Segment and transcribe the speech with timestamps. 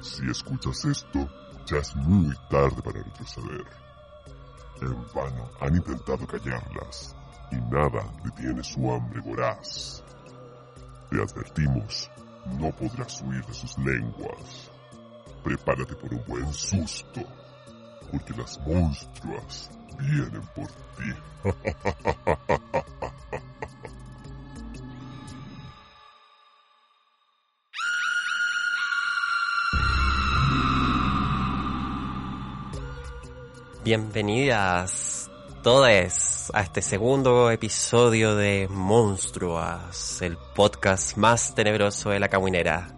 [0.00, 1.28] Si escuchas esto,
[1.66, 3.66] ya es muy tarde para retroceder.
[4.80, 7.14] En vano han intentado callarlas
[7.52, 10.02] y nada detiene su hambre voraz.
[11.10, 12.10] Te advertimos,
[12.58, 14.70] no podrás huir de sus lenguas.
[15.44, 17.20] Prepárate por un buen susto,
[18.10, 20.66] porque las monstruas vienen por
[20.96, 21.12] ti.
[33.94, 35.30] Bienvenidas
[35.62, 42.88] todas a este segundo episodio de Monstruas, el podcast más tenebroso de la caminera.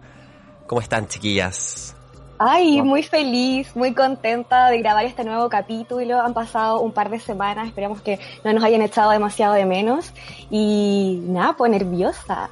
[0.67, 1.97] ¿Cómo están, chiquillas?
[2.39, 6.21] Ay, muy feliz, muy contenta de grabar este nuevo capítulo.
[6.21, 10.13] Han pasado un par de semanas, esperamos que no nos hayan echado demasiado de menos.
[10.49, 12.49] Y nada, pues nerviosa.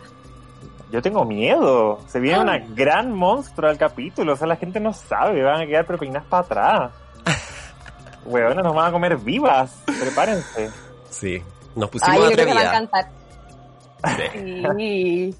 [0.91, 2.01] Yo tengo miedo.
[2.07, 4.33] Se viene una gran monstruo al capítulo.
[4.33, 5.41] O sea, la gente no sabe.
[5.41, 5.97] Van a quedar pero
[6.29, 7.02] para atrás.
[8.25, 9.71] Weona, nos van a comer vivas.
[9.85, 10.69] Prepárense.
[11.09, 11.41] Sí,
[11.75, 13.09] nos pusimos Ay, yo a creo que va a encantar.
[14.77, 15.35] Sí.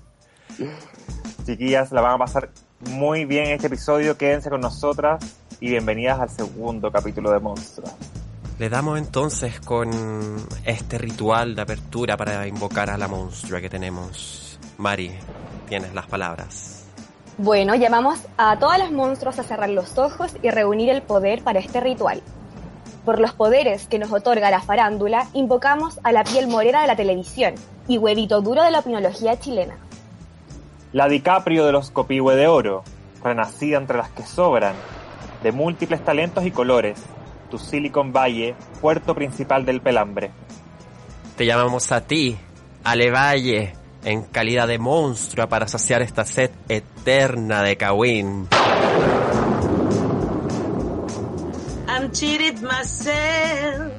[1.45, 2.49] Chiquillas, la van a pasar
[2.89, 4.17] muy bien este episodio.
[4.17, 5.23] Quédense con nosotras
[5.59, 7.89] y bienvenidas al segundo capítulo de Monstruo.
[8.59, 9.89] Le damos entonces con
[10.63, 14.59] este ritual de apertura para invocar a la monstrua que tenemos.
[14.77, 15.11] Mari,
[15.67, 16.85] tienes las palabras.
[17.37, 21.59] Bueno, llamamos a todas las monstruos a cerrar los ojos y reunir el poder para
[21.59, 22.21] este ritual.
[23.05, 26.95] Por los poderes que nos otorga la farándula, invocamos a la piel morena de la
[26.95, 27.55] televisión
[27.87, 29.77] y huevito duro de la opinología chilena.
[30.93, 32.83] La DiCaprio de los Copihue de Oro,
[33.21, 34.75] renacida entre las que sobran,
[35.41, 37.03] de múltiples talentos y colores,
[37.51, 40.31] tu Silicon Valley, puerto principal del pelambre.
[41.35, 42.37] Te llamamos a ti,
[42.85, 43.73] Ale Valle,
[44.05, 48.47] en calidad de monstrua para saciar esta sed eterna de Kawin.
[52.03, 53.93] I'm cheated myself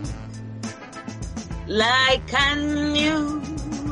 [1.66, 3.40] like I knew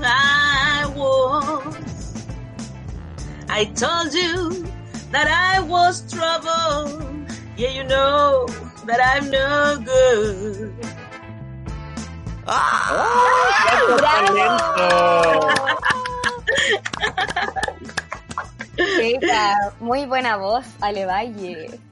[0.04, 2.26] I was.
[3.48, 4.68] I told you
[5.12, 7.24] that I was trouble.
[7.56, 8.46] Yeah, you know
[8.84, 10.74] that I'm no good.
[18.76, 21.91] Esa, muy buena voz, Ale Valle.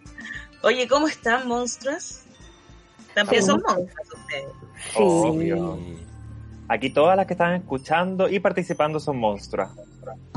[0.63, 2.23] Oye, ¿cómo están, monstruos?
[3.15, 4.53] También son monstruos ustedes.
[4.93, 4.99] Sí.
[4.99, 5.79] Obvio.
[6.69, 9.71] Aquí todas las que están escuchando y participando son monstruas.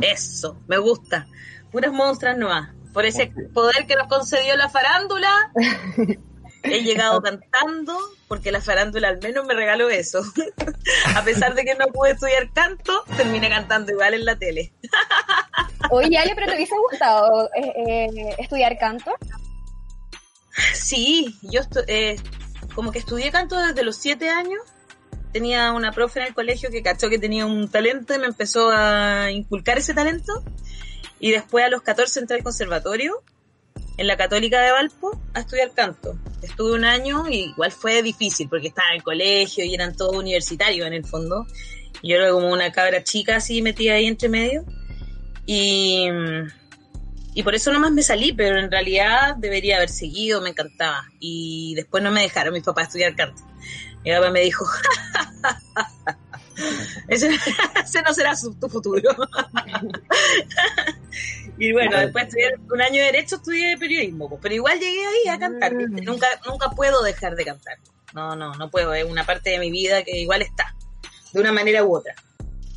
[0.02, 1.28] Eso, me gusta.
[1.72, 2.70] Puras monstruas nuevas.
[2.94, 5.30] Por ese poder que nos concedió la farándula,
[6.64, 7.98] he llegado cantando,
[8.28, 10.24] porque la farándula al menos me regaló eso.
[11.16, 14.74] A pesar de que no pude estudiar canto, terminé cantando igual en la tele.
[15.92, 19.12] Oye, Ale, ¿pero te hubiese gustado eh, eh, estudiar canto?
[20.74, 22.18] Sí, yo eh,
[22.76, 24.62] como que estudié canto desde los siete años.
[25.32, 28.70] Tenía una profe en el colegio que cachó que tenía un talento y me empezó
[28.70, 30.44] a inculcar ese talento.
[31.20, 33.24] Y después a los 14 entré al conservatorio
[33.98, 36.18] en la Católica de Valpo a estudiar canto.
[36.42, 40.16] Estuve un año y igual fue difícil porque estaba en el colegio y eran todos
[40.16, 41.48] universitarios en el fondo.
[42.04, 44.66] Yo era como una cabra chica así metida ahí entre medio.
[45.46, 46.08] Y,
[47.36, 51.06] y por eso nomás me salí, pero en realidad debería haber seguido, me encantaba.
[51.20, 53.42] Y después no me dejaron mis papás estudiar canto.
[54.04, 54.66] Mi papá me dijo,
[57.08, 57.30] ese,
[57.84, 59.02] ese no será su- tu futuro.
[61.58, 65.28] y bueno, después estudié un año de Derecho, estudié periodismo, pues, pero igual llegué ahí
[65.30, 65.76] a cantar.
[65.76, 66.02] ¿viste?
[66.02, 66.06] Mm.
[66.06, 67.78] Nunca, nunca puedo dejar de cantar.
[68.14, 68.94] No, no, no puedo.
[68.94, 70.76] Es una parte de mi vida que igual está,
[71.32, 72.14] de una manera u otra.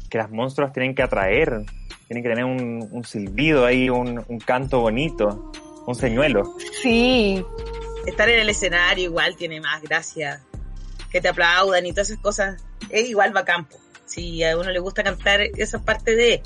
[0.08, 1.64] Que las monstruas tienen que atraer,
[2.06, 5.52] tienen que tener un, un silbido ahí, un, un canto bonito,
[5.86, 6.56] un señuelo.
[6.82, 7.44] Sí.
[8.06, 10.40] estar en el escenario igual tiene más gracia.
[11.10, 12.62] Que te aplaudan y todas esas cosas.
[12.90, 13.76] Es igual va a campo.
[14.04, 16.42] Si a uno le gusta cantar, esa es parte de.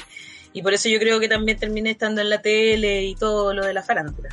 [0.52, 3.64] Y por eso yo creo que también terminé estando en la tele y todo lo
[3.64, 4.30] de la farándula.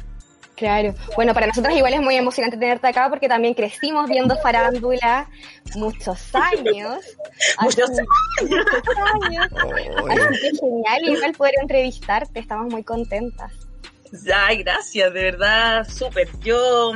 [0.58, 0.96] Claro.
[1.16, 5.30] Bueno, para nosotros igual es muy emocionante tenerte acá porque también crecimos viendo farándula
[5.76, 6.98] muchos años.
[7.62, 9.48] Muchos años.
[10.10, 13.54] Así que genial igual poder entrevistarte, estamos muy contentas.
[14.34, 16.28] Ay, gracias, de verdad, súper.
[16.40, 16.94] Yo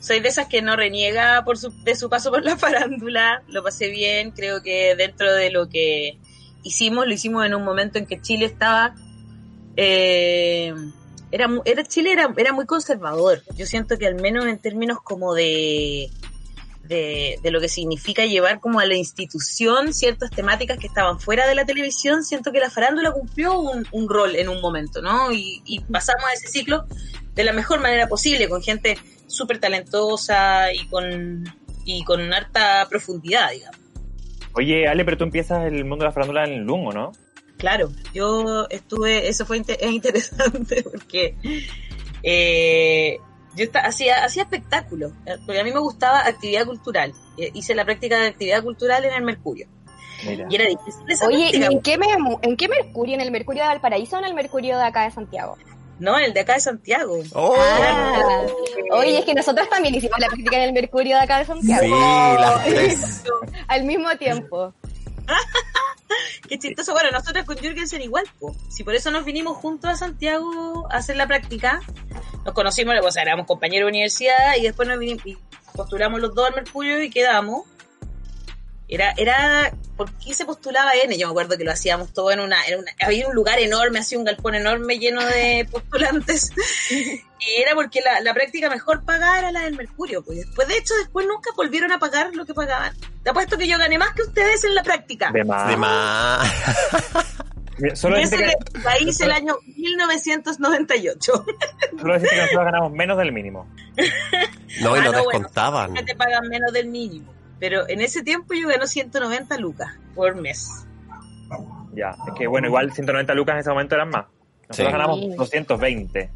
[0.00, 3.42] soy de esas que no reniega por su, de su paso por la farándula.
[3.48, 6.18] Lo pasé bien, creo que dentro de lo que
[6.62, 8.94] hicimos, lo hicimos en un momento en que Chile estaba...
[9.76, 10.72] eh,
[11.36, 13.42] era, era Chile era, era muy conservador.
[13.56, 16.10] Yo siento que al menos en términos como de
[16.88, 21.54] de, lo que significa llevar como a la institución ciertas temáticas que estaban fuera de
[21.54, 25.32] la televisión, siento que la farándula cumplió un, un rol en un momento, ¿no?
[25.32, 26.86] Y, y pasamos a ese ciclo
[27.34, 28.96] de la mejor manera posible, con gente
[29.26, 31.44] súper talentosa y con,
[31.84, 33.80] y con harta profundidad, digamos.
[34.54, 37.12] Oye, Ale, pero tú empiezas el mundo de la farándula en el Lungo, ¿no?
[37.58, 41.34] Claro, yo estuve, eso fue es interesante porque
[42.22, 43.18] eh,
[43.54, 47.12] yo hacía, hacía espectáculos, eh, porque a mí me gustaba actividad cultural.
[47.38, 49.68] Eh, Hice la práctica de actividad cultural en el Mercurio.
[50.26, 50.46] Mira.
[50.50, 52.06] Y era difícil esa Oye, ¿y en qué, me-
[52.42, 53.14] en qué Mercurio?
[53.14, 55.56] ¿En el Mercurio de Valparaíso o en el Mercurio de acá de Santiago?
[55.98, 57.18] No, el de acá de Santiago.
[57.32, 57.54] ¡Oh!
[57.58, 58.42] Ah,
[58.92, 61.82] oye, es que nosotros también hicimos la práctica en el Mercurio de acá de Santiago.
[61.82, 61.90] Sí,
[62.40, 63.24] las tres.
[63.68, 64.74] Al mismo tiempo.
[66.48, 66.92] Qué chistoso.
[66.92, 68.54] Bueno, nosotros con Jürgensen igual, po.
[68.70, 71.80] Si por eso nos vinimos juntos a Santiago a hacer la práctica,
[72.44, 75.36] nos conocimos, o sea, éramos compañeros de universidad y después nos vinimos y
[75.74, 77.64] postulamos los dos al Mercurio y quedamos.
[78.88, 81.18] Era, era, ¿por qué se postulaba N?
[81.18, 83.98] Yo me acuerdo que lo hacíamos todo en una, en una había un lugar enorme,
[83.98, 86.52] así un galpón enorme lleno de postulantes.
[86.90, 90.22] y era porque la, la práctica mejor pagada era la del Mercurio.
[90.24, 92.94] Pues después, de hecho, después nunca volvieron a pagar lo que pagaban.
[93.24, 95.32] Te apuesto que yo gané más que ustedes en la práctica.
[95.32, 95.68] De más.
[95.68, 96.52] De más.
[97.94, 101.44] Solo que, de país el año 1998.
[101.98, 103.68] solo decirte que nosotros ganamos menos del mínimo.
[104.80, 105.94] No, y Ah, no, bueno, descontaban.
[105.94, 107.35] Ya te pagan menos del mínimo.
[107.58, 110.68] Pero en ese tiempo yo gano 190 lucas por mes.
[111.94, 114.26] Ya, es que bueno, igual 190 lucas en ese momento eran más.
[114.68, 114.92] Nosotros Sí.
[114.92, 115.28] ganamos Sí.
[115.36, 116.30] 220.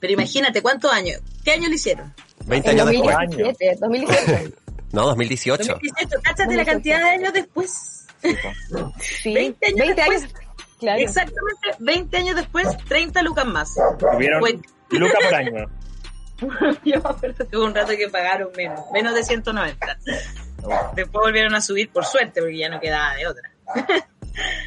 [0.00, 1.20] Pero imagínate, ¿cuántos años?
[1.44, 2.12] ¿Qué año lo hicieron?
[2.46, 3.16] 20 En años después.
[3.16, 4.54] 2017, 2018.
[4.92, 5.72] No, 2018.
[5.74, 6.20] 2018.
[6.22, 8.06] Cáchate la cantidad de años después.
[8.22, 8.34] Sí,
[8.72, 8.92] po.
[9.00, 10.28] Sí, 20 años después.
[10.80, 10.98] Claro.
[11.00, 13.74] Exactamente 20 años después, 30 lucas más.
[13.98, 14.54] Tuvieron Pues-
[14.90, 15.66] lucas por año.
[16.84, 19.98] Yo me acuerdo que hubo un rato que pagaron menos, menos de 190.
[20.98, 23.52] Después volvieron a subir por suerte, porque ya no quedaba de otra.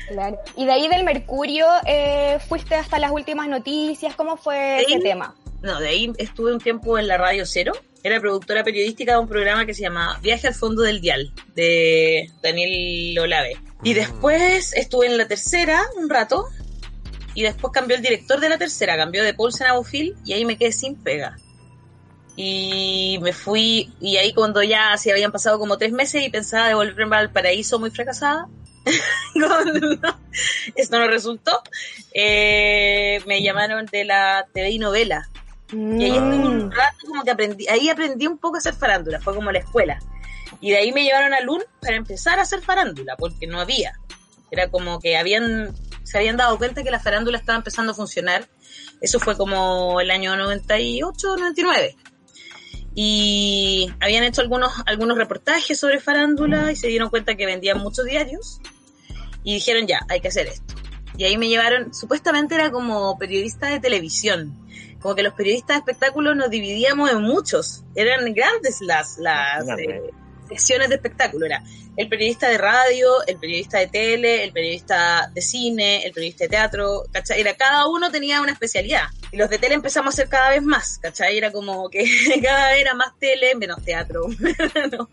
[0.07, 0.39] Claro.
[0.55, 4.15] Y de ahí del Mercurio eh, fuiste hasta las últimas noticias.
[4.15, 5.35] ¿Cómo fue ese tema?
[5.61, 7.73] No, de ahí estuve un tiempo en la Radio Cero.
[8.03, 12.29] Era productora periodística de un programa que se llamaba Viaje al Fondo del Dial, de
[12.41, 13.57] Daniel Olave.
[13.83, 16.47] Y después estuve en la tercera un rato.
[17.33, 20.43] Y después cambió el director de la tercera, cambió de Paulsen a Bofil y ahí
[20.45, 21.37] me quedé sin pega.
[22.35, 26.67] Y me fui, y ahí cuando ya se habían pasado como tres meses y pensaba
[26.69, 28.47] devolverme al paraíso muy fracasada,
[29.35, 29.47] no,
[30.75, 31.61] esto no resultó,
[32.13, 35.27] eh, me llamaron de la TV y novela.
[35.73, 36.71] Y ahí estuve un Mm.
[36.71, 39.99] rato como que aprendí, ahí aprendí un poco a hacer farándula, fue como la escuela.
[40.59, 43.93] Y de ahí me llevaron a LUN para empezar a hacer farándula, porque no había.
[44.51, 45.73] Era como que habían,
[46.03, 48.49] se habían dado cuenta que la farándula estaba empezando a funcionar.
[48.99, 51.95] Eso fue como el año 98, 99.
[52.93, 58.05] Y habían hecho algunos, algunos reportajes sobre farándula y se dieron cuenta que vendían muchos
[58.05, 58.59] diarios.
[59.43, 60.75] Y dijeron, ya, hay que hacer esto.
[61.17, 64.57] Y ahí me llevaron, supuestamente era como periodista de televisión.
[64.99, 67.83] Como que los periodistas de espectáculos nos dividíamos en muchos.
[67.95, 70.11] Eran grandes las, las eh,
[70.51, 71.45] secciones de espectáculo.
[71.45, 71.63] Era
[71.97, 76.49] el periodista de radio, el periodista de tele, el periodista de cine, el periodista de
[76.49, 77.41] teatro, ¿cachai?
[77.41, 79.03] Era, cada uno tenía una especialidad.
[79.31, 81.37] Y los de tele empezamos a hacer cada vez más, ¿cachai?
[81.37, 82.03] Era como que
[82.43, 84.27] cada vez era más tele, menos teatro,
[84.75, 85.07] menos,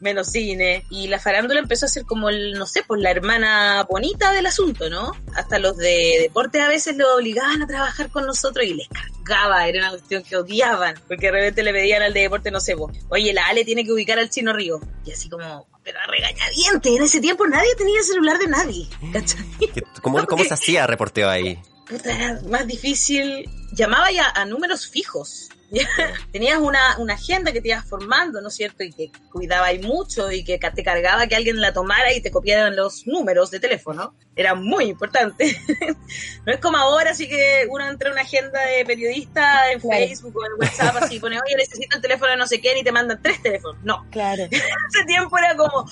[0.00, 0.84] menos cine.
[0.90, 4.46] Y la farándula empezó a ser como el, no sé, pues la hermana bonita del
[4.46, 5.12] asunto, ¿no?
[5.34, 9.66] Hasta los de deporte a veces lo obligaban a trabajar con nosotros y les cargaba,
[9.66, 12.74] era una cuestión que odiaban, porque de repente le pedían al de deporte, no sé,
[12.74, 14.63] vos, oye, la Ale tiene que ubicar al chino Río.
[15.04, 19.44] Y así como, pero a regañadientes, en ese tiempo nadie tenía celular de nadie, ¿cachai?
[19.58, 21.58] ¿Qué- ¿Cómo, ¿Cómo se hacía reporteo ahí?
[21.88, 23.48] puta, era más difícil.
[23.72, 25.48] Llamaba ya a números fijos.
[26.32, 28.84] Tenías una, una agenda que te ibas formando, ¿no es cierto?
[28.84, 32.30] Y que cuidaba y mucho y que te cargaba que alguien la tomara y te
[32.30, 34.14] copiaran los números de teléfono.
[34.36, 35.56] Era muy importante.
[36.46, 40.06] no es como ahora, así que uno entra en una agenda de periodista en Claro.
[40.06, 42.84] Facebook o en WhatsApp, así pone, oye, necesito el teléfono de no sé quién y
[42.84, 43.82] te mandan tres teléfonos.
[43.84, 44.44] No, Claro.
[44.50, 45.88] ese tiempo era como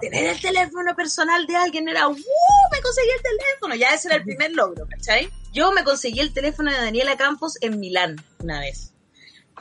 [0.00, 2.12] tener el teléfono personal de alguien era ¡uh!
[2.14, 5.30] me conseguí el teléfono ya ese era el primer logro ¿cachai?
[5.52, 8.91] yo me conseguí el teléfono de Daniela Campos en Milán una vez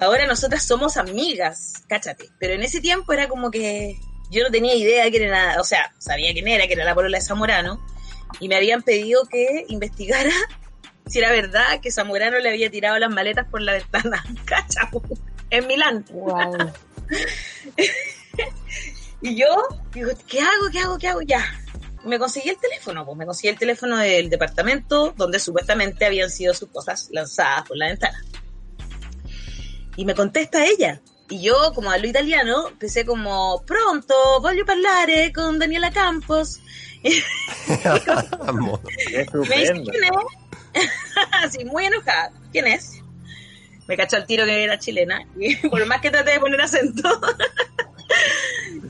[0.01, 3.97] ahora nosotras somos amigas cáchate pero en ese tiempo era como que
[4.29, 6.83] yo no tenía idea de quién era nada o sea sabía quién era que era
[6.83, 7.79] la polola de Zamorano
[8.39, 10.31] y me habían pedido que investigara
[11.07, 14.89] si era verdad que Zamorano le había tirado las maletas por la ventana ¿cachai?
[15.49, 16.73] en Milán Wow.
[19.21, 19.47] Y yo
[19.93, 20.69] digo, ¿qué hago?
[20.71, 20.97] ¿Qué hago?
[20.97, 21.21] ¿Qué hago?
[21.21, 21.43] Ya.
[22.03, 26.55] Me conseguí el teléfono, pues me conseguí el teléfono del departamento donde supuestamente habían sido
[26.55, 28.19] sus cosas lanzadas por la ventana.
[29.95, 31.01] Y me contesta ella.
[31.29, 36.59] Y yo, como hablo italiano, empecé como, pronto, voglio parlare con Daniela Campos.
[37.03, 37.11] Me
[39.57, 39.73] dice.
[39.73, 40.11] ¿quién es?
[41.31, 42.31] Así, muy enojada.
[42.51, 43.01] ¿Quién es?
[43.87, 45.25] Me cachó al tiro que era chilena.
[45.37, 47.09] Y por más que traté de poner acento.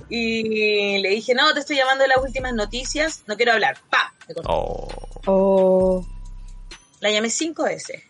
[0.10, 3.24] y le dije, no, te estoy llamando de las últimas noticias.
[3.28, 3.78] No quiero hablar.
[3.90, 4.14] ¡Pa!
[4.28, 4.42] Me.
[4.46, 4.88] Oh.
[5.26, 6.06] Oh.
[7.00, 8.04] La llamé cinco veces.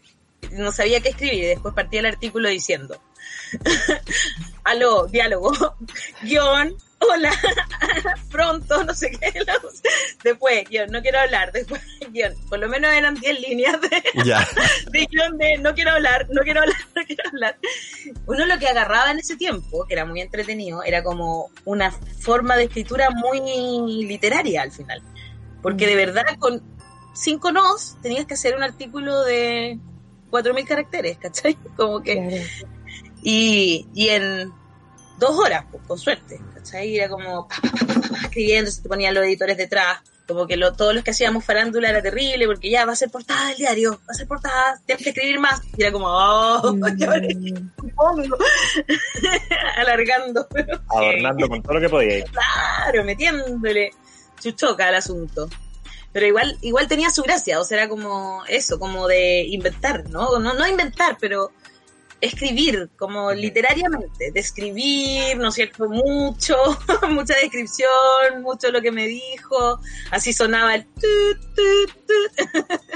[0.52, 3.02] No sabía qué escribir y después partí el artículo diciendo.
[4.64, 5.52] Aló, diálogo,
[6.24, 7.32] guion, hola,
[8.32, 9.34] pronto, no sé qué.
[10.24, 11.52] Después, guion, no quiero hablar.
[11.52, 11.82] Después,
[12.12, 14.48] guion, por lo menos eran 10 líneas de, Ya.
[14.92, 17.58] de guion de no quiero hablar, no quiero hablar, no quiero hablar.
[18.28, 22.56] Uno lo que agarraba en ese tiempo, que era muy entretenido, era como una forma
[22.56, 23.42] de escritura muy
[24.06, 25.02] literaria al final.
[25.62, 26.62] Porque de verdad con
[27.14, 29.80] cinco nos tenías que hacer un artículo de
[30.32, 31.56] 4.000 caracteres, ¿cachai?
[31.76, 32.16] Como que...
[32.16, 32.78] Claro.
[33.24, 34.52] Y, y en
[35.20, 36.98] dos horas, pues, con suerte, ¿cachai?
[36.98, 40.00] Era como pa, pa, pa, pa, pa, escribiendo, se te ponían los editores detrás,
[40.32, 43.10] como que lo, todos los que hacíamos farándula era terrible, porque ya va a ser
[43.10, 45.62] portada del diario, va a ser portada, tienes que escribir más.
[45.78, 46.62] Y era como, oh,
[47.96, 48.38] pongo.
[49.78, 52.24] alargando, pero Adornando con todo lo que podía.
[52.26, 53.92] claro, metiéndole
[54.40, 55.50] chuchoca al asunto.
[56.14, 60.40] Pero igual, igual tenía su gracia, o sea, era como eso, como de inventar, ¿no?
[60.40, 61.52] No, no inventar, pero
[62.20, 65.90] escribir, como literariamente, describir, ¿no es cierto?
[65.90, 66.56] Mucho,
[67.10, 69.80] mucha descripción, mucho lo que me dijo,
[70.12, 72.82] así sonaba el tut, tut, tut.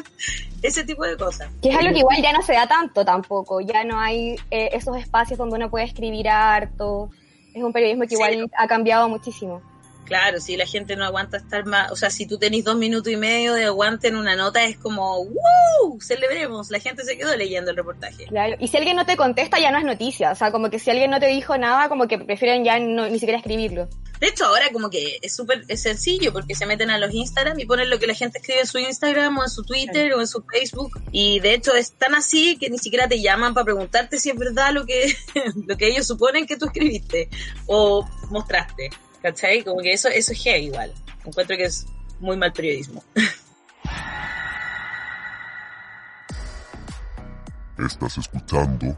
[0.61, 1.49] ese tipo de cosas.
[1.61, 4.69] Que es algo que igual ya no se da tanto tampoco, ya no hay eh,
[4.73, 7.09] esos espacios donde uno puede escribir harto.
[7.53, 8.15] Es un periodismo que Sí.
[8.15, 9.61] igual ha cambiado muchísimo.
[10.05, 13.11] Claro, si la gente no aguanta estar más, o sea, si tú tenés dos minutos
[13.11, 15.99] y medio de aguante en una nota, es como, ¡wow!
[15.99, 18.25] Celebremos, la gente se quedó leyendo el reportaje.
[18.25, 18.55] Claro.
[18.59, 20.31] Y si alguien no te contesta, ya no es noticia.
[20.31, 23.09] O sea, como que si alguien no te dijo nada, como que prefieren ya no-
[23.09, 23.87] ni siquiera escribirlo.
[24.19, 27.59] De hecho, ahora como que es súper es sencillo porque se meten a los Instagram
[27.59, 30.21] y ponen lo que la gente escribe en su Instagram o en su Twitter o
[30.21, 31.01] en su Facebook.
[31.11, 34.37] Y de hecho es tan así que ni siquiera te llaman para preguntarte si es
[34.37, 35.13] verdad lo que,
[35.67, 37.27] lo que ellos suponen que tú escribiste
[37.67, 38.89] o mostraste.
[39.25, 39.63] ¿Cachai?
[39.63, 40.93] Como que eso, eso es heavy igual.
[41.25, 41.87] Encuentro que es
[42.19, 43.03] muy mal periodismo.
[47.83, 48.95] Estás escuchando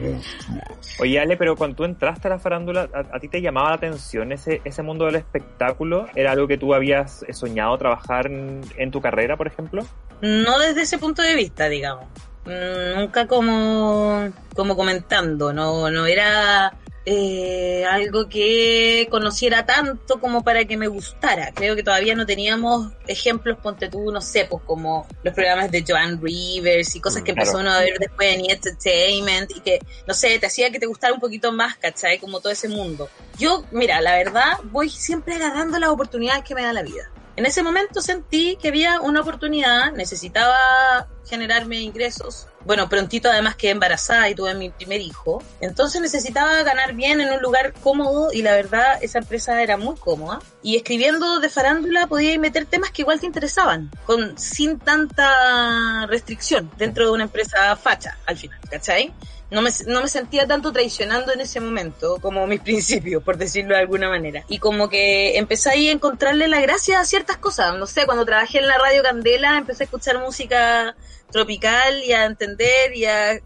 [0.00, 1.00] Monstruos.
[1.00, 3.74] Oye, Ale, pero cuando tú entraste a la farándula, ¿a, a ti te llamaba la
[3.74, 6.06] atención ese, ese mundo del espectáculo?
[6.14, 9.84] ¿Era algo que tú habías soñado trabajar en, en tu carrera, por ejemplo?
[10.20, 12.06] No desde ese punto de vista, digamos.
[12.44, 16.72] Mm, Nunca como, como comentando, no, no era
[17.08, 21.52] eh, algo que conociera tanto como para que me gustara.
[21.54, 25.84] Creo que todavía no teníamos ejemplos, ponte tú, no sé, pues como los programas de
[25.86, 27.42] Joan Rivers y cosas que Claro.
[27.48, 28.52] empezó uno a ver después en E!
[28.54, 32.18] Entertainment y que, no sé, te hacía que te gustara un poquito más, ¿cachai?
[32.18, 33.08] Como todo ese mundo.
[33.38, 37.08] Yo, mira, la verdad, voy siempre agarrando las oportunidades que me da la vida.
[37.36, 42.46] En ese momento sentí que había una oportunidad, necesitaba generarme ingresos.
[42.64, 45.42] Bueno, prontito además quedé embarazada y tuve mi primer hijo.
[45.60, 49.96] Entonces necesitaba ganar bien en un lugar cómodo y la verdad esa empresa era muy
[49.96, 50.38] cómoda.
[50.62, 56.70] Y escribiendo de farándula podía meter temas que igual te interesaban, con sin tanta restricción
[56.78, 59.12] dentro de una empresa facha al final, ¿cachai?
[59.50, 63.74] No me, no me sentía tanto traicionando en ese momento como mis principios, por decirlo
[63.74, 64.44] de alguna manera.
[64.48, 67.76] Y como que empecé ahí a encontrarle la gracia a ciertas cosas.
[67.76, 70.96] No sé, cuando trabajé en la radio Candela empecé a escuchar música
[71.30, 73.40] tropical y a entender y a...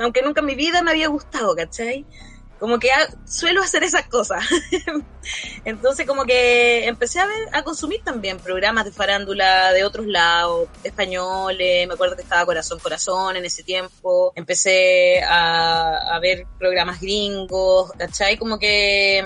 [0.00, 2.06] Aunque nunca en mi vida me había gustado, ¿cachai?
[2.58, 2.88] Como que
[3.24, 4.44] suelo hacer esas cosas.
[5.64, 10.68] Entonces como que empecé a ver, a consumir también programas de farándula de otros lados,
[10.82, 17.00] españoles, me acuerdo que estaba Corazón Corazón en ese tiempo, empecé a, a ver programas
[17.00, 18.36] gringos, ¿cachai?
[18.36, 19.24] Como que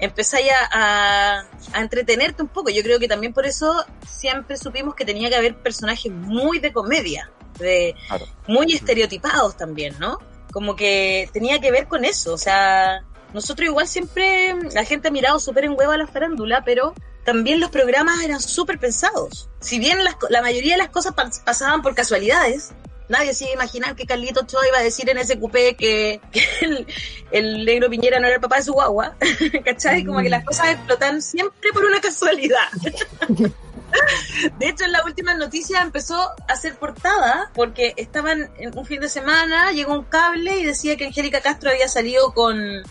[0.00, 2.70] empecé ya a, a entretenerte un poco.
[2.70, 6.72] Yo creo que también por eso siempre supimos que tenía que haber personajes muy de
[6.72, 8.26] comedia, de Claro.
[8.46, 10.18] muy estereotipados también, ¿no?
[10.54, 15.10] Como que tenía que ver con eso, o sea, nosotros igual siempre, la gente ha
[15.10, 16.94] mirado súper en huevo a la farándula, pero
[17.24, 19.48] también los programas eran súper pensados.
[19.58, 22.70] Si bien las la mayoría de las cosas pas- pasaban por casualidades,
[23.08, 26.20] nadie se iba a imaginar que Carlito Ochoa iba a decir en ese cupé que,
[26.30, 26.86] que el,
[27.32, 29.16] el negro Piñera no era el papá de su guagua,
[29.64, 30.04] ¿cachai?
[30.04, 32.68] Como que las cosas explotan siempre por una casualidad.
[34.58, 39.00] De hecho, en las últimas noticias empezó a hacer portada porque estaban en un fin
[39.00, 42.82] de semana, llegó un cable y decía que Angélica Castro había salido con,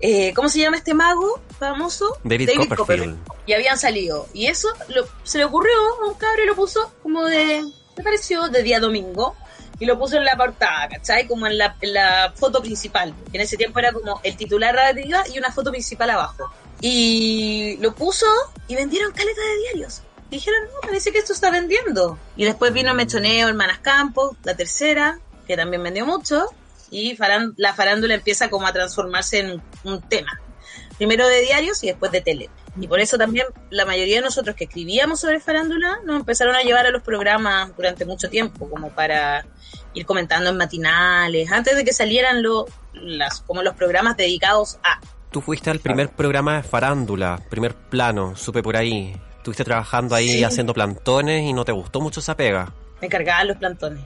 [0.00, 2.16] eh, ¿cómo se llama este mago famoso?
[2.46, 3.18] David, Copperfield.
[3.46, 4.26] Y habían salido.
[4.32, 7.62] Y eso lo- se le ocurrió a un cable y lo puso como de,
[7.96, 9.36] me pareció, de día domingo.
[9.80, 11.26] y lo puso en la portada, ¿cachai?
[11.26, 13.12] Como en la, en la foto principal.
[13.32, 16.48] En ese tiempo era como el titular arriba y una foto principal abajo.
[16.86, 18.26] Y lo puso
[18.68, 20.02] y vendieron caleta de diarios.
[20.30, 22.18] Dijeron, no, parece que esto está vendiendo.
[22.36, 26.44] Y después vino Mechoneo, Hermanas Campos, la tercera, que también vendió mucho.
[26.90, 27.16] Y
[27.56, 30.38] la farándula empieza como a transformarse en un tema.
[30.98, 32.50] Primero de diarios y después de tele.
[32.78, 36.60] Y por eso también la mayoría de nosotros que escribíamos sobre farándula nos empezaron a
[36.60, 39.46] llevar a los programas durante mucho tiempo, como para
[39.94, 45.00] ir comentando en matinales, antes de que salieran lo- las, como los programas dedicados a.
[45.34, 49.20] Tú fuiste al primer programa de farándula, primer plano, supe por ahí.
[49.38, 50.44] Estuviste trabajando ahí Sí.
[50.44, 52.72] haciendo plantones y no te gustó mucho esa pega.
[53.02, 54.04] Me cargaban los plantones.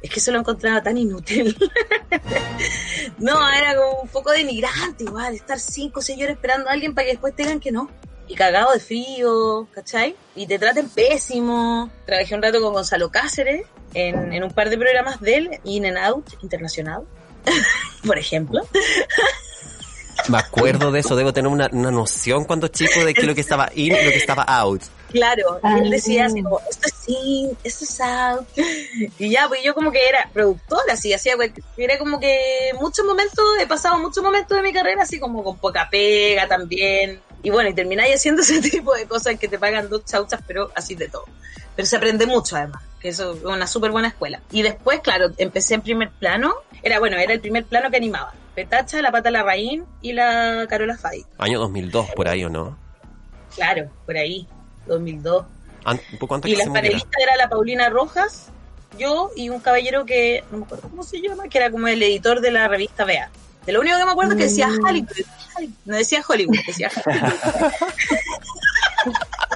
[0.00, 1.56] Es que eso lo encontraba tan inútil.
[3.18, 7.14] no, era como un poco denigrante igual, estar cinco horas esperando a alguien para que
[7.14, 7.90] después te digan que no.
[8.28, 10.14] Y cagado de frío, ¿cachai?
[10.36, 11.90] Y te traten pésimo.
[12.06, 15.84] Trabajé un rato con Gonzalo Cáceres en, en un par de programas de él, In
[15.86, 17.02] and Out Internacional,
[18.06, 18.60] por ejemplo.
[20.28, 23.40] Me acuerdo de eso, debo tener una, una noción cuando chico de que lo que
[23.40, 24.82] estaba in y lo que estaba out.
[25.10, 25.78] Claro, y Ah.
[25.82, 28.46] él decía así como, esto es in, esto es out.
[29.18, 31.34] Y ya, pues yo como que era productora, así, hacía,
[31.76, 35.56] era como que muchos momentos, he pasado muchos momentos de mi carrera así como con
[35.58, 37.20] poca pega también.
[37.42, 40.70] Y bueno, y termináis haciendo ese tipo de cosas que te pagan dos chauchas, pero
[40.76, 41.24] así de todo.
[41.74, 44.40] Pero se aprende mucho además, que eso es una súper buena escuela.
[44.52, 48.34] Y después, claro, empecé en primer plano, era bueno, era el primer plano que animaba.
[48.54, 51.24] Petacha, la pata Larraín y la Carola Fay.
[51.38, 52.76] Año 2002, por ahí, ¿o no?
[53.54, 54.46] Claro, por ahí,
[54.86, 55.44] 2002.
[55.84, 56.82] An- un poco antes Y las muriera.
[56.88, 58.48] panelistas era la Paulina Rojas,
[58.98, 62.02] yo y un caballero que no me acuerdo cómo se llama, que era como el
[62.02, 63.30] editor de la revista Bea.
[63.66, 64.84] De lo único que me acuerdo es que decía Mm.
[64.84, 65.10] Hollywood.
[65.84, 67.32] No decía Hollywood, decía Hollywood.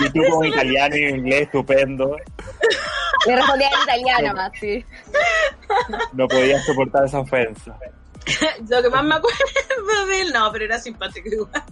[0.00, 2.16] Y tú como italiano y inglés estupendo,
[3.26, 4.84] Le respondía en italiano más, sí.
[6.12, 7.78] no podías soportar esa ofensa.
[8.68, 11.62] lo que más me acuerdo de él, no, pero era simpático igual.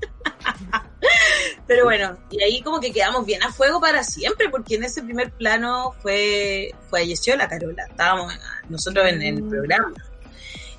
[1.66, 5.02] Pero bueno, y ahí como que quedamos bien a fuego para siempre, porque en ese
[5.02, 8.32] primer plano fue falleció la Carola, estábamos
[8.68, 9.92] nosotros en el programa.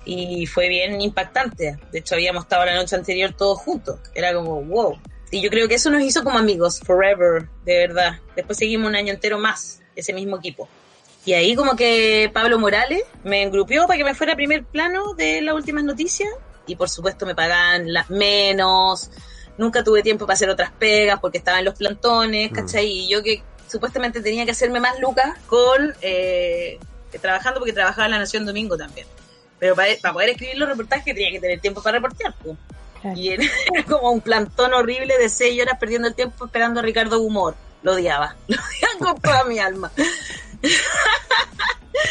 [0.05, 1.77] Y fue bien impactante.
[1.91, 3.99] De hecho, habíamos estado la noche anterior todos juntos.
[4.13, 4.99] Era como, wow.
[5.33, 8.19] Y yo creo que eso nos hizo como amigos, forever, de verdad.
[8.35, 10.69] Después seguimos un año entero más, ese mismo equipo.
[11.25, 15.13] Y ahí como que Pablo Morales me engrupió para que me fuera a primer plano
[15.15, 16.29] de las últimas noticias.
[16.67, 19.09] Y por supuesto me pagaban las menos.
[19.57, 22.55] Nunca tuve tiempo para hacer otras pegas porque estaba en los plantones, Mm.
[22.55, 22.85] ¿cachai?
[22.85, 25.95] Y yo que supuestamente tenía que hacerme más lucas con...
[26.01, 26.77] eh,
[27.21, 29.07] trabajando porque trabajaba en La Nación Domingo también.
[29.57, 32.35] Pero para, para poder escribir los reportajes tenía que tener tiempo para reportear.
[32.43, 32.55] pues.
[33.03, 33.19] Claro.
[33.19, 36.83] Y era era como un plantón horrible de seis horas perdiendo el tiempo esperando a
[36.83, 37.55] Ricardo Humor.
[37.83, 38.35] Lo odiaba.
[38.47, 39.91] Lo odiaba con toda mi alma.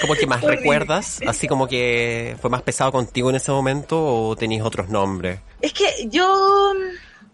[0.02, 0.56] ¿Cómo que más Horrible.
[0.56, 1.20] recuerdas?
[1.26, 5.40] Así como que fue más pesado contigo en ese momento o tenías otros nombres.
[5.60, 6.74] Es que yo,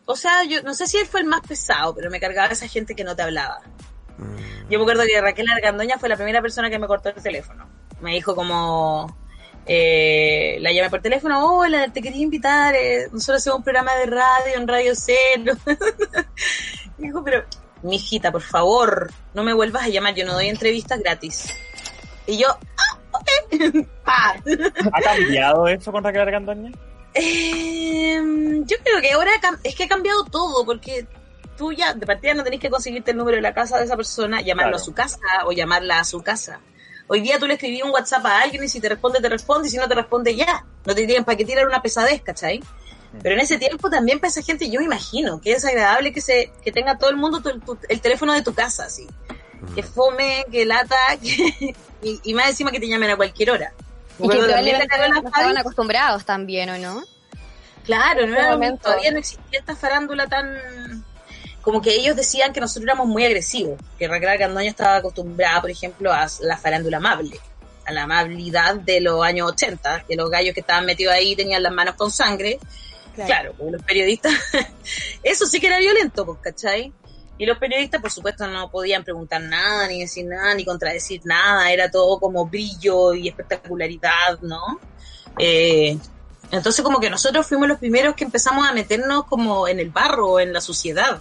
[0.07, 2.69] o sea, yo no sé si él fue el más pesado, pero me cargaba esa
[2.69, 3.61] gente que no te hablaba.
[4.19, 4.71] Mm.
[4.71, 7.67] Yo me acuerdo que Raquel Argandoña fue la primera persona que me cortó el teléfono.
[8.01, 9.17] Me dijo como,
[9.69, 14.07] eh, la llamé por teléfono, hola, te quería invitar, eh, nosotros hacemos un programa de
[14.07, 15.55] radio en Radio Cero.
[16.99, 17.45] Me dijo, pero,
[17.83, 21.55] mi hijita, por favor, no me vuelvas a llamar, yo no doy entrevistas gratis.
[22.27, 23.87] Y yo, ah, ok.
[24.05, 26.73] ¿Ha cambiado eso con Raquel Argandoña?
[27.15, 28.21] Eh,
[28.65, 29.31] yo creo que ahora
[29.63, 31.07] es que ha cambiado todo, porque
[31.57, 33.97] tú ya de partida no tenés que conseguirte el número de la casa de esa
[33.97, 34.83] persona, llamarlo Claro.
[34.83, 36.61] a su casa o llamarla a su casa.
[37.09, 39.69] Hoy día tú le escribí un WhatsApp a alguien y si te responde, te responde,
[39.69, 40.65] y si no te responde, ya.
[40.85, 42.63] No te tienen para qué tirar una pesadez, ¿cachai?
[43.23, 46.21] Pero en ese tiempo también para esa gente, yo me imagino que es agradable que
[46.21, 49.07] se que tenga todo el mundo tu- tu- el teléfono de tu casa, así.
[49.75, 53.73] Que fome, que lata, que, y, y más encima que te llamen a cualquier hora.
[54.21, 57.03] Y que probablemente no estaban acostumbrados también, ¿o no?
[57.85, 58.83] Claro, no era, momento.
[58.83, 60.59] todavía no existía esta farándula tan...
[61.69, 65.71] Como que ellos decían que nosotros éramos muy agresivos, que Raquel Argandoña estaba acostumbrada, por
[65.71, 67.39] ejemplo, a la farándula amable,
[67.85, 71.63] a la amabilidad de los años 80, que los gallos que estaban metidos ahí tenían
[71.63, 72.59] las manos con sangre.
[73.15, 74.33] Claro, porque los periodistas,
[75.23, 76.91] eso sí que era violento, pues, ¿cachai?
[77.37, 81.71] Y los periodistas, por supuesto, no podían preguntar nada, ni decir nada, ni contradecir nada,
[81.71, 84.81] era todo como brillo y espectacularidad, ¿no?
[85.39, 85.99] Eh,
[86.51, 90.41] entonces como que nosotros fuimos los primeros que empezamos a meternos como en el barro,
[90.41, 91.21] en la suciedad,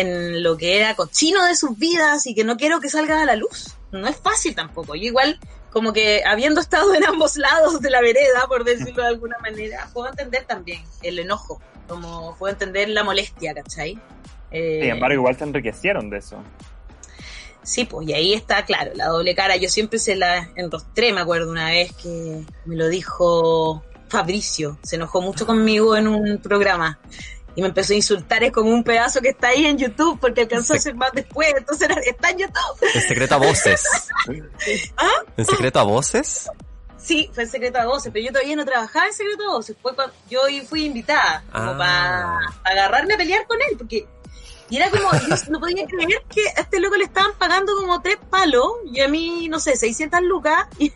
[0.00, 3.24] en lo que era cochino de sus vidas y que no quiero que salga a
[3.24, 3.76] la luz.
[3.92, 4.94] No es fácil tampoco.
[4.94, 5.38] Yo igual
[5.70, 9.88] como que habiendo estado en ambos lados de la vereda, por decirlo de alguna manera,
[9.92, 13.98] puedo entender también el enojo, como puedo entender la molestia, ¿cachai?
[14.50, 16.42] Eh, Sin embargo, igual se enriquecieron de eso.
[17.62, 19.56] Sí, pues, y ahí está, claro, la doble cara.
[19.56, 24.78] Yo siempre se la enrostré, me acuerdo una vez que me lo dijo Fabricio.
[24.82, 26.98] Se enojó mucho conmigo en un programa.
[27.58, 30.42] Y me empezó a insultar, es como un pedazo que está ahí en YouTube, porque
[30.42, 32.88] alcanzó a hacer más después, entonces está en YouTube.
[32.94, 33.84] En secreto a voces.
[34.96, 35.10] ¿Ah?
[35.36, 36.48] ¿En secreto a voces?
[36.98, 39.76] Sí, fue en secreto a voces, pero yo todavía no trabajaba en secreto a voces.
[39.82, 41.76] Fue cuando yo fui invitada, como Ah.
[41.76, 44.06] para agarrarme a pelear con él, porque.
[44.70, 45.10] Y era como,
[45.48, 49.08] no podía creer que a este loco le estaban pagando como tres palos, y a
[49.08, 50.92] mí, no sé, 600 lucas, y,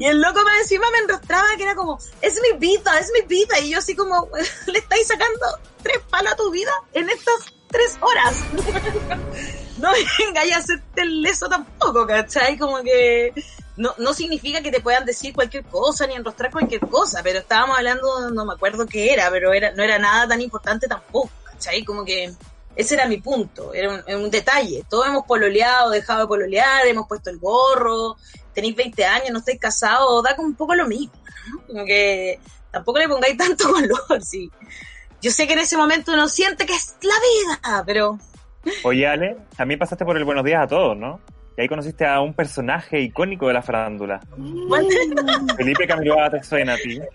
[0.00, 3.58] el loco más encima me enrostraba que era como, es mi vida, es mi vida,
[3.60, 4.28] y yo así como,
[4.66, 5.40] le estáis sacando
[5.82, 8.36] tres palos a tu vida en estas tres horas.
[9.78, 12.56] no venga a hacerte el leso tampoco, ¿cachai?
[12.58, 13.32] Como que
[13.76, 17.76] no, no significa que te puedan decir cualquier cosa ni enrostrar cualquier cosa, pero estábamos
[17.76, 21.84] hablando, no me acuerdo qué era, pero era, no era nada tan importante tampoco, ¿cachai?
[21.84, 22.32] Como que
[22.76, 24.84] ese era mi punto, era un, detalle.
[24.88, 28.16] Todos hemos pololeado, dejado de pololear, hemos puesto el gorro,
[28.52, 31.14] tenéis 20 años, no estáis casados, da como un poco lo mismo,
[31.50, 31.66] ¿no?
[31.66, 32.38] Como que
[32.70, 34.50] tampoco le pongáis tanto valor, sí.
[35.22, 38.18] Yo sé que en ese momento uno siente que es la vida, pero
[38.82, 41.20] Oye, Ale, también pasaste por el Buenos Días a todos, ¿no?
[41.56, 44.20] Y ahí conociste a un personaje icónico de la farándula.
[45.56, 47.00] Felipe Camiroaga te suena a ti.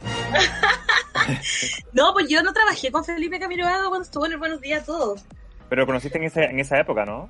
[1.91, 4.86] No, pues yo no trabajé con Felipe Camiroaga cuando estuvo en el Buenos Días a
[4.86, 5.26] Todos.
[5.69, 7.29] Pero lo conociste en, ese, en esa época, ¿no?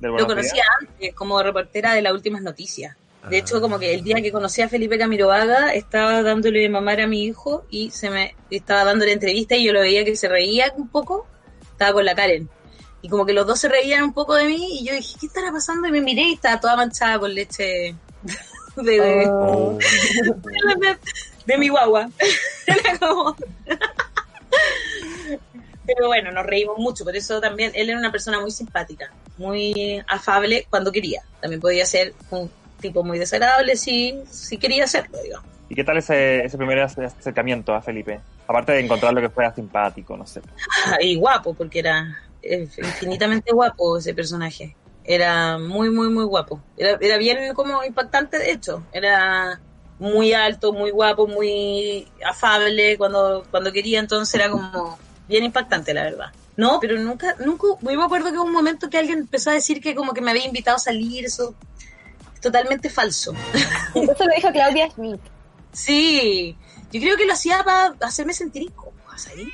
[0.00, 0.66] Del Lo conocía Días.
[0.80, 2.96] antes como reportera de las últimas noticias.
[3.28, 3.40] De Ah.
[3.40, 7.06] hecho, como que el día que conocí a Felipe Camiroaga, estaba dándole de mamar a
[7.08, 10.72] mi hijo y se me estaba dándole entrevista y yo lo veía que se reía
[10.76, 11.26] un poco.
[11.72, 12.48] Estaba con la Karen.
[13.02, 15.26] Y como que los dos se reían un poco de mí y yo dije, ¿qué
[15.26, 15.88] estará pasando?
[15.88, 17.94] Y me miré y estaba toda manchada con leche
[18.76, 19.78] de, de, Oh.
[19.78, 20.96] de,
[21.46, 22.08] de mi guagua.
[22.66, 23.36] Era como...
[25.88, 30.02] Pero bueno, nos reímos mucho, por eso también él era una persona muy simpática, muy
[30.06, 31.22] afable cuando quería.
[31.40, 35.46] También podía ser un tipo muy desagradable si, si quería hacerlo, digamos.
[35.68, 38.22] ¿Y qué tal ese, ese primer ac- acercamiento a Felipe?
[38.46, 40.42] Aparte de encontrarlo que fuera simpático, no sé.
[41.00, 42.06] Y guapo, porque era
[42.42, 44.76] eh, infinitamente guapo ese personaje.
[45.02, 46.64] Era muy, muy, muy guapo.
[46.76, 48.88] Era, era bien como impactante, de hecho.
[48.92, 49.62] Era
[49.98, 56.04] muy alto, muy guapo, muy afable cuando, cuando quería, entonces era como bien impactante, la
[56.04, 56.32] verdad.
[56.56, 59.54] No, pero nunca, nunca, yo me acuerdo que hubo un momento que alguien empezó a
[59.54, 61.54] decir que como que me había invitado a salir, eso
[62.34, 63.32] es totalmente falso.
[63.94, 65.20] Eso lo dijo Claudia Schmidt.
[65.72, 66.56] Sí,
[66.90, 69.46] yo creo que lo hacía para hacerme sentir incómoda, ¿sabes?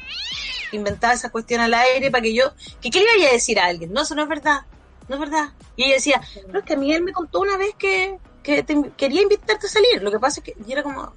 [0.72, 3.66] Inventaba esa cuestión al aire para que yo, que qué le iba a decir a
[3.66, 4.60] alguien, no, eso no es verdad,
[5.08, 5.50] no es verdad.
[5.76, 6.20] Y ella decía,
[6.52, 9.66] no, es que a mí él me contó una vez que, que te- quería invitarte
[9.66, 11.12] a salir, lo que pasa es que yo era como,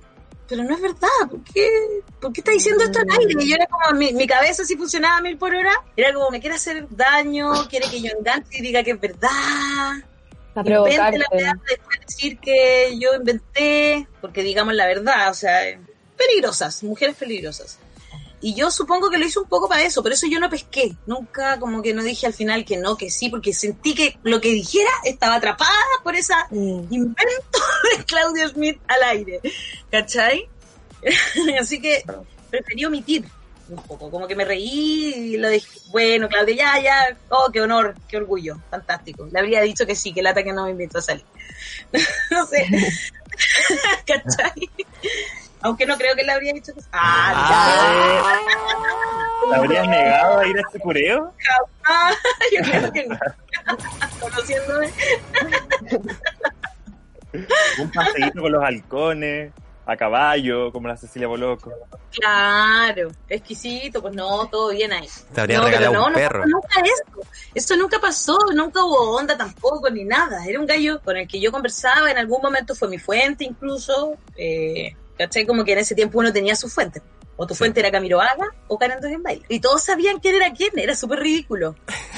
[0.48, 1.70] pero no es verdad, ¿por qué,
[2.20, 3.34] ¿por qué está diciendo esto al aire?
[3.40, 6.30] Y yo era como, mi, mi cabeza si funcionaba a mil por hora, era como,
[6.30, 9.94] me quiere hacer daño, quiere que yo enganche y diga que es verdad.
[10.56, 15.60] Invente la weá, después decir que yo inventé, porque digamos la verdad, o sea,
[16.18, 17.78] peligrosas, mujeres peligrosas.
[18.42, 20.96] Y yo supongo que lo hizo un poco para eso, por eso yo no pesqué,
[21.06, 24.40] nunca como que no dije al final que no, que sí, porque sentí que lo
[24.40, 25.72] que dijera estaba atrapada
[26.04, 26.88] por esa Mm.
[26.92, 27.60] invento
[27.98, 29.42] de Claudio Smith al aire,
[29.92, 30.48] ¿cachai?
[31.60, 32.04] Así que
[32.50, 33.26] preferí omitir
[33.70, 37.62] un poco, como que me reí y lo dije, bueno, Claudia, ya, ya, oh, qué
[37.62, 39.28] honor, qué orgullo, fantástico.
[39.30, 41.26] Le habría dicho que sí, que lata que no me invitó a salir.
[42.32, 42.66] no sé,
[44.06, 44.70] ¿cachai?
[45.62, 46.88] Aunque no creo que le habría dicho que sí.
[46.92, 48.38] Ah,
[49.50, 51.34] ¿Te habrías negado a ir a este cureo?
[51.86, 52.12] ah,
[52.56, 53.18] yo creo que no.
[54.22, 54.92] Conociéndome.
[57.80, 59.52] Un paseíto con los halcones,
[59.86, 61.72] a caballo, como la Cecilia Boloco.
[62.12, 65.08] Claro, exquisito, pues no, todo bien ahí.
[65.34, 66.44] Te habría No, regalado pero no, un no perro.
[66.46, 67.04] nunca eso.
[67.54, 70.46] Eso nunca pasó, nunca hubo onda tampoco, ni nada.
[70.46, 74.16] Era un gallo con el que yo conversaba, en algún momento fue mi fuente incluso.
[74.36, 75.46] Eh, ¿Cachai?
[75.46, 77.02] Como que en ese tiempo uno tenía su fuente.
[77.36, 77.60] O tu Sí.
[77.60, 79.46] fuente era Camiroaga o Karen en Baile.
[79.50, 81.76] Y todos sabían quién era quién, era súper ridículo.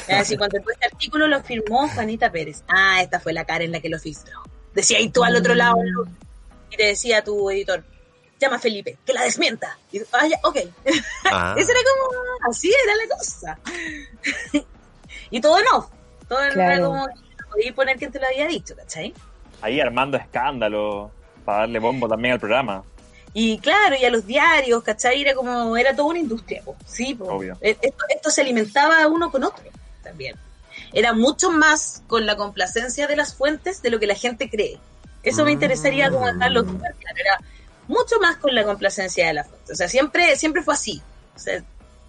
[0.07, 2.63] Es decir, cuando este artículo lo firmó Juanita Pérez.
[2.67, 4.41] Ah, esta fue la Karen la que lo filtró.
[4.73, 5.75] Decía, y tú al otro lado,
[6.71, 7.83] y te decía tu editor,
[8.39, 9.77] llama a Felipe, que la desmienta.
[9.91, 10.57] Y, ah, ya, ok.
[11.31, 11.53] Ah.
[11.57, 13.59] Esa era como, así era la cosa.
[15.31, 15.87] y todo en off.
[16.27, 16.85] Todo era Claro.
[16.85, 19.13] como, no podías poner quién te lo había dicho, ¿cachai?
[19.61, 21.11] Ahí armando escándalo
[21.49, 22.83] para darle bombo también al programa.
[23.33, 25.21] Y claro, y a los diarios, ¿cachai?
[25.21, 26.75] Era como, era toda una industria, po.
[26.85, 27.25] sí, po.
[27.25, 27.57] Obvio.
[27.61, 29.63] E- Esto, esto se alimentaba uno con otro
[30.03, 30.35] también.
[30.93, 34.79] Era mucho más con la complacencia de las fuentes de lo que la gente cree.
[35.23, 37.17] Eso me interesaría como dejarlo súper claro.
[37.19, 37.39] Era
[37.87, 39.71] mucho más con la complacencia de las fuentes.
[39.71, 41.01] O sea, siempre, siempre fue así.
[41.35, 41.61] O sea,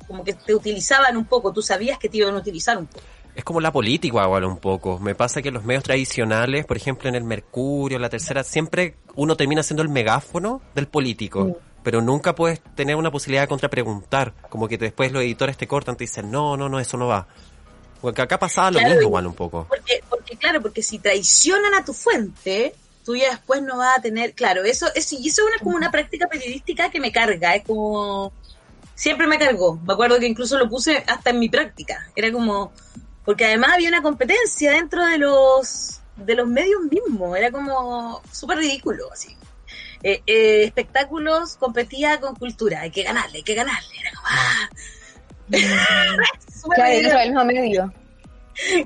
[0.07, 3.05] como que te utilizaban un poco, tú sabías que te iban a utilizar un poco.
[3.35, 4.99] Es como la política igual un poco.
[4.99, 8.97] Me pasa que en los medios tradicionales, por ejemplo en el Mercurio, la tercera, siempre
[9.14, 11.59] uno termina siendo el megáfono del político.
[11.83, 14.35] Pero nunca puedes tener una posibilidad de contrapreguntar.
[14.51, 17.27] Como que después los editores te cortan, te dicen, no, no, no, eso no va.
[18.01, 19.66] Porque acá pasaba lo mismo igual un poco.
[19.69, 24.03] Porque, porque claro, porque si traicionan a tu fuente, tú ya después no vas a
[24.03, 27.55] tener, claro, eso es, y eso es una, como una práctica periodística que me carga,
[27.55, 28.33] es como,
[28.95, 32.73] siempre me cargó, me acuerdo que incluso lo puse hasta en mi práctica, era como,
[33.31, 38.59] porque además había una competencia dentro de los, de los medios mismos, era como súper
[38.59, 39.37] ridículo, así.
[40.03, 44.69] Eh, eh, espectáculos competía con cultura, hay que ganarle, hay que ganarle, era como, ah.
[46.75, 47.93] Claro, dentro del mismo medio.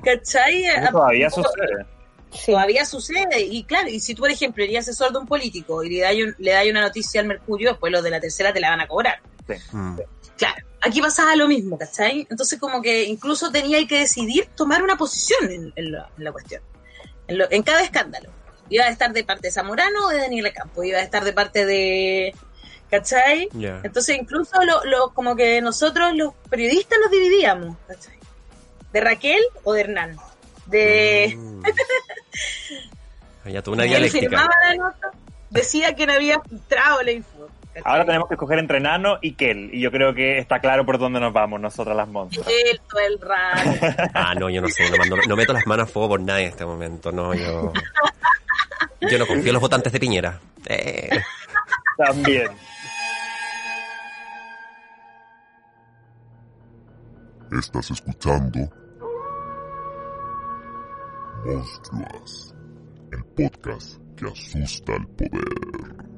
[0.03, 0.65] ¿Cachai?
[0.65, 1.85] Eso todavía sucede.
[2.31, 2.51] Sí.
[2.51, 5.89] Todavía sucede, y claro, y si tú, por ejemplo, eres asesor de un político y
[5.89, 8.59] le das un- le das una noticia al Mercurio, después los de la tercera te
[8.59, 9.19] la van a cobrar.
[9.71, 9.97] Mm.
[10.37, 12.27] Claro, aquí pasaba lo mismo, ¿cachai?
[12.29, 16.31] Entonces, como que incluso tenía que decidir tomar una posición en, en la, en la
[16.31, 16.61] cuestión,
[17.27, 18.29] en, lo- en cada escándalo.
[18.69, 21.33] Iba a estar de parte de Zamorano o de Daniela Campo, iba a estar de
[21.33, 22.33] parte de.
[22.89, 23.49] ¿cachai?
[23.83, 28.15] Entonces, incluso lo, lo- como que nosotros, los periodistas, nos dividíamos, ¿cachai?
[28.93, 30.17] ¿De Raquel o de Hernán?
[30.67, 31.35] De.
[31.37, 31.63] Mm.
[33.45, 34.21] Ya tuvo una Él dialéctica.
[34.27, 35.11] firmaba la nota,
[35.49, 37.47] decía que no había filtrado la info.
[37.83, 39.69] Ahora tenemos que escoger entre Nano y Kel.
[39.73, 42.47] Y yo creo que está claro por dónde nos vamos nosotras las monstras.
[42.47, 44.09] Él todo el rato.
[44.13, 46.43] Ah, no, yo no sé, no, mando- no meto las manos a fuego por nadie
[46.45, 47.73] en este momento, no, yo...
[49.01, 50.39] Yo no confío en los votantes de Piñera.
[50.67, 51.09] Eh,
[51.97, 52.47] También.
[57.51, 58.59] Estás escuchando
[61.45, 62.55] Monstruas,
[63.11, 66.14] el podcast que asusta al poder.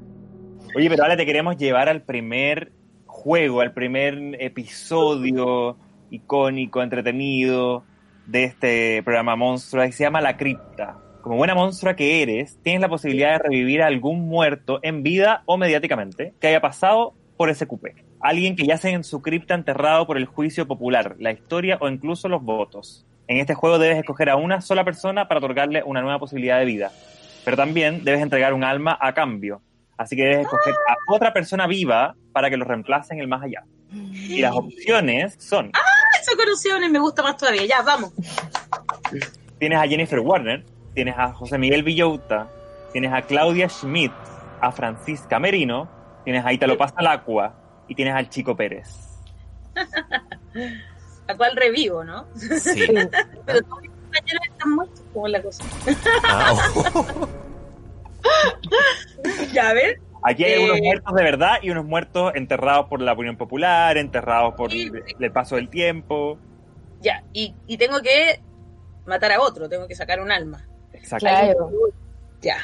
[0.74, 2.72] Oye, pero ahora te queremos llevar al primer
[3.06, 5.76] juego, al primer episodio
[6.10, 7.84] icónico, entretenido
[8.26, 10.98] de este programa Monstrua que se llama La Cripta.
[11.22, 15.42] Como buena monstrua que eres, tienes la posibilidad de revivir a algún muerto en vida
[15.46, 17.94] o mediáticamente que haya pasado por ese cupé.
[18.20, 22.28] Alguien que yace en su cripta enterrado por el juicio popular, la historia o incluso
[22.28, 23.06] los votos.
[23.26, 26.64] En este juego debes escoger a una sola persona para otorgarle una nueva posibilidad de
[26.66, 26.92] vida.
[27.44, 29.62] Pero también debes entregar un alma a cambio.
[29.98, 33.42] Así que debes escoger a otra persona viva para que lo reemplace en el más
[33.42, 33.64] allá.
[33.90, 35.72] Y las opciones son,
[36.20, 37.66] Esas conexiones me gusta más todavía.
[37.66, 38.12] Ya, vamos.
[39.58, 42.48] tienes a Jennifer Warner, tienes a José Miguel Villauta,
[42.92, 44.12] tienes a Claudia Schmidt,
[44.60, 45.88] a Francisca Merino,
[46.24, 47.54] tienes a Italo Pastalacqua
[47.88, 48.88] y tienes al Chico Pérez.
[51.26, 52.26] La cual revivo, ¿no?
[52.36, 52.86] sí.
[53.46, 55.64] Pero todos mis compañeros están muertos, como es la cosa.
[56.24, 56.54] Ah,
[56.94, 57.28] oh.
[59.52, 60.00] Ya, a ver.
[60.22, 60.64] Aquí hay Eh.
[60.64, 65.32] unos muertos de verdad y unos muertos enterrados por la opinión popular, enterrados por el,
[65.32, 66.38] paso del tiempo.
[67.00, 68.40] Ya, y, y tengo que
[69.06, 70.66] matar a otro, tengo que sacar un alma.
[70.92, 71.26] Exacto.
[71.26, 71.70] Claro.
[72.40, 72.58] Ya.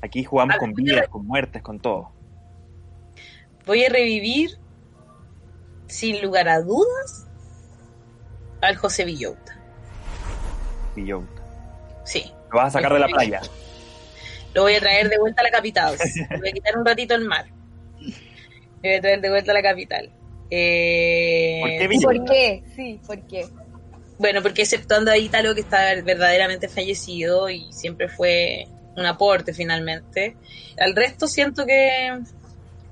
[0.00, 2.12] Aquí jugamos con vidas, con muertes, con todo.
[3.66, 4.58] Voy a revivir,
[5.86, 7.28] sin lugar a dudas,
[8.60, 9.58] al José Villota.
[10.96, 11.42] Villauta.
[12.04, 12.32] Sí.
[12.50, 13.40] Lo vas a sacar de la playa.
[14.54, 15.96] Lo voy a traer de vuelta a la capital.
[16.30, 17.46] Le voy a quitar un ratito el mar.
[18.82, 20.10] Le voy a traer de vuelta a la capital.
[20.50, 22.62] Eh, ¿Por qué.
[22.76, 23.46] Sí, ¿por qué?
[24.18, 30.36] Bueno, porque exceptuando a Ítalo, que está verdaderamente fallecido y siempre fue un aporte finalmente,
[30.78, 32.20] al resto siento que.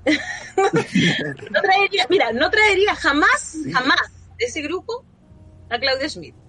[0.07, 5.05] no traería, mira, no traería jamás, jamás de ese grupo
[5.69, 6.40] a Claudia Schmidt.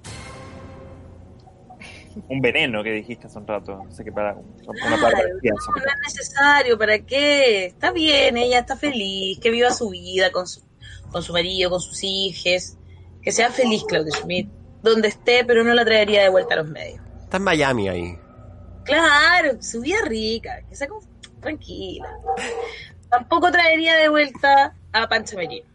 [2.29, 3.83] Un veneno que dijiste hace un rato.
[3.85, 4.35] No para.
[4.35, 7.67] Una Claro, es necesario, ¿para qué?
[7.67, 10.63] Está bien, ella está feliz, que viva su vida con su,
[11.11, 12.77] con su marido, con sus hijos,
[13.23, 14.49] que sea feliz Claudia Schmidt,
[14.83, 17.01] donde esté, pero no la traería de vuelta a los medios.
[17.25, 18.19] Está en Miami ahí.
[18.85, 21.03] Claro, su vida rica, que sea como
[21.41, 22.09] tranquila.
[23.11, 25.72] Tampoco traería de vuelta a Pancha Merino.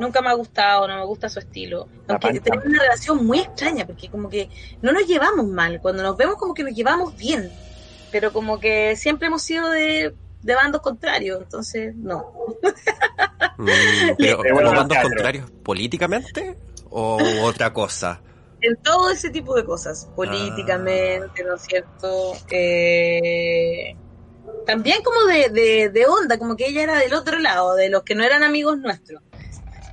[0.00, 1.88] Nunca me ha gustado, no me gusta su estilo.
[2.08, 4.48] Aunque tenemos una relación muy extraña, porque como que
[4.82, 5.80] no nos llevamos mal.
[5.80, 7.50] Cuando nos vemos como que nos llevamos bien.
[8.10, 12.32] Pero como que siempre hemos sido de, de bandos contrarios, entonces no.
[13.58, 13.66] Mm,
[14.18, 16.56] pero, Pero bueno, ¿pero bandos contrarios políticamente
[16.90, 18.20] o otra cosa?
[18.60, 22.32] En todo ese tipo de cosas, políticamente, ¿no es cierto?
[22.50, 23.94] Eh,
[24.64, 28.04] también como de, de, de onda, como que ella era del otro lado, de los
[28.04, 29.22] que no eran amigos nuestros.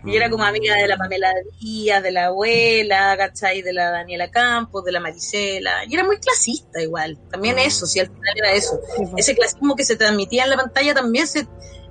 [0.03, 3.61] Y era como amiga de la Pamela Díaz, de la abuela, ¿cachai?
[3.61, 5.85] De la Daniela Campos, de la Marisela.
[5.87, 7.19] Y era muy clasista igual.
[7.29, 7.59] También Mm.
[7.59, 8.79] eso, sí, al final era eso.
[8.97, 9.09] Pues.
[9.17, 11.47] Ese clasismo que se transmitía en la pantalla también se,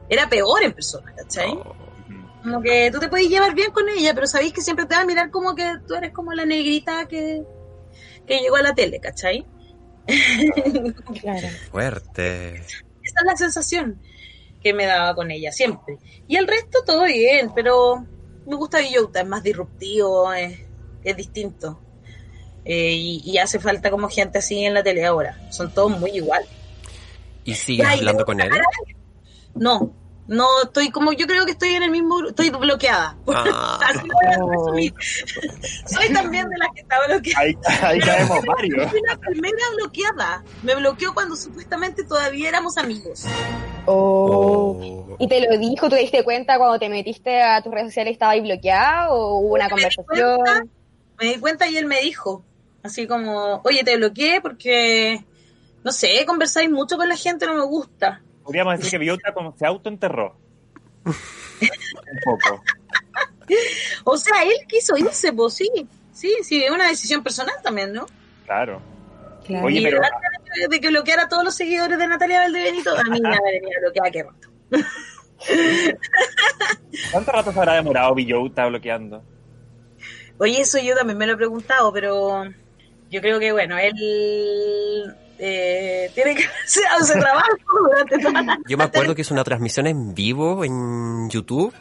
[0.09, 1.51] era peor en persona, ¿cachai?
[1.53, 1.77] Oh,
[2.43, 5.03] Como que tú te puedes llevar bien con ella, pero sabéis que siempre te va
[5.03, 7.43] a mirar como que tú eres como la negrita que,
[8.27, 9.47] que llegó a la tele, ¿cachai?
[11.21, 11.49] Claro.
[11.71, 12.57] Fuerte.
[12.57, 14.01] Esa es la sensación
[14.63, 15.99] que me daba con ella, siempre.
[16.29, 18.05] Y el resto todo bien, pero
[18.47, 20.61] me gusta Villota, es más disruptivo, es,
[21.03, 21.81] es distinto.
[22.65, 25.41] Eh, y, y hace falta como gente así en la tele ahora.
[25.51, 26.45] Son todos muy igual.
[27.45, 28.51] ¿Y sigues hablando con él?
[29.55, 29.93] No,
[30.31, 33.17] no estoy como, yo creo que estoy en el mismo, estoy bloqueada.
[33.33, 33.79] Ah.
[33.83, 34.95] Así lo voy a resumir.
[35.87, 37.41] Soy también de las que está bloqueada.
[37.41, 38.91] Ahí, ahí caemos varios.
[38.91, 40.45] Fui la primera bloqueada.
[40.63, 43.25] Me bloqueó cuando supuestamente todavía éramos amigos.
[43.87, 44.77] Oh.
[44.79, 45.17] Oh.
[45.19, 45.89] ¿Y te lo dijo?
[45.89, 49.39] ¿Tú te diste cuenta cuando te metiste a tus redes sociales estaba ahí bloqueado o
[49.41, 50.71] hubo una Me di conversación?
[51.19, 52.45] Me di cuenta y él me dijo,
[52.83, 55.25] así como, oye, te bloqueé porque,
[55.83, 58.23] no sé, conversáis mucho con la gente, no me gusta.
[58.51, 60.37] Podríamos decir que Villota como se autoenterró.
[61.05, 61.15] Un
[62.25, 62.61] poco.
[64.03, 65.71] O sea, él quiso irse, pues sí,
[66.13, 68.07] sí, sí, es una decisión personal también, ¿no?
[68.47, 68.83] Claro.
[69.47, 69.67] Claro.
[69.67, 73.05] Oye, y pero- antes de que bloqueara a todos los seguidores de Natalia Valdebenito, a
[73.05, 74.49] mí me venía bloqueada que rato.
[77.13, 79.23] ¿Cuánto rato se habrá demorado Villota bloqueando?
[80.39, 82.45] Oye, eso yo también me lo he preguntado, pero
[83.11, 87.49] yo creo que, bueno, él eh, tiene que hacer hace trabajo
[87.89, 91.75] durante toda la Yo me acuerdo que hizo una transmisión en vivo en YouTube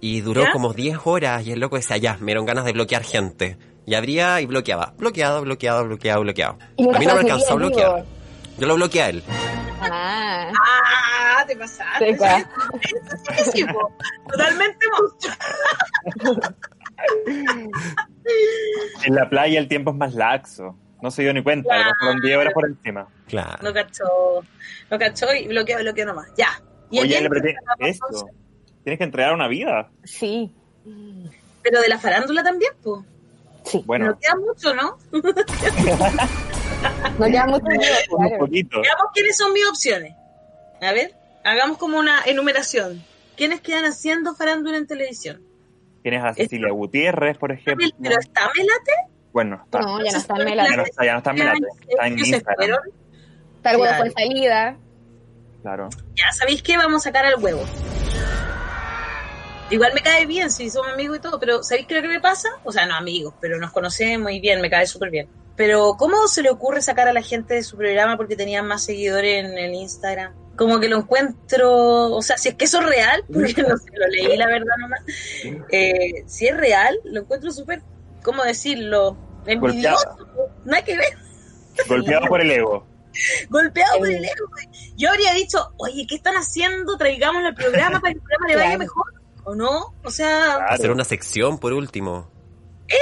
[0.00, 0.52] y duró ¿Ya?
[0.52, 3.56] como 10 horas y el loco decía, ya, me dieron ganas de bloquear gente.
[3.86, 4.94] Y abría y bloqueaba.
[4.96, 6.58] Bloqueado, bloqueado, bloqueado, bloqueado.
[6.94, 8.04] A mí no me alcanzó a bloquear.
[8.58, 9.22] Yo lo bloqueé a él.
[9.80, 10.50] Ah,
[11.34, 12.16] Ah, te pasaste.
[13.52, 13.64] Sí.
[14.30, 15.34] Totalmente monstruo.
[19.04, 20.76] En la playa el tiempo es más laxo.
[21.02, 21.90] No se dio ni cuenta, Claro.
[21.98, 23.08] pasaron 10 horas por encima.
[23.26, 23.58] Claro.
[23.62, 24.04] No cachó,
[24.90, 26.28] no cachó y bloqueó, bloqueó nomás.
[26.36, 26.48] Ya.
[26.90, 28.06] Y Oye, le esto.
[28.84, 29.90] Tienes que entregar una vida.
[30.04, 30.54] sí.
[31.62, 33.02] Pero de la farándula también, pues.
[33.64, 33.82] Sí.
[33.86, 34.98] Bueno, No queda mucho, ¿no?
[37.18, 37.64] No queda mucho
[38.16, 38.80] un poquito.
[38.80, 40.14] Veamos quiénes son mis opciones.
[40.80, 43.02] A ver, hagamos como una enumeración.
[43.36, 45.40] ¿Quiénes quedan haciendo farándula en televisión?
[46.02, 47.86] Tienes a Cecilia Gutiérrez, por ejemplo.
[48.02, 48.92] Pero está Melate.
[49.32, 49.80] Bueno, está.
[49.80, 50.90] No, ya no está en Ya no Melate.
[50.90, 51.66] está, ya no está en Melate.
[51.88, 52.80] Está en Instagram.
[53.56, 54.76] Está el huevo con salida.
[55.62, 55.88] Claro.
[56.14, 57.64] Ya sabéis qué, vamos a sacar al huevo.
[59.70, 62.14] Igual me cae bien, si somos amigos y todo, pero ¿sabéis qué es lo que
[62.14, 62.48] me pasa?
[62.62, 65.28] O sea, no amigos, pero nos conocemos muy bien, me cae súper bien.
[65.56, 68.84] Pero ¿cómo se le ocurre sacar a la gente de su programa porque tenían más
[68.84, 70.34] seguidores en el Instagram?
[70.56, 73.90] Como que lo encuentro, o sea, si es que eso es real, porque no sé,
[73.94, 75.00] lo leí la verdad nomás.
[75.70, 77.82] Eh, si es real, lo encuentro súper,
[78.22, 79.16] ¿cómo decirlo?
[79.46, 80.16] Envidioso,
[80.64, 81.16] nada que ver.
[81.88, 82.86] Golpeado por el ego.
[83.50, 84.46] golpeado por el ego.
[84.96, 86.96] Yo habría dicho, oye, ¿qué están haciendo?
[86.96, 88.78] Traigámoslo al programa para que el programa le vaya Claro.
[88.78, 89.04] mejor.
[89.44, 89.94] ¿O no?
[90.04, 90.66] O sea, Claro.
[90.74, 92.30] Hacer una sección por último.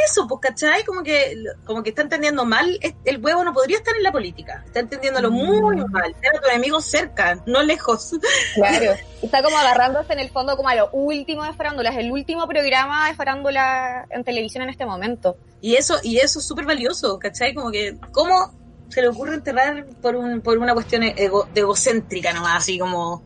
[0.04, 0.84] Eso, pues, ¿cachai?
[0.84, 2.78] Como que, como que está entendiendo mal.
[3.04, 4.62] El huevo no podría estar en la política.
[4.66, 6.14] Está entendiéndolo muy mal.
[6.22, 8.12] Era tu enemigo cerca, no lejos.
[8.54, 8.92] Claro.
[9.22, 11.90] Está como agarrándose en el fondo como a lo último de farándula.
[11.90, 15.36] Es el último programa de farándula en televisión en este momento.
[15.60, 17.52] Y eso, y eso es súper valioso, ¿cachai?
[17.54, 18.52] Como que, ¿cómo
[18.88, 23.24] se le ocurre enterrar por un, por una cuestión ego- egocéntrica nomás, así como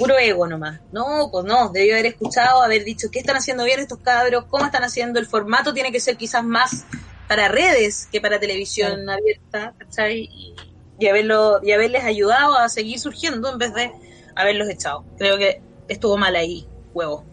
[0.00, 0.80] puro ego nomás?
[0.92, 4.64] No, pues no, debió haber escuchado, haber dicho qué están haciendo bien estos cabros, cómo
[4.64, 6.84] están haciendo, el formato tiene que ser quizás más
[7.28, 10.28] para redes que para televisión abierta, ¿cachai?
[10.32, 10.54] Y,
[10.98, 13.92] y haberlo, y haberles ayudado a seguir surgiendo en vez de
[14.34, 15.04] haberlos echado.
[15.18, 17.24] Creo que estuvo mal ahí, huevo.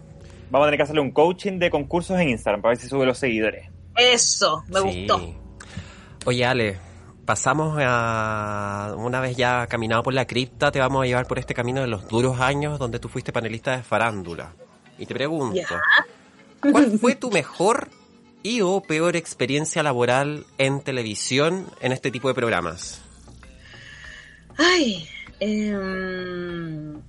[0.49, 3.05] Vamos a tener que hacerle un coaching de concursos en Instagram para ver si sube
[3.05, 3.69] los seguidores.
[3.95, 5.07] Eso, me Sí.
[5.07, 5.21] gustó.
[6.25, 6.77] Oye, Ale,
[7.27, 8.95] pasamos a.
[8.97, 11.87] Una vez ya caminado por la cripta, te vamos a llevar por este camino de
[11.87, 14.53] los duros años donde tú fuiste panelista de farándula.
[14.97, 15.67] Y te pregunto, Ya.
[16.71, 17.89] ¿cuál fue tu mejor
[18.41, 23.01] y o peor experiencia laboral en televisión en este tipo de programas?
[24.57, 25.07] Ay,
[25.39, 26.99] em,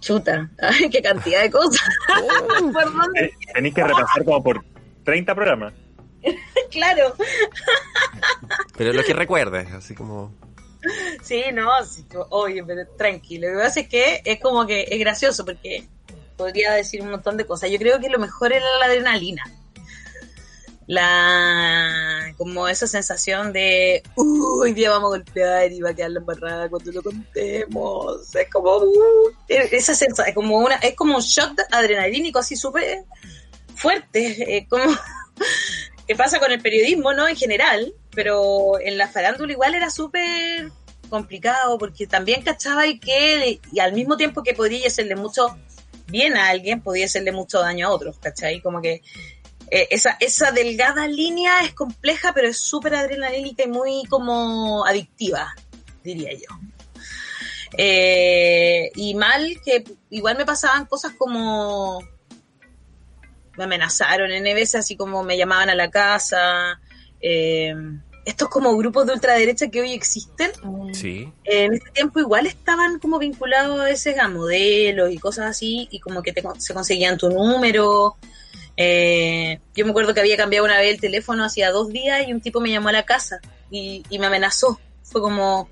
[0.00, 1.88] chuta, ay, qué cantidad de cosas.
[2.72, 3.24] ¿Por dónde?
[3.24, 4.64] Eh, Tenéis que repasar como por
[5.04, 5.72] 30 programas.
[6.70, 7.14] Claro.
[8.76, 10.32] Pero lo que recuerdes, así como...
[11.22, 13.48] Sí, no, sí, oye, pero tranquilo.
[13.48, 15.84] Lo que pasa es que es como que es gracioso porque
[16.36, 17.70] podría decir un montón de cosas.
[17.70, 19.42] Yo creo que lo mejor era la adrenalina.
[20.86, 26.10] La, como esa sensación de, "Uh, hoy día vamos a golpear y va a quedar
[26.10, 28.34] la embarrada cuando lo contemos.
[28.34, 33.04] Es como, uh, esa sensación, es como una, es como un shock adrenalínico así súper
[33.76, 34.84] fuerte, eh, como
[36.10, 37.28] que pasa con el periodismo, ¿no?
[37.28, 40.72] En general, pero en la farándula igual era súper
[41.08, 45.56] complicado porque también cachaba y que, y al mismo tiempo que podía hacerle mucho
[46.08, 48.60] bien a alguien, podía hacerle mucho daño a otros, ¿cachai?
[48.60, 49.02] Como que
[49.70, 55.54] eh, esa, esa delgada línea es compleja, pero es súper adrenalínica y muy como adictiva,
[56.02, 56.58] diría yo.
[57.78, 62.02] Eh, y mal que igual me pasaban cosas como
[63.56, 66.80] me amenazaron en veces así como me llamaban a la casa
[67.20, 67.74] eh,
[68.24, 70.50] estos como grupos de ultraderecha que hoy existen
[70.92, 71.32] Sí.
[71.44, 76.00] en ese tiempo igual estaban como vinculados a veces a modelos y cosas así y
[76.00, 78.16] como que te, se conseguían tu número
[78.76, 82.32] Eh, yo me acuerdo que había cambiado una vez el teléfono hacía dos días y
[82.32, 83.40] un tipo me llamó a la casa
[83.70, 85.68] y, y me amenazó fue como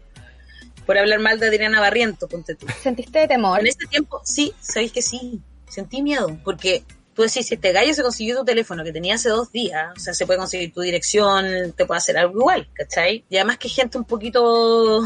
[0.85, 2.67] por hablar mal de Adriana Barriento, ponte tú.
[2.83, 3.61] ¿Sentiste temor?
[3.61, 6.83] En ese tiempo, sí, sabéis que sí, sentí miedo, porque
[7.19, 9.99] tú decís, si este gallo se consiguió tu teléfono que tenía hace dos días, o
[9.99, 13.25] sea, se puede conseguir tu dirección, te puede hacer algo igual, ¿cachai?
[13.29, 15.03] Y además que gente un poquito,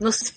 [0.00, 0.34] no sé,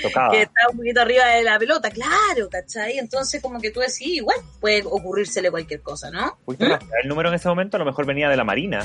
[0.00, 0.32] Tocaba.
[0.32, 2.96] que está un poquito arriba de la pelota, claro, ¿cachai?
[2.96, 6.38] Entonces como que tú decís, igual puede ocurrírsele cualquier cosa, ¿no?
[6.46, 7.76] ¿Pudiste rastrear el número en ese momento?
[7.76, 8.82] A lo mejor venía de la Marina.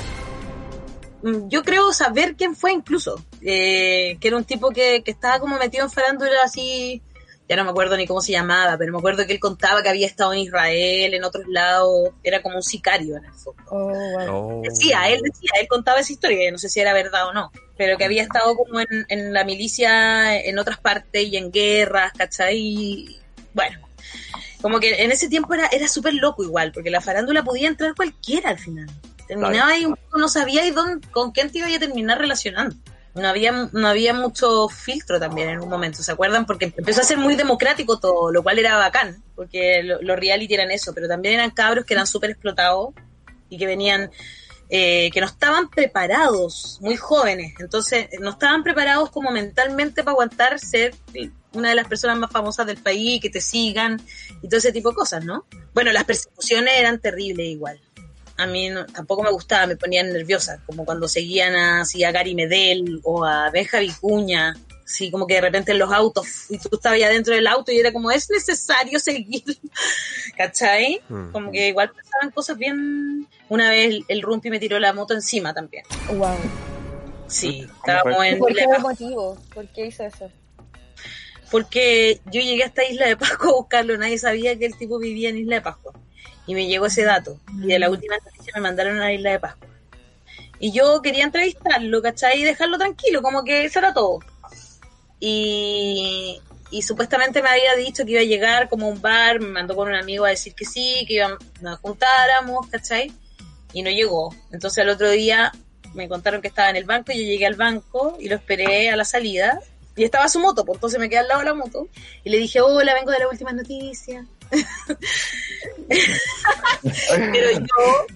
[1.22, 5.38] Mm, yo creo saber quién fue incluso, eh, que era un tipo que, que estaba
[5.38, 7.00] como metido en farándula así,
[7.48, 9.88] ya no me acuerdo ni cómo se llamaba, pero me acuerdo que él contaba que
[9.88, 13.62] había estado en Israel, en otros lados, era como un sicario en el fondo.
[13.68, 13.92] Oh.
[14.30, 14.62] Oh.
[14.62, 17.98] Decía, él decía, él contaba esa historia, no sé si era verdad o no, pero
[17.98, 22.58] que había estado como en, en la milicia en otras partes y en guerras, ¿cachai?
[22.58, 23.20] Y,
[23.52, 23.80] bueno,
[24.62, 27.94] como que en ese tiempo era, era súper loco igual, porque la farándula podía entrar
[27.94, 28.88] cualquiera al final.
[29.26, 32.76] Terminaba y un poco no sabía y dónde, con quién te iba a terminar relacionando.
[33.14, 36.46] No había, no había mucho filtro también en un momento, ¿se acuerdan?
[36.46, 40.54] Porque empezó a ser muy democrático todo, lo cual era bacán, porque lo- los reality
[40.54, 42.94] eran eso, pero también eran cabros que eran súper explotados
[43.50, 44.10] y que venían,
[44.70, 50.58] eh, que no estaban preparados, muy jóvenes, entonces no estaban preparados como mentalmente para aguantar
[50.58, 50.94] ser
[51.52, 54.00] una de las personas más famosas del país, que te sigan
[54.42, 55.44] y todo ese tipo de cosas, ¿no?
[55.74, 57.78] Bueno, las persecuciones eran terribles igual.
[58.42, 62.34] A mí no- tampoco me gustaba, me ponían nerviosa, como cuando seguían así a Gary
[62.34, 66.70] Medel o a Benja Vicuña, así como que de repente en los autos y tú
[66.72, 69.44] estabas ya dentro del auto y era como, es necesario seguir,
[70.36, 71.00] ¿cachai?
[71.08, 71.30] Mm.
[71.30, 73.26] Como que igual pasaban cosas bien...
[73.48, 75.84] Una vez el, el Rumpi me tiró la moto encima también.
[76.14, 76.36] Wow.
[77.26, 79.38] Sí, ¿Cómo estábamos en ¿Por qué motivo?
[79.54, 80.30] ¿Por qué hizo eso?
[81.50, 84.98] porque yo llegué a esta isla de Pascua a buscarlo, nadie sabía que el tipo
[84.98, 85.92] vivía en Isla de Pascua.
[86.46, 87.38] Y me llegó ese dato.
[87.62, 89.68] Y de la última noticia me mandaron a la Isla de Pascua.
[90.58, 92.40] Y yo quería entrevistarlo, ¿cachai?
[92.40, 94.20] Y dejarlo tranquilo, como que eso era todo.
[95.18, 96.40] Y,
[96.70, 99.76] y supuestamente me había dicho que iba a llegar como a un bar, me mandó
[99.76, 103.12] con un amigo a decir que sí, que íbamos, nos juntáramos, ¿cachai?
[103.72, 104.34] Y no llegó.
[104.50, 105.52] Entonces al otro día
[105.94, 108.90] me contaron que estaba en el banco, y yo llegué al banco y lo esperé
[108.90, 109.60] a la salida.
[109.96, 111.88] Y estaba su moto, pues entonces me quedé al lado de la moto
[112.24, 114.24] y le dije, hola, vengo de las últimas noticias.
[117.32, 118.06] Pero yo,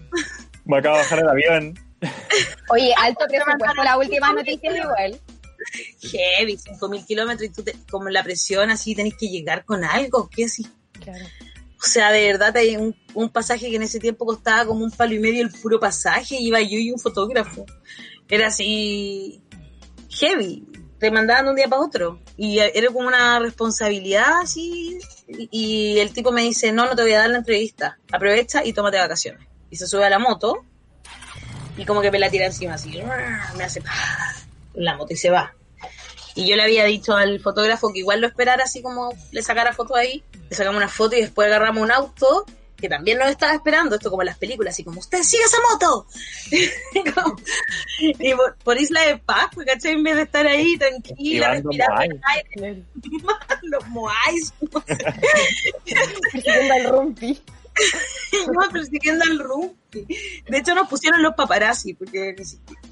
[0.64, 1.78] Me acabo de bajar el avión.
[2.70, 5.20] Oye, alto presupuesto, la última noticia es igual.
[6.02, 10.28] heavy, 5.000 kilómetros y tú te- como la presión así tenés que llegar con algo,
[10.30, 10.66] ¿qué así?
[11.02, 11.24] Claro.
[11.78, 14.90] O sea, de verdad hay un, un pasaje que en ese tiempo costaba como un
[14.90, 17.64] palo y medio el puro pasaje, iba yo y un fotógrafo.
[18.28, 19.40] Era así
[20.10, 20.64] heavy,
[20.98, 22.20] te mandaban de un día para otro.
[22.36, 24.98] Y era como una responsabilidad así.
[25.28, 28.72] Y, el tipo me dice, no, no te voy a dar la entrevista, aprovecha y
[28.72, 29.46] tómate vacaciones.
[29.70, 30.64] Y se sube a la moto
[31.76, 33.02] y como que me la tira encima así,
[33.56, 33.82] me hace
[34.74, 35.54] la moto y se va.
[36.34, 39.72] Y yo le había dicho al fotógrafo que igual lo esperara así como le sacara
[39.72, 42.44] foto ahí, le sacamos una foto y después agarramos un auto
[42.76, 45.56] que también nos estaba esperando, esto como en las películas, así como, usted sigue esa
[45.70, 46.06] moto.
[47.14, 47.36] Como-
[47.98, 49.92] y por, por Isla de Pascua, ¿cachai?
[49.92, 52.82] En vez de estar ahí tranquila, respirando el aire,
[53.62, 54.52] los moais,
[56.74, 57.40] al rumpi.
[58.32, 60.06] Iba persiguiendo al Rumpi.
[60.48, 62.34] De hecho, nos pusieron los paparazzi, porque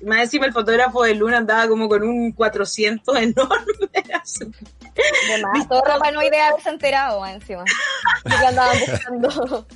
[0.05, 3.89] más encima el fotógrafo de Luna andaba como con un 400 enorme.
[4.23, 4.45] así.
[4.45, 7.65] De más, todo Rapa no idea haberse enterado más encima.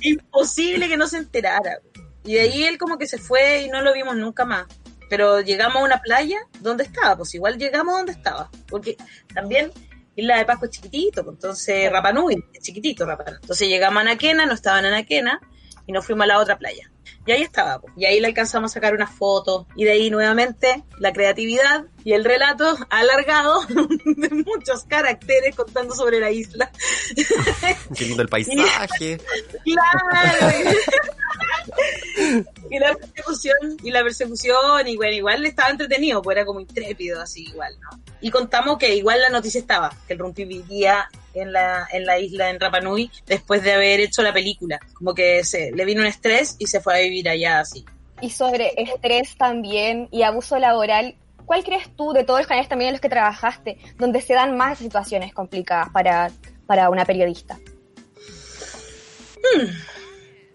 [0.01, 1.79] Imposible que no se enterara.
[2.23, 4.65] Y de ahí él como que se fue y no lo vimos nunca más.
[5.09, 8.49] Pero llegamos a una playa donde estaba, pues igual llegamos donde estaba.
[8.67, 8.95] Porque
[9.33, 9.71] también
[10.19, 13.39] Isla de Pascua es chiquitito, pues entonces Rapanui es chiquitito Rapanui.
[13.41, 15.39] Entonces llegamos a Anaquena, no estaba en Anaquena
[15.87, 16.91] y nos fuimos a la otra playa.
[17.29, 19.67] Y ahí estaba, y ahí le alcanzamos a sacar una foto.
[19.75, 23.61] Y de ahí nuevamente la creatividad y el relato alargado
[24.03, 26.71] de muchos caracteres contando sobre la isla.
[27.95, 29.21] Qué lindo el paisaje.
[29.63, 30.71] Claro.
[32.71, 37.21] y la persecución, y la persecución, y bueno, igual estaba entretenido, pues era como intrépido,
[37.21, 38.01] así igual, ¿no?
[38.21, 41.07] Y contamos que igual la noticia estaba, que el Rumpi vivía
[41.41, 44.79] en la, en la isla, en Rapa Nui, después de haber hecho la película.
[44.93, 47.85] Como que se, le vino un estrés y se fue a vivir allá así.
[48.21, 51.15] Y sobre estrés también y abuso laboral,
[51.45, 54.57] ¿cuál crees tú de todos los canales también en los que trabajaste, donde se dan
[54.57, 56.31] más situaciones complicadas para,
[56.67, 57.57] para una periodista?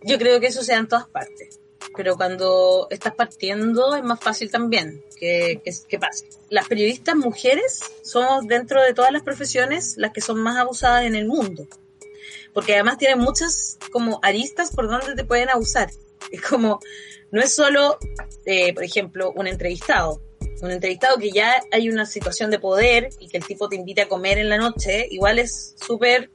[0.03, 1.59] Yo creo que eso se da en todas partes.
[1.97, 6.29] Pero cuando estás partiendo es más fácil también que, que, que pase.
[6.51, 11.15] Las periodistas mujeres somos dentro de todas las profesiones las que son más abusadas en
[11.15, 11.67] el mundo.
[12.53, 15.91] Porque además tienen muchas como aristas por donde te pueden abusar.
[16.31, 16.81] Es como,
[17.31, 17.99] no es solo,
[18.47, 20.23] eh, por ejemplo, un entrevistado.
[20.63, 24.05] Un entrevistado que ya hay una situación de poder y que el tipo te invita
[24.05, 26.31] a comer en la noche, igual es súper,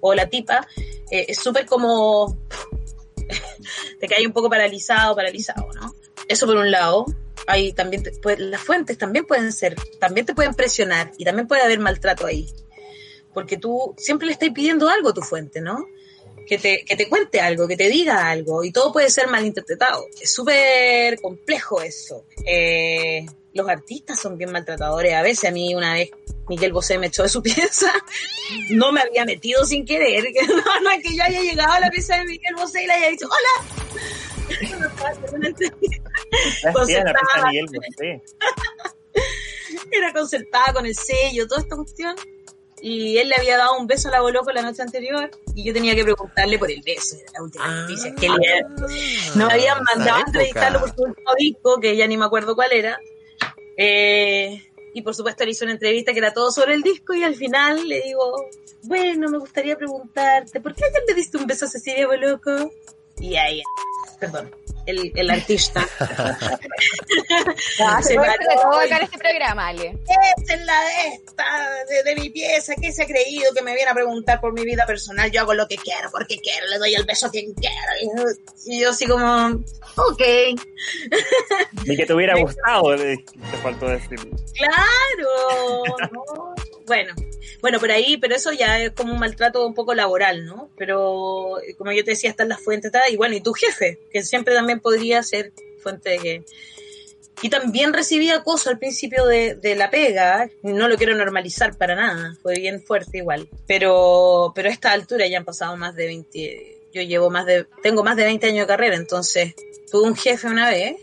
[0.00, 0.66] o la tipa,
[1.10, 2.36] eh, es súper como,
[4.00, 5.94] te cae un poco paralizado, paralizado, ¿no?
[6.28, 7.06] Eso por un lado.
[7.46, 11.62] Hay también, pues, las fuentes también pueden ser, también te pueden presionar y también puede
[11.62, 12.48] haber maltrato ahí.
[13.32, 15.86] Porque tú siempre le estás pidiendo algo a tu fuente, ¿no?
[16.50, 20.04] Que te, que te cuente algo, que te diga algo, y todo puede ser malinterpretado.
[20.20, 22.24] Es súper complejo eso.
[22.44, 23.24] Eh,
[23.54, 25.14] los artistas son bien maltratadores.
[25.14, 26.10] A veces a mí una vez
[26.48, 27.92] Miguel Bosé me echó de su pieza,
[28.70, 30.24] no me había metido sin querer.
[30.48, 32.94] No, no es que yo haya llegado a la pieza de Miguel Bosé y le
[32.94, 33.64] haya dicho, hola.
[36.64, 37.46] La Concertada.
[37.46, 38.22] Miguel Bosé.
[39.92, 42.16] Era concertada con el sello, toda esta cuestión.
[42.82, 45.72] Y él le había dado un beso a la Boloco la noche anterior y yo
[45.72, 47.16] tenía que preguntarle por el beso.
[47.16, 48.62] Era la última noticia que le
[49.34, 52.54] No me habían mandado a entrevistarlo por su último disco, que ya ni me acuerdo
[52.54, 52.98] cuál era.
[53.76, 57.22] Eh, y por supuesto le hizo una entrevista que era todo sobre el disco y
[57.22, 58.46] al final le digo,
[58.84, 62.72] bueno, me gustaría preguntarte, ¿por qué ayer le diste un beso a Cecilia Boloco?
[63.18, 63.62] Y ahí,
[64.18, 64.50] perdón,
[64.86, 65.86] el, el artista.
[67.84, 68.24] Ah, Se en y-
[69.04, 69.98] este programa, Ale.
[70.38, 71.44] Esta es la de esta,
[71.88, 74.64] de, de mi pieza, que se ha creído que me viene a preguntar por mi
[74.64, 77.52] vida personal, yo hago lo que quiero, porque quiero, le doy el beso a quien
[77.54, 77.76] quiero.
[78.66, 79.46] Y, y yo así como,
[79.96, 80.22] ok,
[81.86, 83.16] Ni que te hubiera gustado, te
[83.62, 84.18] faltó decir.
[84.54, 86.54] claro, ¿no?
[86.90, 87.14] Bueno,
[87.62, 90.70] bueno, por ahí, pero eso ya es como un maltrato un poco laboral, ¿no?
[90.76, 94.24] Pero eh, como yo te decía, están las fuentes, y bueno, y tu jefe, que
[94.24, 96.44] siempre también podría ser fuente de que...
[97.42, 101.94] Y también recibí acoso al principio de, de la pega, no lo quiero normalizar para
[101.94, 106.06] nada, fue bien fuerte igual, pero, pero a esta altura ya han pasado más de
[106.06, 109.54] 20, yo llevo más de, tengo más de 20 años de carrera, entonces
[109.92, 110.96] tuve un jefe una vez,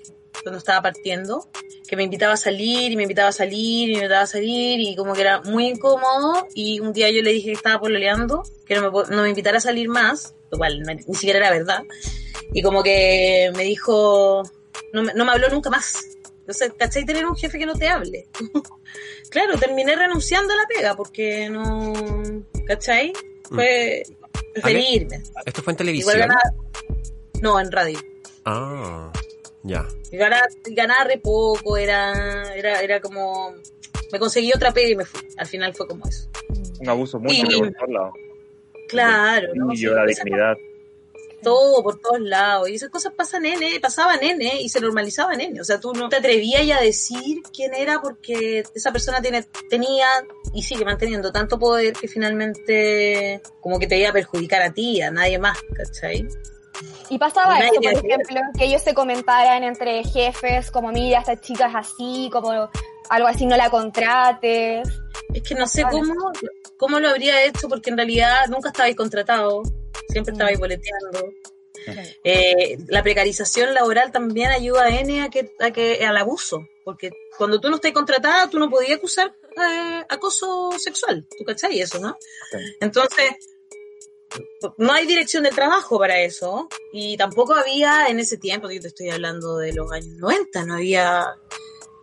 [0.44, 1.50] cuando estaba partiendo,
[1.88, 4.80] que me invitaba a salir y me invitaba a salir y me invitaba a salir
[4.80, 8.44] y como que era muy incómodo y un día yo le dije que estaba pololeando,
[8.66, 11.52] que no me, no me invitara a salir más, lo cual no- ni siquiera era
[11.52, 11.84] verdad,
[12.54, 14.44] y como que me dijo,
[14.94, 16.04] no me, no me habló nunca más.
[16.40, 17.06] Entonces, ¿cachai?
[17.06, 18.26] Tener un jefe que no te hable.
[19.30, 21.92] claro, terminé renunciando a la pega porque no,
[22.66, 23.12] ¿cachai?
[23.50, 24.04] Fue
[24.54, 25.22] preferí irme.
[25.46, 26.30] ¿Esto fue en televisión?
[27.42, 28.00] no, en radio.
[28.46, 29.12] Ah,
[29.64, 29.88] ya.
[30.12, 33.54] Y ganaba, ganaba re poco, era, era, era como,
[34.12, 35.28] me conseguí otra pega y me fui.
[35.38, 36.28] Al final fue como eso.
[36.80, 38.14] Un abuso muy por todos lados.
[38.88, 40.58] Claro, orgullo, Sí, la dignidad.
[41.44, 42.70] todo por todos lados.
[42.70, 45.60] Y esas cosas pasan nene, pasaban nene y se normalizaban nene.
[45.60, 49.46] O sea, tú no te atrevías ya a decir quién era porque esa persona tiene,
[49.70, 50.08] tenía
[50.54, 55.02] y sigue manteniendo tanto poder que finalmente como que te iba a perjudicar a ti,
[55.02, 56.28] a nadie más, ¿cachai?
[57.10, 61.68] Y pasaba tiene por ejemplo, que ellos se comentaran entre jefes, como mira, esta chica
[61.68, 62.52] es así, como
[63.10, 64.88] algo así, no la contrates.
[65.34, 66.00] Es que no sé Vale.
[66.00, 66.32] cómo,
[66.78, 69.64] cómo lo habría hecho porque en realidad nunca estabais contratado,
[70.10, 71.34] siempre estabais boleteando.
[72.24, 77.12] Eh, la precarización laboral también ayuda a N a que, a que al abuso, porque
[77.38, 82.00] cuando tú no estás contratada, tú no podías acusar eh, acoso sexual, ¿tú cachai eso,
[82.00, 82.18] no?
[82.82, 83.32] Entonces,
[84.78, 88.88] no hay dirección del trabajo para eso, y tampoco había en ese tiempo, yo te
[88.88, 91.36] estoy hablando de los años 90, no había,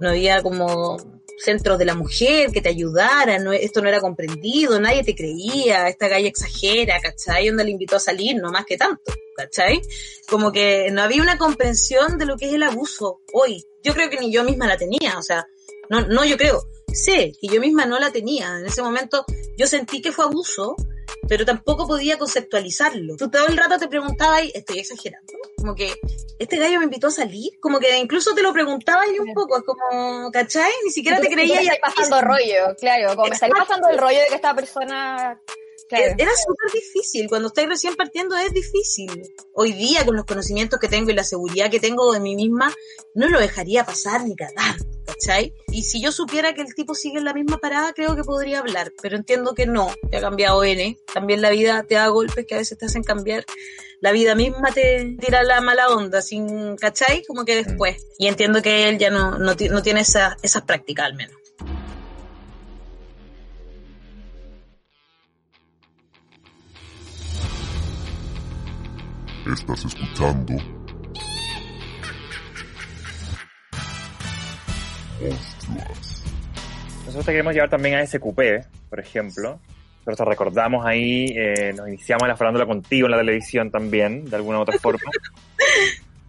[0.01, 0.97] no había como
[1.39, 5.89] centros de la mujer que te ayudaran, no- esto no era comprendido, nadie te creía,
[5.89, 7.51] esta galla exagera, ¿cachai?
[7.51, 9.81] Onda le invitó a salir, no más que tanto, ¿cachai?
[10.29, 13.65] Como que no había una comprensión de lo que es el abuso hoy.
[13.83, 15.47] Yo creo que ni yo misma la tenía, o sea,
[15.91, 16.63] no, no yo creo,
[16.93, 18.57] sé que yo misma no la tenía.
[18.59, 19.27] En ese momento
[19.59, 20.77] yo sentí que fue abuso
[21.29, 23.17] pero tampoco podía conceptualizarlo.
[23.17, 25.93] Tú todo el rato te preguntabas, estoy exagerando, como que
[26.39, 29.57] este gallo me invitó a salir, como que incluso te lo preguntaba yo un poco,
[29.57, 30.73] es como, ¿cachai?
[30.85, 31.63] Ni siquiera te creía.
[31.63, 35.41] Y pasando rollo, claro, como me salí pasando el rollo de que esta persona
[35.89, 36.15] Claro.
[36.17, 39.35] Era súper difícil, cuando estáis recién partiendo es difícil.
[39.53, 42.73] Hoy día, con los conocimientos que tengo y la seguridad que tengo de mí misma,
[43.15, 44.77] no lo dejaría pasar ni cagar,
[45.07, 45.55] ¿cachai?
[45.69, 48.61] Y si yo supiera que el tipo sigue en la misma parada, creo que podría
[48.61, 50.97] hablar, pero entiendo que no, te ha cambiado N.
[51.13, 53.45] También la vida te da golpes que a veces te hacen cambiar.
[54.01, 57.25] La vida misma te tira la mala onda, sin, ¿cachai?
[57.27, 57.97] Como que después.
[58.19, 61.37] Y entiendo que él ya no, no, no tiene esa, esas prácticas al menos.
[69.47, 70.84] Estás escuchando
[75.21, 76.25] Monstruos.
[77.01, 78.41] Nosotros te queremos llevar también a SQP,
[78.91, 79.61] por ejemplo.
[79.99, 84.37] Nosotros te recordamos ahí, eh, nos iniciamos la farándula contigo en la televisión también, de
[84.37, 85.11] alguna u otra forma.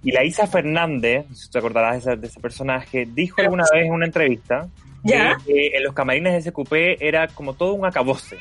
[0.04, 3.86] Y la Isa Fernández, si te acordarás de ese, de ese personaje, dijo alguna vez
[3.86, 4.68] en una entrevista
[5.04, 8.38] que en los camarines de SQP era como todo un acabose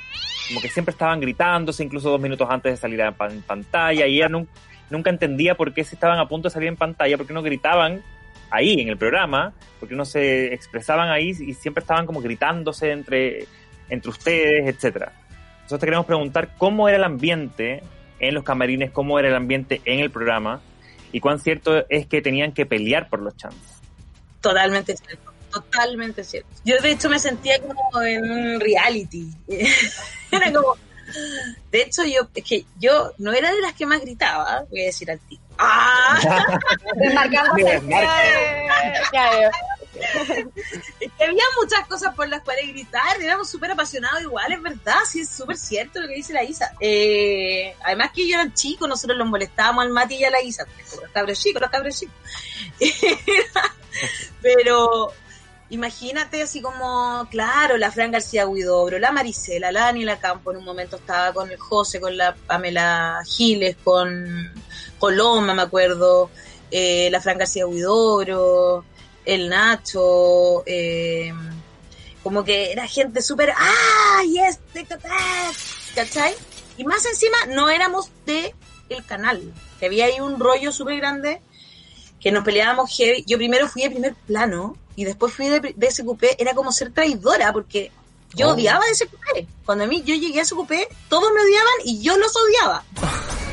[0.48, 4.28] como que siempre estaban gritándose, incluso dos minutos antes de salir en pantalla, y ella
[4.28, 7.42] nunca entendía por qué se estaban a punto de salir en pantalla, por qué no
[7.42, 8.02] gritaban
[8.50, 13.46] ahí en el programa, porque no se expresaban ahí y siempre estaban como gritándose entre,
[13.88, 15.12] entre ustedes, etcétera.
[15.62, 17.82] Nosotros te queremos preguntar cómo era el ambiente
[18.18, 20.60] en los camarines, cómo era el ambiente en el programa
[21.12, 23.80] y cuán cierto es que tenían que pelear por los chances.
[24.40, 26.48] Totalmente cierto totalmente cierto.
[26.64, 29.28] Yo de hecho me sentía como en un reality.
[30.30, 30.76] era como...
[31.70, 34.86] De hecho, yo, es que yo no era de las que más gritaba, voy a
[34.86, 35.38] decir al ti.
[35.58, 36.18] ¡Ah!
[37.00, 37.10] es
[39.10, 39.50] que
[41.24, 45.28] había muchas cosas por las cuales gritar, éramos súper apasionados igual, es verdad, sí es
[45.28, 46.72] súper cierto lo que dice la Isa.
[46.80, 50.66] Eh, además que yo era chico, nosotros los molestábamos al Mati y a la Isa,
[51.00, 52.14] los cabros chicos, los cabros chicos.
[54.42, 55.12] Pero
[55.70, 60.64] imagínate así como, claro, la Fran García Huidobro, la Marisela, la Daniela Campo en un
[60.64, 64.52] momento estaba con el José, con la Pamela Giles, con
[65.04, 66.30] Coloma, me acuerdo,
[66.70, 68.86] eh, la Fran García Huidobro,
[69.26, 71.30] el Nacho, eh,
[72.22, 74.86] como que era gente súper, ¡ay, este,
[75.94, 76.32] ¿cachai?
[76.78, 78.54] Y más encima no éramos de
[78.88, 81.42] el canal, que había ahí un rollo súper grande
[82.18, 83.24] que nos peleábamos heavy.
[83.26, 86.94] Yo primero fui de primer plano y después fui de, de SQP, era como ser
[86.94, 87.92] traidora, porque
[88.34, 88.52] yo oh.
[88.54, 89.66] odiaba de SQP.
[89.66, 90.72] Cuando a mí yo llegué a SQP,
[91.10, 92.84] todos me odiaban y yo los odiaba.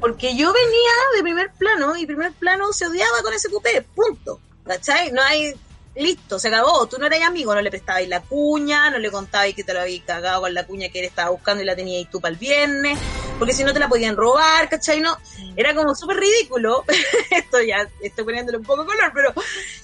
[0.00, 4.40] Porque yo venía de primer plano y primer plano se odiaba con SQP, punto.
[4.64, 5.10] ¿Cachai?
[5.12, 5.54] No hay
[5.98, 6.86] listo, se acabó.
[6.86, 9.80] Tú no eras amigo, no le prestabas la cuña, no le contabas que te lo
[9.80, 12.38] habías cagado con la cuña que él estaba buscando y la tenías tú para el
[12.38, 12.98] viernes,
[13.38, 15.00] porque si no te la podían robar, ¿cachai?
[15.00, 15.18] No,
[15.56, 16.84] era como súper ridículo.
[17.30, 19.34] Esto ya estoy poniéndole un poco de color, pero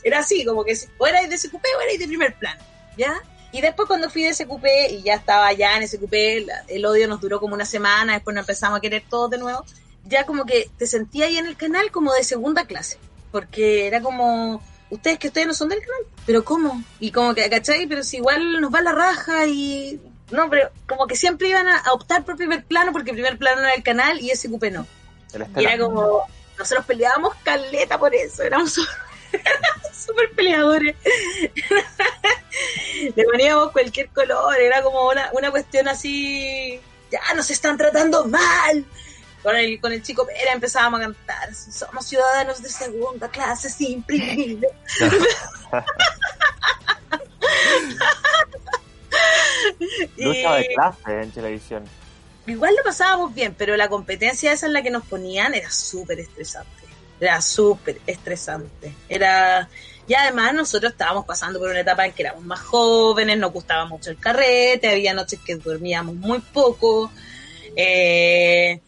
[0.03, 2.62] era así, como que o erais de SQP o erais de primer plano,
[2.97, 3.21] ¿ya?
[3.53, 6.12] Y después cuando fui de SQP y ya estaba ya en SQP,
[6.69, 9.65] el odio nos duró como una semana, después nos empezamos a querer todos de nuevo,
[10.07, 12.98] ya como que te sentía ahí en el canal como de segunda clase,
[13.30, 16.82] porque era como ustedes que ustedes no son del canal, pero ¿cómo?
[17.00, 17.86] Y como que, ¿cachai?
[17.86, 20.00] Pero si igual nos va la raja y...
[20.30, 23.74] No, pero como que siempre iban a, optar por primer plano porque primer plano era
[23.74, 24.86] el canal y ese cupe no.
[25.57, 26.22] Y era como,
[26.59, 30.96] nosotros peleábamos caleta por eso, éramos súper peleadores.
[33.16, 36.80] Le poníamos cualquier color, era como una, una cuestión así,
[37.11, 38.84] ya nos están tratando mal
[39.45, 44.03] con el, con el chico Pera empezábamos a cantar, somos ciudadanos de segunda clase sin
[44.03, 44.70] privilegio.
[50.16, 51.84] Lucha de clase en televisión.
[52.47, 56.20] Igual lo pasábamos bien, pero la competencia esa en la que nos ponían era súper
[56.20, 56.70] estresante.
[57.20, 58.95] Era súper estresante.
[59.09, 59.68] Era...
[60.07, 63.84] Y además nosotros estábamos pasando por una etapa en que éramos más jóvenes, nos gustaba
[63.84, 67.11] mucho el carrete, había noches que dormíamos muy poco.
[67.76, 68.80] Eh,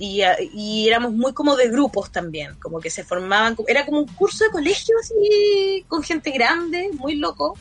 [0.00, 4.44] y, éramos muy como de grupos también, como que se formaban, era como un curso
[4.44, 7.56] de colegio así, con gente grande, muy loco,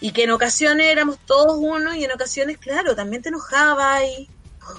[0.00, 4.30] y que en ocasiones éramos todos uno y en ocasiones, claro, también te enojaba y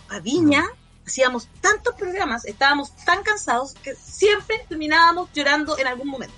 [0.10, 0.66] a Viña
[1.06, 6.36] hacíamos tantos programas, estábamos tan cansados que siempre terminábamos llorando en algún momento.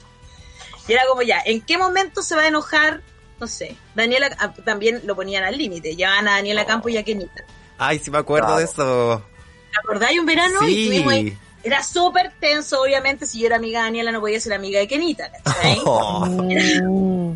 [0.86, 3.02] Y era como ya, ¿en qué momento se va a enojar?
[3.40, 7.04] No sé, Daniela ah, también lo ponían al límite, llevaban a Daniela Campo y a
[7.04, 7.46] Kenita.
[7.78, 9.24] Ay, sí me acuerdo de eso.
[9.82, 10.60] ¿Te acordáis un verano?
[10.62, 11.38] Sí.
[11.64, 14.88] Era súper tenso, obviamente, si yo era amiga de Daniela no podía ser amiga de
[14.88, 15.82] Kenita, ¿cachai?
[15.86, 17.36] Oh.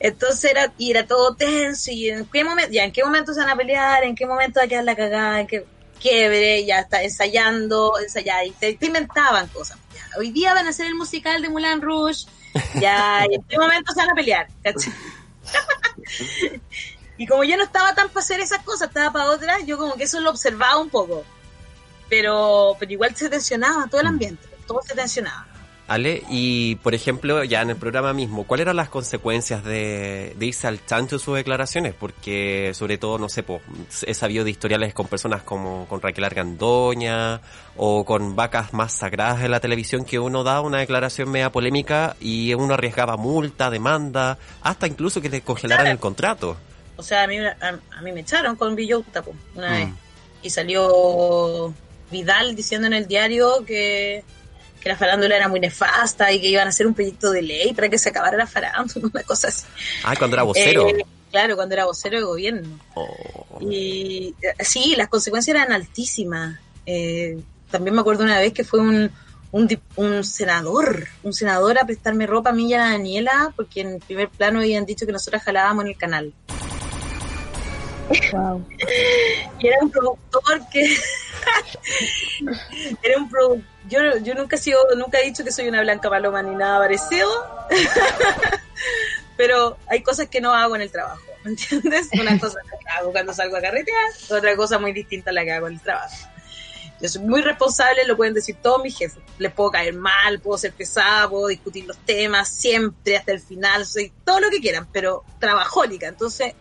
[0.00, 3.40] Entonces era, y era todo tenso, y en qué momento, ya en qué momento se
[3.40, 5.66] van a pelear, en qué momento va a quedar la cagada, en qué
[6.00, 9.78] quiebre, ya está ensayando, ensayando, y te, te inventaban cosas.
[9.94, 12.26] Ya, hoy día van a hacer el musical de Mulan Rouge,
[12.80, 14.92] ya, y en qué momento se van a pelear, ¿cachai?
[17.18, 19.94] y como yo no estaba tan para hacer esas cosas, estaba para otras, yo como
[19.94, 21.24] que eso lo observaba un poco.
[22.08, 25.46] Pero, pero igual se tensionaba todo el ambiente, todo se tensionaba.
[25.88, 30.46] Ale, y por ejemplo, ya en el programa mismo, ¿cuáles eran las consecuencias de, de
[30.46, 31.94] irse al chancho de sus declaraciones?
[31.94, 33.60] Porque, sobre todo, no sé, po,
[34.04, 37.40] he sabido de historiales con personas como con Raquel Argandoña
[37.76, 42.16] o con vacas más sagradas de la televisión que uno da una declaración media polémica
[42.20, 46.56] y uno arriesgaba multa, demanda, hasta incluso que le congelaran el contrato.
[46.96, 47.56] O sea, a mí, a,
[47.96, 49.72] a mí me echaron con Villota po, una Mm.
[49.72, 49.88] vez.
[50.42, 51.74] Y salió
[52.10, 54.22] Vidal diciendo en el diario que,
[54.80, 57.72] que la farándula era muy nefasta y que iban a hacer un proyecto de ley
[57.74, 59.66] para que se acabara la farándula, una cosa así.
[60.04, 60.88] Ah, cuando era vocero.
[60.88, 62.78] Eh, claro, cuando era vocero de gobierno.
[62.94, 63.58] Oh.
[63.60, 66.58] Y eh, sí, las consecuencias eran altísimas.
[66.86, 67.38] Eh,
[67.70, 69.10] también me acuerdo una vez que fue un,
[69.50, 73.80] un, un senador, un senador a prestarme ropa a mí y a la Daniela, porque
[73.80, 76.32] en primer plano habían dicho que nosotras jalábamos en el canal.
[79.58, 80.84] Y era un productor que
[83.02, 86.10] era un produ- yo, yo nunca he sido, nunca he dicho que soy una blanca
[86.10, 87.28] paloma ni nada parecido
[89.36, 92.08] pero hay cosas que no hago en el trabajo ¿me entiendes?
[92.20, 95.52] una cosa que hago cuando salgo a carretear otra cosa muy distinta a la que
[95.52, 96.14] hago en el trabajo
[96.98, 99.22] yo soy muy responsable, lo pueden decir todos mis jefes.
[99.36, 103.84] Les puedo caer mal, puedo ser pesada, puedo discutir los temas siempre hasta el final,
[103.84, 106.54] soy todo lo que quieran, pero trabajólica, entonces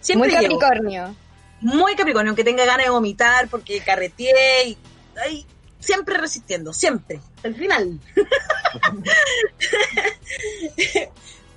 [0.00, 1.14] siempre Muy Capricornio.
[1.60, 4.78] muy Capricornio, aunque tenga ganas de vomitar porque carreteé y
[5.24, 5.46] ay,
[5.80, 7.98] siempre resistiendo, siempre, hasta el final.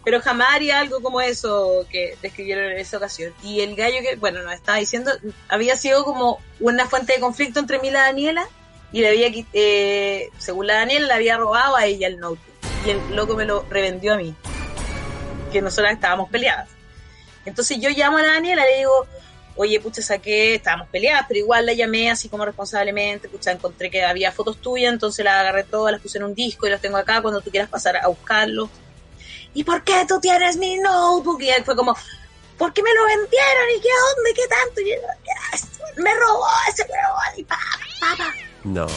[0.05, 3.33] Pero jamás haría algo como eso que describieron en esa ocasión.
[3.41, 5.11] Y el gallo que, bueno, nos estaba diciendo,
[5.47, 8.45] había sido como una fuente de conflicto entre mí y la Daniela,
[8.91, 12.41] y le había, eh, según la Daniela, le había robado a ella el notebook.
[12.85, 14.35] Y el loco me lo revendió a mí,
[15.53, 16.67] que nosotras estábamos peleadas.
[17.45, 19.07] Entonces yo llamo a la Daniela y le digo,
[19.55, 24.03] oye, pucha, saqué, estábamos peleadas, pero igual la llamé así como responsablemente, pucha, encontré que
[24.03, 26.97] había fotos tuyas, entonces las agarré todas, las puse en un disco y las tengo
[26.97, 28.69] acá cuando tú quieras pasar a buscarlo.
[29.53, 31.41] ¿Y por qué tú tienes mi notebook?
[31.43, 31.95] Y él fue como,
[32.57, 33.69] ¿por qué me lo vendieron?
[33.77, 34.29] ¿Y qué onda?
[34.29, 34.81] ¿Y qué tanto?
[34.81, 37.59] Y yo, "Ya, me robó ese huevón y pa,
[37.99, 38.33] pa, pa".
[38.63, 38.87] No.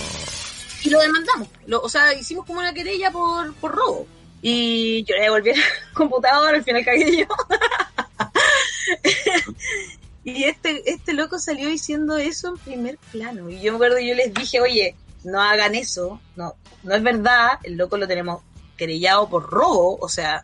[0.82, 1.48] Y lo demandamos.
[1.66, 4.06] Lo- o sea, hicimos como una querella por, por robo.
[4.40, 5.60] Y yo le devolví el
[5.94, 7.26] computador, al final cagué yo.
[10.24, 13.50] y este, este loco salió diciendo eso en primer plano.
[13.50, 14.94] Y yo me acuerdo, yo les dije, oye,
[15.24, 18.42] no hagan eso, no, no es verdad, el loco lo tenemos
[18.76, 20.42] querellado por robo, o sea,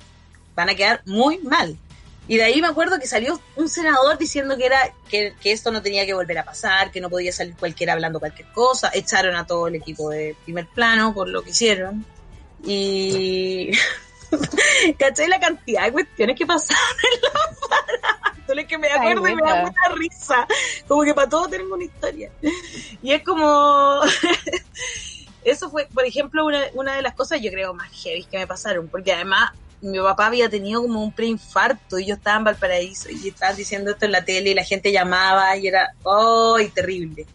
[0.55, 1.77] van a quedar muy mal.
[2.29, 5.73] Y de ahí me acuerdo que salió un senador diciendo que era que, que esto
[5.73, 8.91] no tenía que volver a pasar, que no podía salir cualquiera hablando cualquier cosa.
[8.95, 12.07] Echaron a todo el equipo de primer plano por lo que hicieron.
[12.65, 13.73] Y
[14.99, 17.31] ¿cachai la cantidad de cuestiones que pasaron en la
[17.69, 18.67] farándula?
[18.69, 20.47] que me Ay, acuerdo y me da mucha risa.
[20.87, 22.31] Como que para todo tenemos una historia.
[23.03, 24.01] Y es como
[25.45, 28.47] eso fue, por ejemplo, una, una de las cosas yo creo más heavy que me
[28.47, 33.11] pasaron, porque además mi papá había tenido como un preinfarto y yo estaba en Valparaíso
[33.11, 37.27] y estaban diciendo esto en la tele y la gente llamaba y era, ¡ay, terrible!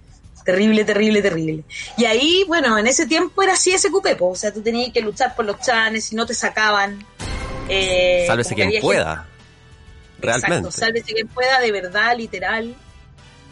[0.48, 1.64] Terrible, terrible, terrible.
[1.98, 5.02] Y ahí, bueno, en ese tiempo era así ese cupepo, o sea, tú tenías que
[5.02, 7.06] luchar por los chanes y no te sacaban.
[7.68, 9.16] Eh, Sálvese quien pueda.
[9.16, 9.30] gente-
[10.22, 10.56] Realmente.
[10.56, 12.74] Exacto, sálvese quien pueda, de verdad, literal.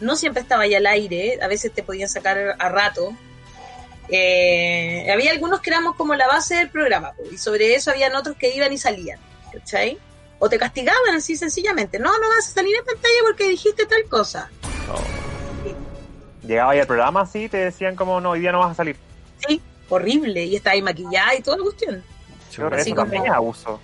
[0.00, 3.14] No siempre estaba ahí al aire, a veces te podían sacar a rato.
[4.08, 8.36] Eh, había algunos que éramos como la base del programa, y sobre eso habían otros
[8.38, 9.18] que iban y salían,
[9.52, 9.98] ¿cachai?
[10.38, 11.98] O te castigaban así sencillamente.
[11.98, 14.48] No, no vas a salir en pantalla porque dijiste tal cosa.
[16.46, 18.96] Llegaba ahí al programa así te decían como, no, hoy día no vas a salir.
[19.46, 20.44] Sí, horrible.
[20.44, 22.02] Y está ahí maquillada y toda la cuestión.
[22.50, 23.80] Yo creo que Así eso como- también es abuso.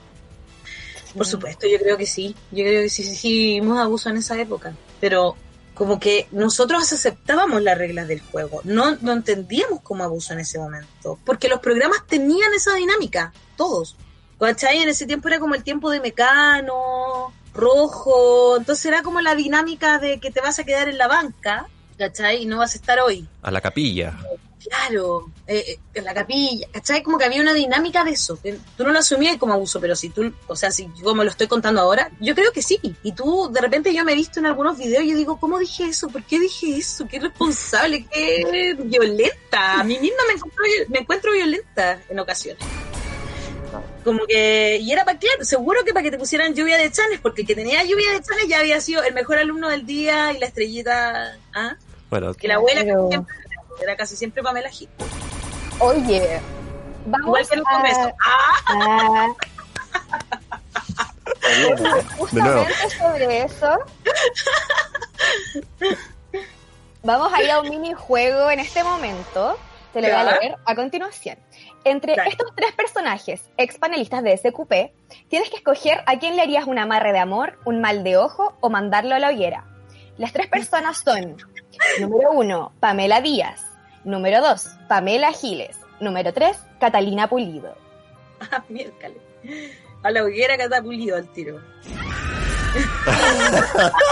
[1.16, 2.34] Por supuesto, yo creo que sí.
[2.50, 4.72] Yo creo que sí, sí, sí, vimos abuso en esa época.
[5.00, 5.36] Pero
[5.74, 8.60] como que nosotros aceptábamos las reglas del juego.
[8.64, 11.18] No, no entendíamos como abuso en ese momento.
[11.26, 13.96] Porque los programas tenían esa dinámica, todos.
[14.38, 14.78] ¿Cachai?
[14.78, 18.56] En ese tiempo era como el tiempo de Mecano, Rojo.
[18.56, 21.68] Entonces era como la dinámica de que te vas a quedar en la banca,
[22.02, 22.42] ¿cachai?
[22.42, 23.28] Y no vas a estar hoy.
[23.42, 24.18] A la capilla.
[24.62, 27.02] Claro, eh, eh, en la capilla, ¿cachai?
[27.02, 28.40] Como que había una dinámica de eso.
[28.40, 31.24] que Tú no lo asumías como abuso, pero si tú, o sea, si yo me
[31.24, 32.78] lo estoy contando ahora, yo creo que sí.
[33.02, 35.58] Y tú, de repente, yo me he visto en algunos videos y yo digo, ¿cómo
[35.58, 36.08] dije eso?
[36.08, 37.06] ¿Por qué dije eso?
[37.08, 38.06] ¿Qué responsable?
[38.06, 39.80] ¿Qué violenta?
[39.80, 42.64] A mí misma me encuentro, me encuentro violenta en ocasiones.
[44.04, 47.20] Como que, y era para claro, seguro que para que te pusieran lluvia de chanes,
[47.20, 50.32] porque el que tenía lluvia de chanes ya había sido el mejor alumno del día
[50.32, 51.76] y la estrellita, ¿ah?
[52.12, 53.34] Bueno, Que la abuela Pero- casi siempre
[53.80, 54.86] era casi siempre Pamela Gil.
[55.78, 56.40] Oye,
[57.06, 58.12] vamos Igual que besos.
[58.22, 58.66] ¡Ah!
[58.68, 59.28] Ah,
[62.18, 63.78] justamente sobre eso,
[67.02, 69.58] vamos a ir a un minijuego en este momento.
[69.94, 71.38] Te lo voy a leer a continuación.
[71.84, 72.28] Entre Dale.
[72.28, 74.92] estos tres personajes, ex panelistas de SQP,
[75.28, 78.54] tienes que escoger a quién le harías un amarre de amor, un mal de ojo
[78.60, 79.64] o mandarlo a la hoguera.
[80.18, 81.36] Las tres personas son,
[82.00, 83.62] número uno, Pamela Díaz,
[84.04, 87.74] número dos, Pamela Giles, número tres, Catalina Pulido.
[88.50, 89.16] Ah, miércale.
[90.02, 91.60] A la hoguera catapulido al tiro.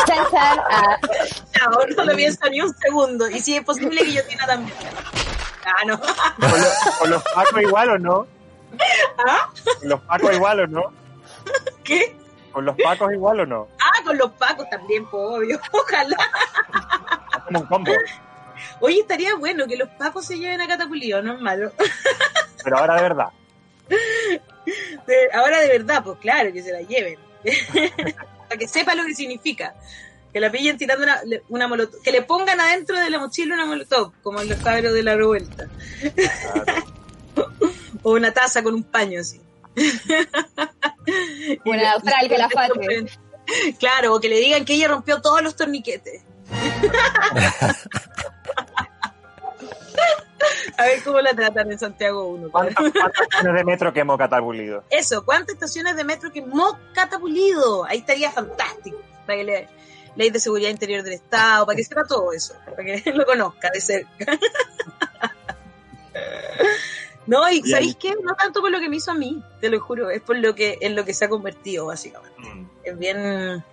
[0.06, 0.96] Chan, chan, ah,
[1.70, 3.28] No, no lo pienso ni un segundo.
[3.28, 4.76] Y si es posible que yo tenga también.
[5.64, 5.98] Ah, no.
[6.00, 8.26] ¿Con, los- con los pacos igual o no?
[9.26, 9.48] ¿Ah?
[9.80, 10.92] ¿Con los pacos igual o no?
[11.84, 12.16] ¿Qué?
[12.52, 13.68] ¿Con los pacos igual o no?
[13.80, 15.60] Ah, con los pacos también, pues, obvio.
[15.72, 16.16] Ojalá.
[17.58, 17.92] Un combo.
[18.80, 21.72] Oye, estaría bueno que los pacos se lleven a catapulido, no es malo.
[22.64, 23.28] Pero ahora de verdad.
[25.06, 27.18] De- ahora de verdad, pues claro, que se la lleven.
[28.48, 29.74] Para que sepa lo que significa.
[30.32, 32.02] Que la pillen tirando una, una molotov.
[32.02, 35.16] Que le pongan adentro de la mochila una molotov, como en los cabros de la
[35.16, 35.66] revuelta.
[38.02, 39.40] o una taza con un paño así.
[41.64, 43.06] Una austral que la fate.
[43.80, 46.22] Claro, o que le digan que ella rompió todos los torniquetes.
[50.76, 52.50] A ver cómo la tratan en Santiago 1.
[52.50, 54.84] ¿Cuántas, cuántas estaciones de metro quemó Catapulido?
[54.88, 57.84] Eso, ¿cuántas estaciones de metro quemó Catapulido?
[57.84, 58.98] Ahí estaría fantástico.
[59.26, 59.68] Para que le,
[60.16, 63.70] ley de seguridad interior del Estado, para que sepa todo eso, para que lo conozca
[63.72, 64.38] de cerca.
[67.26, 67.76] No, y Bien.
[67.76, 68.14] ¿sabéis qué?
[68.22, 70.54] No tanto por lo que me hizo a mí, te lo juro, es por lo
[70.54, 72.40] que, en lo que se ha convertido, básicamente.
[72.40, 72.66] Mm.
[72.82, 73.64] Es bien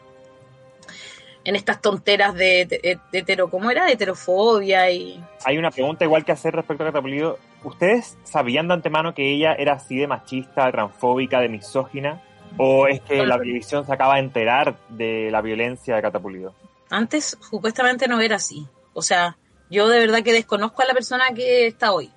[1.48, 3.86] en estas tonteras de, de- de hetero, ¿cómo era?
[3.86, 5.24] De heterofobia y...
[5.46, 7.40] Hay una pregunta igual que hacer respecto a Catapulido.
[7.64, 12.22] ¿Ustedes sabían de antemano que ella era así de machista, transfóbica, de misógina?
[12.58, 16.54] ¿O es que la televisión se acaba de enterar de la violencia de Catapulido?
[16.90, 18.68] Antes supuestamente no era así.
[18.94, 19.38] O sea,
[19.70, 22.12] yo de verdad que desconozco a la persona que está hoy.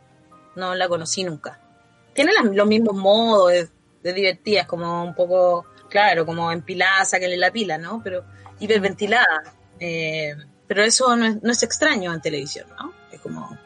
[0.56, 1.60] No la conocí nunca.
[2.14, 3.68] Tiene las- los mismos modos de,
[4.02, 8.00] de divertidas, como un poco, claro, como empilada, sáquenle la pila, ¿no?
[8.02, 8.24] Pero
[8.60, 9.42] hiperventilada.
[9.80, 10.34] Eh,
[10.66, 12.92] pero eso no es, no es extraño en televisión, ¿no?
[13.10, 13.56] Es como...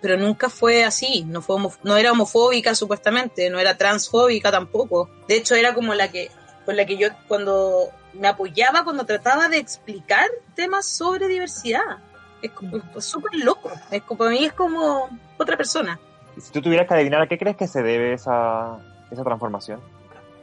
[0.00, 5.10] Pero nunca fue así, no, fue homo- no era homofóbica supuestamente, no era transfóbica tampoco.
[5.28, 6.30] De hecho, era como la que,
[6.64, 11.98] con la que yo cuando me apoyaba, cuando trataba de explicar temas sobre diversidad.
[12.40, 13.70] Es como- es súper loco.
[13.90, 15.98] Es como, para mí es como otra persona.
[16.40, 18.78] Si tú tuvieras que adivinar a qué crees que se debe esa,
[19.10, 19.80] esa transformación.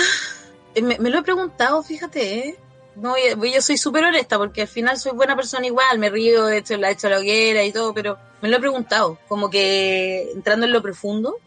[0.75, 2.59] Eh, Me, me lo he preguntado, fíjate, ¿eh?
[2.97, 6.45] No, yo, yo soy súper honesta porque al final soy buena persona igual, me río,
[6.45, 9.49] de hecho la he hecho la hoguera y todo, pero me lo he preguntado, como
[9.49, 11.37] que entrando en lo profundo,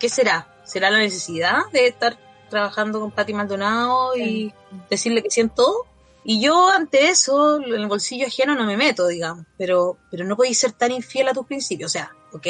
[0.00, 0.48] ¿qué será?
[0.64, 2.18] ¿Será la necesidad de estar
[2.48, 4.52] trabajando con Patti Maldonado y
[4.88, 5.86] decirle que siento?
[6.24, 10.36] Y yo ante eso, en el bolsillo ajeno no me meto, digamos, pero, pero no
[10.36, 12.46] podéis ser tan infiel a tus principios, o sea, ok,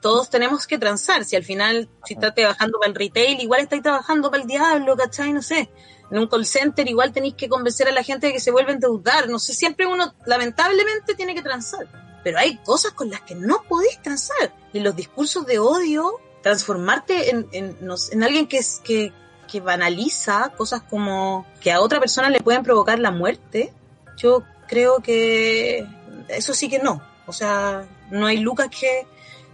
[0.00, 3.82] todos tenemos que transar, si al final, si estás trabajando para el retail, igual estáis
[3.82, 5.32] trabajando para el diablo, ¿cachai?
[5.32, 5.70] No sé,
[6.10, 8.70] en un call center igual tenéis que convencer a la gente de que se vuelva
[8.70, 11.86] a endeudar, no sé, siempre uno lamentablemente tiene que transar,
[12.24, 17.30] pero hay cosas con las que no podéis transar, y los discursos de odio, transformarte
[17.30, 19.12] en, en alguien que, es, que,
[19.50, 23.72] que banaliza cosas como que a otra persona le pueden provocar la muerte,
[24.16, 25.86] yo creo que
[26.28, 27.02] eso sí que no.
[27.26, 29.06] O sea, no hay lucas que,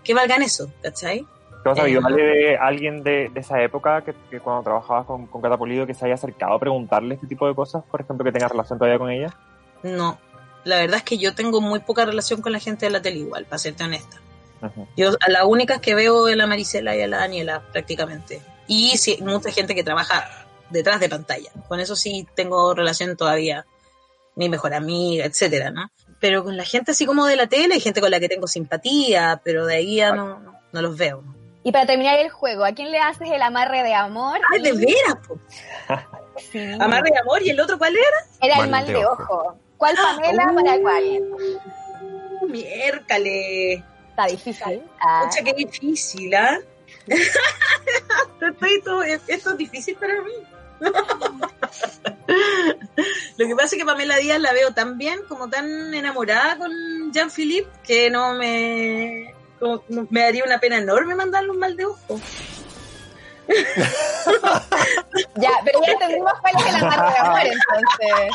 [0.04, 1.26] que valgan eso, ¿cachai?
[1.74, 5.26] ¿Qué vas a Eh, de alguien de, de esa época que, que cuando trabajabas con,
[5.26, 7.82] con Catapulido que se haya acercado a preguntarle este tipo de cosas?
[7.90, 9.34] Por ejemplo, que tenga relación todavía con ella.
[9.82, 10.18] No.
[10.62, 13.18] La verdad es que yo tengo muy poca relación con la gente de la tele
[13.18, 14.18] igual, para serte honesta.
[14.96, 18.40] Yo a las únicas que veo es a la Marisela y a la Daniela, prácticamente.
[18.66, 20.28] Y sí, mucha gente que trabaja
[20.70, 21.50] detrás de pantalla.
[21.68, 23.66] Con eso sí tengo relación todavía.
[24.34, 25.90] Mi mejor amiga, etcétera, ¿no?
[26.20, 28.46] Pero con la gente así como de la tele, hay gente con la que tengo
[28.46, 30.40] simpatía, pero de ahí ya no,
[30.72, 31.22] no los veo.
[31.66, 34.38] Y para terminar el juego, ¿a quién le haces el amarre de amor?
[34.52, 35.16] ¡Ay, de Y- veras!
[35.26, 35.36] po.
[36.52, 36.60] Sí.
[36.78, 38.16] Amarre de amor, ¿y el otro cuál era?
[38.40, 39.56] Era el mal de ojo.
[39.78, 40.54] ¿Cuál Pamela Uh.
[40.54, 41.22] para cuál?
[42.48, 43.82] Miércale.
[44.10, 44.80] Está difícil.
[45.00, 46.56] Ah, qué difícil, ¿ah?
[49.26, 50.32] Esto es difícil para mí.
[53.38, 56.70] Lo que pasa es que Pamela Díaz la veo tan bien, como tan enamorada con
[57.12, 59.34] Jean-Philippe, que no me.
[59.60, 62.20] Como- me daría una pena enorme mandarle un mal de ojo.
[65.36, 68.32] Ya, pero ya entendimos cuál es el amarre de amor, entonces.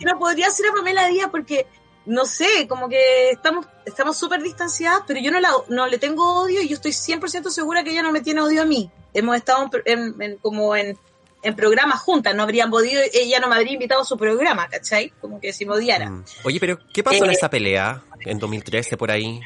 [0.00, 1.66] no podría ser a Pamela Díaz porque,
[2.04, 6.40] no sé, como que estamos estamos súper distanciadas, pero yo no, la, no le tengo
[6.42, 8.90] odio y yo estoy 100% segura que ella no me tiene odio a mí.
[9.14, 10.98] Hemos estado en, en- como en,
[11.42, 15.10] en programas juntas, no habrían podido, ella no me habría invitado a su programa, ¿cachai?
[15.20, 16.08] Como que si me odiara.
[16.10, 16.24] Mm.
[16.44, 19.40] Oye, pero ¿qué pasó en Eh, esa pelea en 2013 por ahí?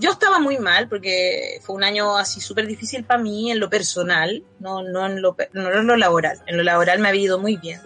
[0.00, 3.70] Yo estaba muy mal porque fue un año así súper difícil para mí en lo
[3.70, 6.42] personal, no, no, en lo, no en lo laboral.
[6.46, 7.80] En lo laboral me había ido muy bien,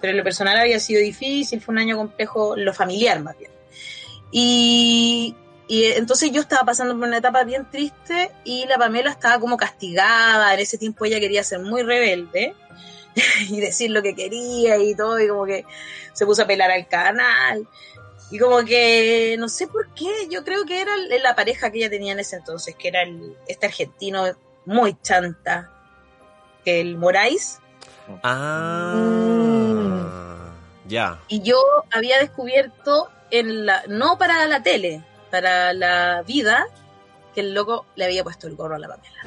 [0.00, 3.38] pero en lo personal había sido difícil, fue un año complejo, en lo familiar más
[3.38, 3.50] bien.
[4.30, 5.34] Y,
[5.68, 9.56] y entonces yo estaba pasando por una etapa bien triste y la Pamela estaba como
[9.56, 12.54] castigada, en ese tiempo ella quería ser muy rebelde
[13.48, 15.64] y decir lo que quería y todo, y como que
[16.12, 17.66] se puso a pelar al canal.
[18.30, 21.78] Y como que, no sé por qué, yo creo que era el- la pareja que
[21.78, 24.24] ella tenía en ese entonces, que era el, este argentino
[24.64, 25.70] muy chanta,
[26.64, 27.60] que el Moraes.
[28.24, 28.94] Ah,
[30.86, 31.20] ya.
[31.28, 31.58] Y yo
[31.92, 36.66] había descubierto, en la, no para la tele, para la vida,
[37.34, 39.22] que el loco le había puesto el gorro a la Pamela.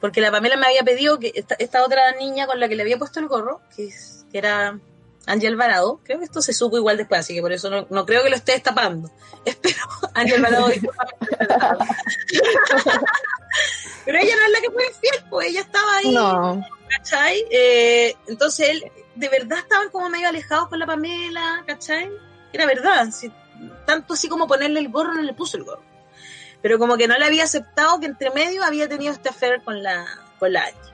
[0.00, 2.82] Porque la Pamela me había pedido que esta, esta otra niña con la que le
[2.82, 4.78] había puesto el gorro, que, es- que era
[5.26, 8.06] Angie Alvarado, creo que esto se supo igual después, así que por eso no, no
[8.06, 9.10] creo que lo esté destapando.
[9.44, 9.76] Espero,
[10.14, 11.10] Angie Alvarado, discúlpame.
[14.04, 16.12] Pero ella no es la que fue infiel, pues ella estaba ahí.
[16.12, 16.62] No.
[16.88, 17.44] ¿cachai?
[17.50, 22.10] Eh, entonces él, de verdad estaban como medio alejados con la Pamela, ¿cachai?
[22.52, 23.30] Era verdad, si-
[23.86, 25.82] tanto así como ponerle el gorro, no le puso el gorro.
[26.62, 29.82] Pero como que no le había aceptado que entre medio había tenido este affair con
[29.82, 30.06] la,
[30.38, 30.92] con la Angie.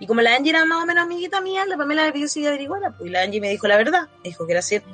[0.00, 2.46] Y como la Angie era más o menos amiguita mía, la Pamela le pidió si
[2.46, 4.88] averiguara, pues y la Angie me dijo la verdad, me dijo que era cierto,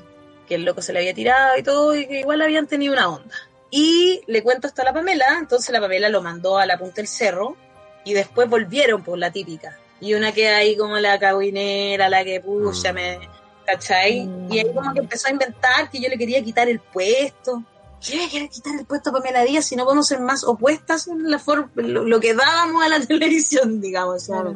[0.47, 3.09] que el loco se le había tirado y todo, y que igual habían tenido una
[3.09, 3.35] onda.
[3.71, 6.97] Y le cuento esto a la Pamela, entonces la Pamela lo mandó a la punta
[6.97, 7.57] del cerro,
[8.05, 9.79] y después volvieron por la típica.
[10.01, 12.95] Y una queda ahí como la cagüinera, la que pucha, Mm.
[12.95, 13.19] me,
[13.71, 14.27] ¿cachai?
[14.27, 14.53] Mm.
[14.53, 17.63] Y ahí como que empezó a inventar que yo le quería quitar el puesto.
[18.05, 21.07] ¿Qué le quiere quitar el puesto a Pamela Díaz si no podemos ser más opuestas
[21.07, 24.29] en la forma, lo, lo que dábamos a la televisión, digamos?
[24.29, 24.55] ¿no?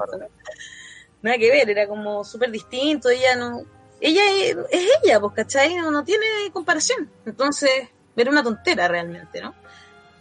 [1.22, 3.62] Nada que ver, era como súper distinto, ella no...
[4.00, 5.76] Ella es, es ella, pues, ¿cachai?
[5.76, 7.10] No, no tiene comparación.
[7.24, 7.70] Entonces,
[8.16, 9.54] era una tontera realmente, ¿no?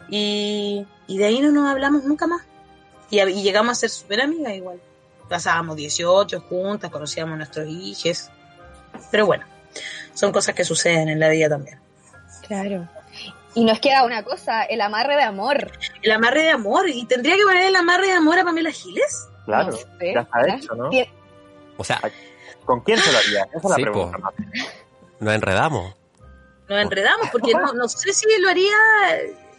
[0.09, 2.43] Y, y de ahí no nos hablamos nunca más.
[3.09, 4.81] Y, y llegamos a ser súper amigas igual.
[5.27, 8.29] Pasábamos 18 juntas, conocíamos a nuestros hijos.
[9.11, 9.45] Pero bueno,
[10.13, 11.79] son cosas que suceden en la vida también.
[12.47, 12.87] Claro.
[13.55, 15.71] Y nos queda una cosa, el amarre de amor.
[16.01, 16.89] El amarre de amor.
[16.89, 19.27] ¿Y tendría que poner el amarre de amor a Pamela Giles?
[19.45, 20.89] Claro, No sé, ya está hecho, ¿no?
[21.77, 22.01] O sea,
[22.65, 23.43] ¿Con quién se lo haría?
[23.53, 24.17] Esa es la Sí, pregunta.
[24.17, 24.31] po.
[25.19, 25.95] nos enredamos.
[26.69, 28.75] Nos enredamos porque no, no sé si lo haría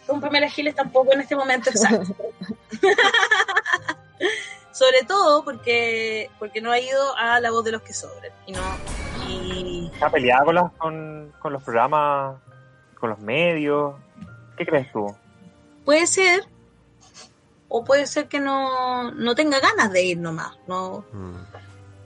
[0.07, 2.15] con Pamela Giles tampoco en este momento exacto.
[4.71, 8.31] Sobre todo porque porque no ha ido a la voz de los que sobren.
[8.45, 8.61] Y no
[9.29, 12.35] y ¿Está peleada con, las- con, con los programas,
[12.99, 13.95] con los medios?
[14.57, 15.15] ¿Qué crees tú?
[15.83, 16.43] puede ser
[17.67, 20.53] o puede ser que no, no tenga ganas de ir nomás.
[20.67, 21.35] No, Mm.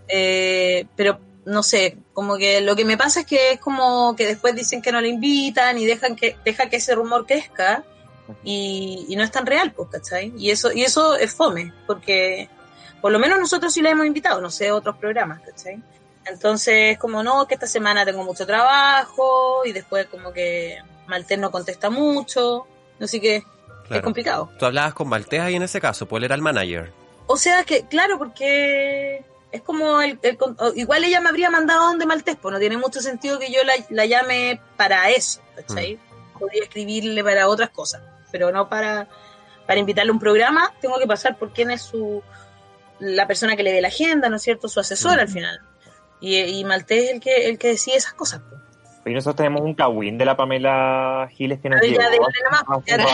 [0.10, 4.26] Eh, pero no sé, como que lo que me pasa es que es como que
[4.28, 7.84] después dicen que no le invitan y dejan que deja que ese rumor crezca
[8.44, 10.34] y, y no es tan real, pues, ¿cachai?
[10.38, 12.50] Y eso y eso es fome, porque
[13.02, 15.82] por lo menos nosotros sí la hemos invitado, no sé, otros programas, ¿cachai?
[16.32, 20.78] Entonces, como no, que esta semana tengo mucho trabajo y después como que
[21.08, 22.68] Maltés no contesta mucho,
[23.00, 23.44] así que es
[23.88, 24.04] Claro.
[24.04, 24.50] complicado.
[24.60, 26.92] Tú hablabas con Maltés ahí en ese caso, pues él era el manager.
[27.28, 30.38] O sea que, claro, porque es como el, el
[30.76, 33.64] igual ella me habría mandado a donde Maltés, pues no tiene mucho sentido que yo
[33.64, 35.98] la, la llame para eso, ¿cachai?
[36.38, 38.02] Podría escribirle para otras cosas,
[38.32, 39.08] pero no para,
[39.66, 42.22] para invitarle a un programa, tengo que pasar por quién es su
[43.00, 44.68] la persona que le dé la agenda, ¿no es cierto?
[44.68, 45.20] Su asesor Mm.
[45.22, 45.60] al final.
[46.22, 48.42] Y, y Maltés es el que, el que decide esas cosas.
[48.50, 48.62] pues.
[49.06, 52.10] Y nosotros tenemos un cagüín de la Pamela Giles que nos A ya, llegó ya,
[52.86, 53.06] tiene.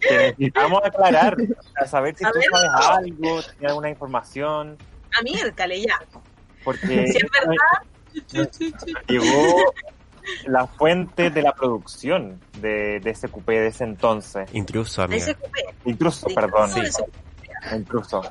[0.00, 1.36] que necesitamos aclarar,
[1.74, 2.48] para saber si A tú ver.
[2.50, 4.78] sabes algo, tienes alguna información,
[5.18, 6.00] A miércale ya.
[6.64, 8.46] porque Si es verdad,
[9.08, 9.72] llegó
[10.46, 14.48] la fuente de la producción de, de ese cupé de ese entonces.
[14.54, 15.64] Intruso, cupé.
[15.84, 16.70] Intruso, Sí, perdón.
[16.74, 17.06] no, eso-
[17.74, 18.22] Intruso.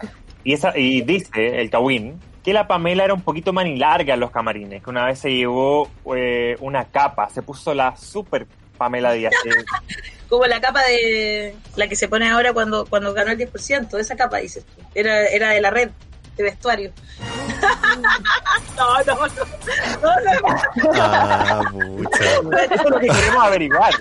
[0.43, 4.29] Y, esa, y dice el Kawin que la Pamela era un poquito manilarga en los
[4.31, 8.45] camarines, que una vez se llevó eh, una capa, se puso la super
[8.77, 9.33] Pamela Díaz.
[9.43, 9.49] que-
[10.29, 14.15] Como la capa de la que se pone ahora cuando, cuando ganó el 10%, esa
[14.17, 14.81] capa dices tú.
[14.95, 15.89] Era, era de la red
[16.35, 16.91] de vestuario.
[18.75, 19.27] No, no, no.
[20.01, 20.93] no, no.
[20.99, 21.61] Ah.
[22.71, 23.93] Eso es lo que queremos averiguar.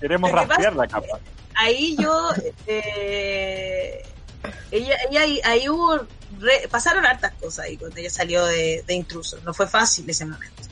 [0.00, 1.18] queremos rastrear la capa.
[1.58, 2.30] Ahí yo,
[2.66, 4.02] eh,
[4.70, 5.96] ella, ella ahí, ahí hubo,
[6.38, 9.38] re- pasaron hartas cosas ahí cuando ella salió de, de intruso.
[9.44, 10.62] No fue fácil ese momento.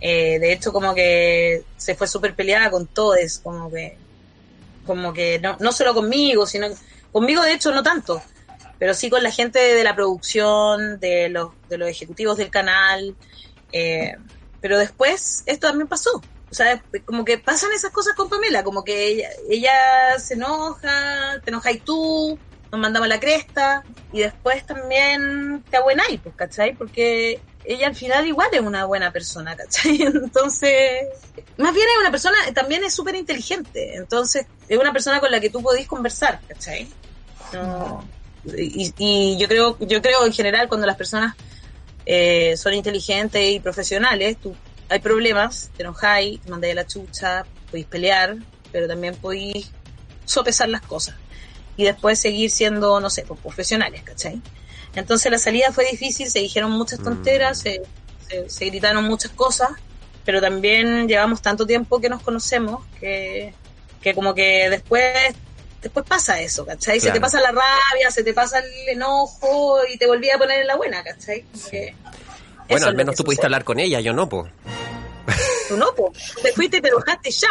[0.00, 3.98] Eh, de hecho, como que se fue súper peleada con todos, como que,
[4.86, 6.68] como que no, no solo conmigo, sino
[7.12, 8.22] conmigo de hecho no tanto,
[8.78, 13.14] pero sí con la gente de la producción, de los, de los ejecutivos del canal.
[13.72, 14.14] eh,
[14.60, 16.22] pero después esto también pasó.
[16.50, 21.40] O sea, como que pasan esas cosas con Pamela, como que ella, ella se enoja,
[21.44, 22.38] te enojas tú,
[22.72, 26.74] nos mandamos la cresta, y después también te abuenáis, pues, ¿cachai?
[26.74, 30.02] Porque ella al final igual es una buena persona, ¿cachai?
[30.02, 31.06] Entonces,
[31.58, 35.40] más bien es una persona, también es súper inteligente, entonces es una persona con la
[35.40, 36.88] que tú podís conversar, ¿cachai?
[37.52, 38.04] No,
[38.56, 41.34] y, y yo creo, yo creo en general cuando las personas
[42.06, 44.54] eh, son inteligentes y profesionales, tú,
[44.88, 48.36] hay problemas, te enojáis, te mandáis a la chucha, podéis pelear,
[48.72, 49.70] pero también podéis
[50.24, 51.14] sopesar las cosas
[51.76, 54.40] y después seguir siendo, no sé, pues, profesionales, ¿cachai?
[54.94, 57.82] Entonces la salida fue difícil, se dijeron muchas tonteras, se,
[58.28, 59.68] se- se gritaron muchas cosas,
[60.24, 63.54] pero también llevamos tanto tiempo que nos conocemos que,
[64.02, 65.04] que como que después
[65.80, 66.98] después pasa eso, ¿cachai?
[67.00, 70.60] Se te pasa la rabia, se te pasa el enojo y te volví a poner
[70.62, 71.42] en la buena, ¿cachai?
[71.42, 71.96] Como que eso
[72.68, 74.50] Bueno, al menos tú pudiste hablar con ella, yo no, pues.
[75.68, 76.12] Tú no, po.
[76.42, 77.48] te fuiste y te enojaste ya.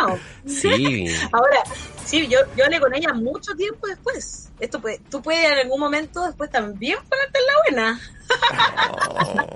[0.48, 1.06] Sí.
[1.32, 1.58] Ahora,
[2.04, 4.50] sí, yo, yo hablé con ella mucho tiempo después.
[4.60, 8.02] Esto puede, tú puedes en algún momento después también ponerte en la buena.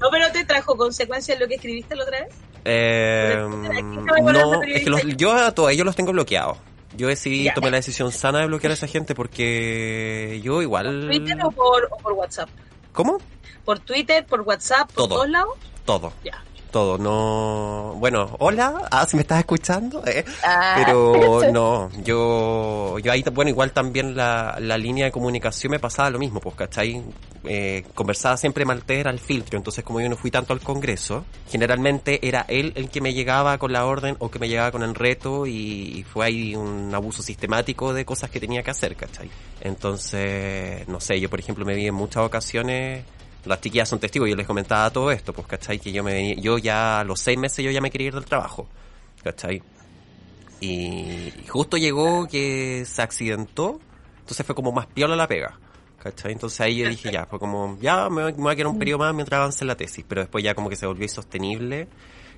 [0.00, 2.34] No, pero te trajo consecuencias lo que escribiste la otra vez.
[2.64, 3.64] Eh, no,
[4.62, 6.58] es que los- yo a todos ellos los tengo bloqueados.
[6.96, 7.54] Yo decidí, Ya.
[7.54, 11.06] tomé la decisión sana de bloquear a esa gente porque yo ¿Por igual...
[11.06, 12.48] Twitter o por, o por WhatsApp?
[12.92, 13.18] ¿Cómo?
[13.64, 15.08] ¿Por Twitter, por WhatsApp, por Todo.
[15.16, 15.54] todos lados?
[15.84, 16.12] Todo.
[16.24, 16.42] Ya.
[16.72, 17.96] Todo, no...
[17.98, 20.24] Bueno, hola, ah, si me estás escuchando, eh.
[20.42, 25.78] Ah, Pero no, yo, yo ahí, bueno, igual también la, la línea de comunicación me
[25.78, 27.04] pasaba lo mismo, pues, ¿cachai?
[27.44, 31.26] Eh, conversaba siempre Maltés era el filtro, entonces como yo no fui tanto al Congreso,
[31.50, 34.82] generalmente era él el que me llegaba con la orden o que me llegaba con
[34.82, 38.96] el reto y, y fue ahí un abuso sistemático de cosas que tenía que hacer,
[38.96, 39.28] ¿cachai?
[39.60, 43.04] Entonces, no sé, yo por ejemplo me vi en muchas ocasiones
[43.44, 45.78] las chiquillas son testigos, yo les comentaba todo esto, pues, ¿cachai?
[45.78, 48.24] Que yo me yo ya a los seis meses yo ya me quería ir del
[48.24, 48.68] trabajo,
[49.22, 49.62] ¿cachai?
[50.60, 53.80] Y justo llegó que se accidentó,
[54.20, 55.58] entonces fue como más piola la pega,
[55.98, 56.32] ¿cachai?
[56.32, 59.00] Entonces ahí yo dije ya, fue como, ya me me voy a quedar un periodo
[59.00, 61.88] más mientras avance la tesis, pero después ya como que se volvió insostenible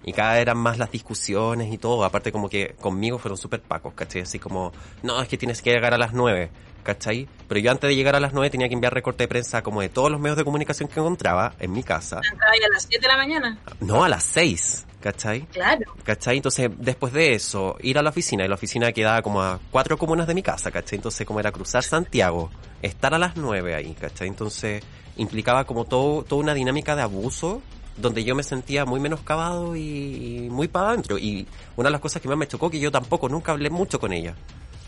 [0.04, 3.62] y cada vez eran más las discusiones y todo, aparte como que conmigo fueron súper
[3.62, 4.22] pacos, ¿cachai?
[4.22, 6.50] Así como, no, es que tienes que llegar a las nueve,
[6.84, 7.26] ¿cachai?
[7.48, 9.80] Pero yo antes de llegar a las nueve tenía que enviar recorte de prensa como
[9.80, 13.08] de todos los medios de comunicación que encontraba en mi casa, a las 7 de
[13.08, 13.58] la mañana.
[13.80, 15.42] no a las seis, ¿cachai?
[15.46, 15.92] Claro.
[16.04, 16.36] ¿Cachai?
[16.36, 19.98] Entonces, después de eso, ir a la oficina, y la oficina quedaba como a cuatro
[19.98, 20.96] comunas de mi casa, ¿cachai?
[20.96, 22.50] Entonces, como era cruzar Santiago,
[22.82, 24.28] estar a las nueve ahí, ¿cachai?
[24.28, 24.82] Entonces,
[25.16, 27.62] implicaba como todo, toda una dinámica de abuso,
[27.96, 31.18] donde yo me sentía muy menoscabado y, y muy para adentro.
[31.18, 34.00] Y una de las cosas que más me chocó, que yo tampoco nunca hablé mucho
[34.00, 34.34] con ella,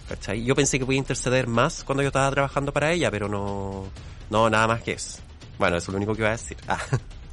[0.09, 0.45] ¿cachai?
[0.45, 3.85] Yo pensé que podía interceder más cuando yo estaba trabajando para ella, pero no,
[4.31, 5.19] no, nada más que eso.
[5.59, 6.57] Bueno, eso es lo único que iba a decir.
[6.69, 6.79] Ah.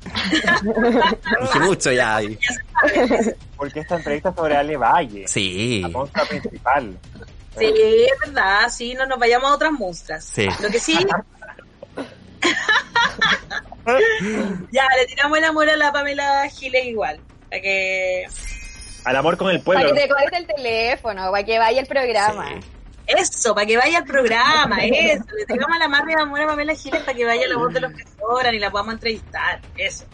[1.41, 2.21] Dije mucho ya.
[2.21, 2.37] y-
[3.55, 5.81] Porque esta entrevista es sobre Ale Valle, Sí.
[5.81, 6.97] la monstrua principal.
[7.57, 10.25] Sí, es verdad, sí, no nos vayamos a otras monstras.
[10.25, 10.47] Sí.
[10.61, 10.97] Lo que sí.
[14.71, 17.19] ya, le tiramos el amor a la Pamela Giles igual.
[17.49, 18.25] Para que.
[19.05, 19.95] Al amor con el para pueblo.
[19.95, 22.47] que te el teléfono, para que vaya el programa.
[22.47, 22.67] Sí.
[23.05, 25.25] Eso, para que vaya al programa, eso.
[25.37, 27.81] Le tiramos la marra de amor a Pamela Giles para que vaya la voz de
[27.81, 29.61] los que sobran y la podamos entrevistar.
[29.77, 30.05] Eso.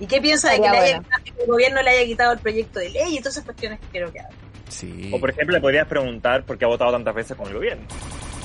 [0.00, 1.02] ¿Y qué piensa de que, le haya
[1.38, 4.12] el gobierno le haya quitado el proyecto de ley y todas esas cuestiones que quiero
[4.12, 4.36] que hable?
[4.68, 5.10] Sí.
[5.12, 7.84] O por ejemplo, le podrías preguntar por qué ha votado tantas veces con el gobierno.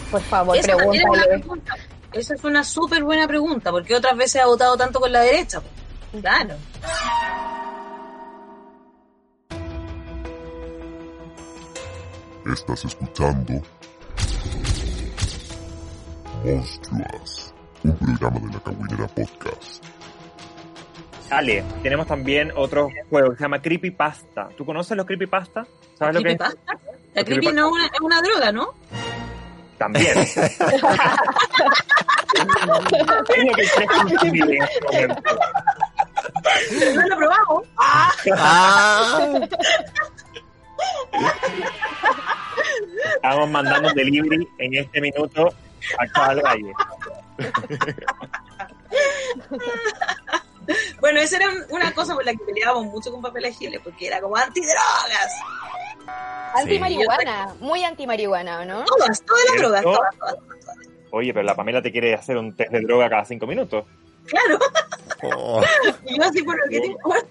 [0.10, 1.28] Por favor, Esa es pregúntale.
[1.28, 1.76] pregunta.
[2.14, 5.62] Esa es una súper buena pregunta, porque otras veces ha votado tanto con la derecha.
[6.22, 6.56] Claro.
[12.46, 13.62] Estás escuchando
[16.44, 17.54] Monstruas,
[17.84, 19.84] un programa de la Caguinera Podcast.
[21.30, 24.50] Ale, tenemos también otro juego que se llama Creepypasta.
[24.58, 25.66] ¿Tú conoces los Creepypasta?
[25.98, 26.38] ¿Sabes lo que es?
[26.38, 26.74] ¿Creepypasta?
[27.14, 27.62] La creepy creepypasta.
[27.62, 28.74] no es una, es una droga, ¿no?
[29.78, 30.14] También.
[33.28, 35.22] Tenía que ser sensible en este momento.
[36.80, 37.64] Pero no lo probamos.
[37.78, 39.40] Ah, Ah,
[43.16, 45.54] Estamos mandando un delivery en este minuto
[46.00, 46.74] Actual Valle.
[51.00, 54.22] Bueno, esa era una cosa por la que peleábamos mucho con Papel Agiles, porque era
[54.22, 55.34] como antidrogas.
[56.56, 58.86] Anti-marihuana, muy anti-marihuana, ¿o ¿no?
[58.86, 60.78] Todas, todas las drogas, todas, todas, todas.
[61.12, 63.86] Oye, pero la Pamela te quiere hacer un test de droga cada cinco minutos.
[64.26, 64.58] Claro,
[65.24, 65.62] Oh,
[66.06, 67.28] y yo así por lo que te importa.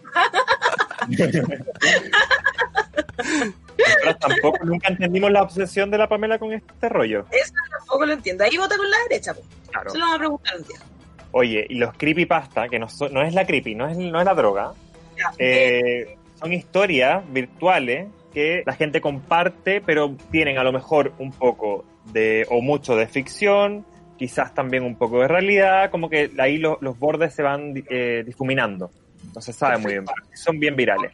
[3.79, 7.27] Nosotros tampoco nunca entendimos la obsesión de la Pamela con este rollo.
[7.31, 8.45] Eso tampoco lo entiendo.
[8.45, 9.47] Ahí vota con la derecha, pues.
[9.71, 9.91] Claro.
[9.91, 10.79] Se lo vamos a preguntar un día.
[11.33, 14.25] Oye, y los creepypasta, que no, son- no es la creepy, no es, no es
[14.25, 14.73] la droga,
[15.17, 15.33] Ya.
[15.39, 21.85] eh, son historias virtuales que la gente comparte, pero tienen a lo mejor un poco
[22.13, 23.87] de, o mucho de ficción,
[24.19, 28.23] quizás también un poco de realidad, como que ahí lo- los bordes se van eh,
[28.27, 28.91] difuminando.
[29.35, 30.05] No se sabe muy bien,
[30.35, 31.13] son bien virales.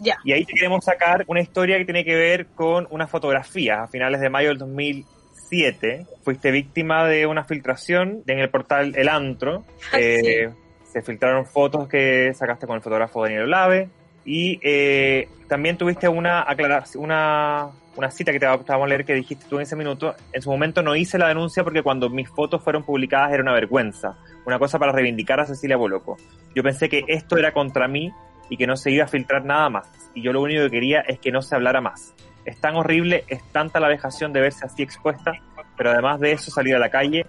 [0.00, 0.18] Ya.
[0.24, 3.78] Y ahí te queremos sacar una historia que tiene que ver con unas fotografías.
[3.78, 9.08] A finales de mayo del 2007 fuiste víctima de una filtración en el portal El
[9.08, 9.64] Antro.
[9.98, 10.50] Eh,
[10.92, 13.88] Se filtraron fotos que sacaste con el fotógrafo Daniel Olave.
[14.24, 19.14] Y eh, también tuviste una aclaración, una, una cita que te vamos a leer que
[19.14, 20.14] dijiste tú en ese minuto.
[20.32, 23.52] En su momento no hice la denuncia porque cuando mis fotos fueron publicadas era una
[23.52, 24.16] vergüenza.
[24.46, 26.16] Una cosa para reivindicar a Cecilia Boloco.
[26.54, 28.12] Yo pensé que esto era contra mí
[28.48, 29.88] y que no se iba a filtrar nada más.
[30.14, 32.14] Y yo lo único que quería es que no se hablara más.
[32.44, 35.32] Es tan horrible, es tanta la vejación de verse así expuesta,
[35.76, 37.26] pero además de eso salir a la calle,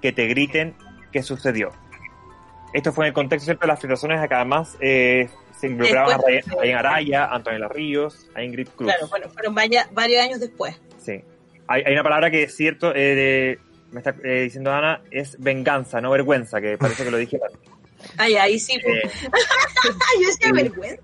[0.00, 0.74] que te griten
[1.12, 1.72] qué sucedió.
[2.72, 3.62] Esto fue en el contexto ¿cierto?
[3.62, 5.28] de las filtraciones que además eh,
[5.58, 8.92] se involucraban a Después- Ryan- a Ryan Araya, a Antonella Ríos, a Ingrid Cruz.
[8.92, 10.80] Claro, bueno, fueron vaya- varios años después.
[10.98, 11.20] Sí.
[11.66, 13.58] Hay, hay una palabra que es cierto, eh, de-
[13.92, 17.40] me está eh, diciendo Ana, es venganza, no vergüenza, que parece que lo dije.
[18.16, 18.78] Ay, ahí sí.
[18.82, 19.04] pues.
[19.04, 19.28] Eh,
[20.20, 21.02] yo decía vergüenza.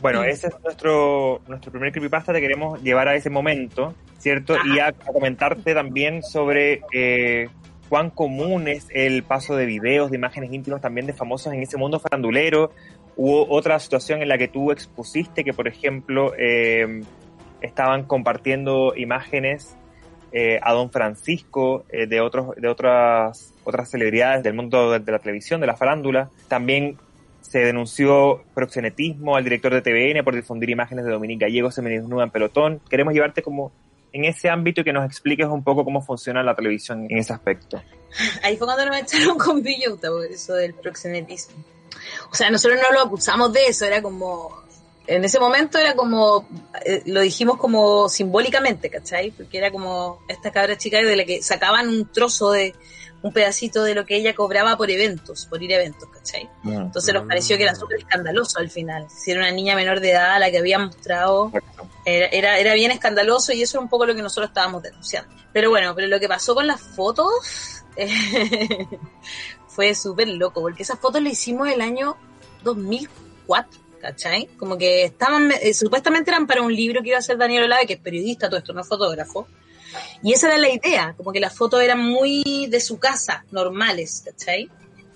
[0.00, 2.32] Bueno, ese es nuestro, nuestro primer creepypasta.
[2.32, 4.56] Te queremos llevar a ese momento, ¿cierto?
[4.64, 7.48] Y a, a comentarte también sobre eh,
[7.88, 11.76] cuán común es el paso de videos, de imágenes íntimas también de famosos en ese
[11.76, 12.72] mundo farandulero.
[13.16, 17.02] Hubo otra situación en la que tú expusiste que, por ejemplo, eh,
[17.60, 19.76] estaban compartiendo imágenes
[20.32, 25.18] eh, a Don Francisco eh, de otros de otras otras celebridades del mundo de, la
[25.18, 26.30] televisión, de la farándula.
[26.48, 26.98] También
[27.40, 32.30] se denunció proxenetismo al director de TVN por difundir imágenes de Dominique Gallego semidesnuda en
[32.30, 32.80] pelotón.
[32.88, 33.72] Queremos llevarte como
[34.12, 37.32] en ese ámbito y que nos expliques un poco cómo funciona la televisión en ese
[37.32, 37.82] aspecto.
[38.42, 41.62] Ahí fue cuando nos echaron con Villota por eso del proxenetismo.
[42.30, 44.61] O sea, nosotros no lo acusamos de eso, era como.
[45.06, 46.46] En ese momento era como.
[46.84, 49.30] eh, lo dijimos como simbólicamente, ¿cachai?
[49.30, 52.74] Porque era como esta cabra chica de la que sacaban un trozo de.
[53.22, 56.48] un pedacito de lo que ella cobraba por eventos, por ir a eventos, ¿cachai?
[56.64, 59.08] Entonces nos pareció que era súper escandaloso al final.
[59.10, 61.50] Si era una niña menor de edad a la que habían mostrado,
[62.04, 65.34] era, era, era bien escandaloso y eso era un poco lo que nosotros estábamos denunciando.
[65.52, 68.86] Pero bueno, pero lo que pasó con las fotos eh,
[69.68, 72.16] fue súper loco, porque esas fotos las hicimos el año
[72.62, 74.46] 2004, ¿cachai?
[74.58, 77.86] Como que estaban, eh, supuestamente eran para un libro que iba a hacer Daniel Olave,
[77.86, 79.46] que es periodista, todo esto, no es fotógrafo.
[80.22, 84.22] Y esa era la idea, como que las fotos eran muy de su casa, normales,
[84.24, 84.68] ¿cachai?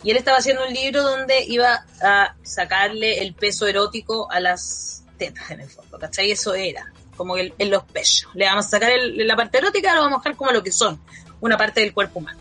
[0.03, 5.03] Y él estaba haciendo un libro donde iba a sacarle el peso erótico a las
[5.19, 6.31] tetas, en el fondo, ¿cachai?
[6.31, 8.29] Eso era, como que en los pechos.
[8.35, 10.71] Le vamos a sacar el- la parte erótica, lo vamos a dejar como lo que
[10.73, 11.01] son,
[11.41, 12.39] una parte del cuerpo humano.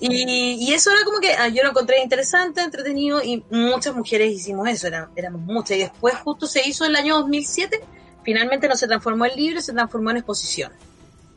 [0.00, 4.68] Y, eso era como que ah, yo lo encontré interesante, entretenido, y muchas mujeres hicimos
[4.68, 5.76] eso, era- éramos muchas.
[5.76, 7.80] Y después justo se hizo el año 2007,
[8.24, 10.72] finalmente no se transformó en libro, se transformó en exposición.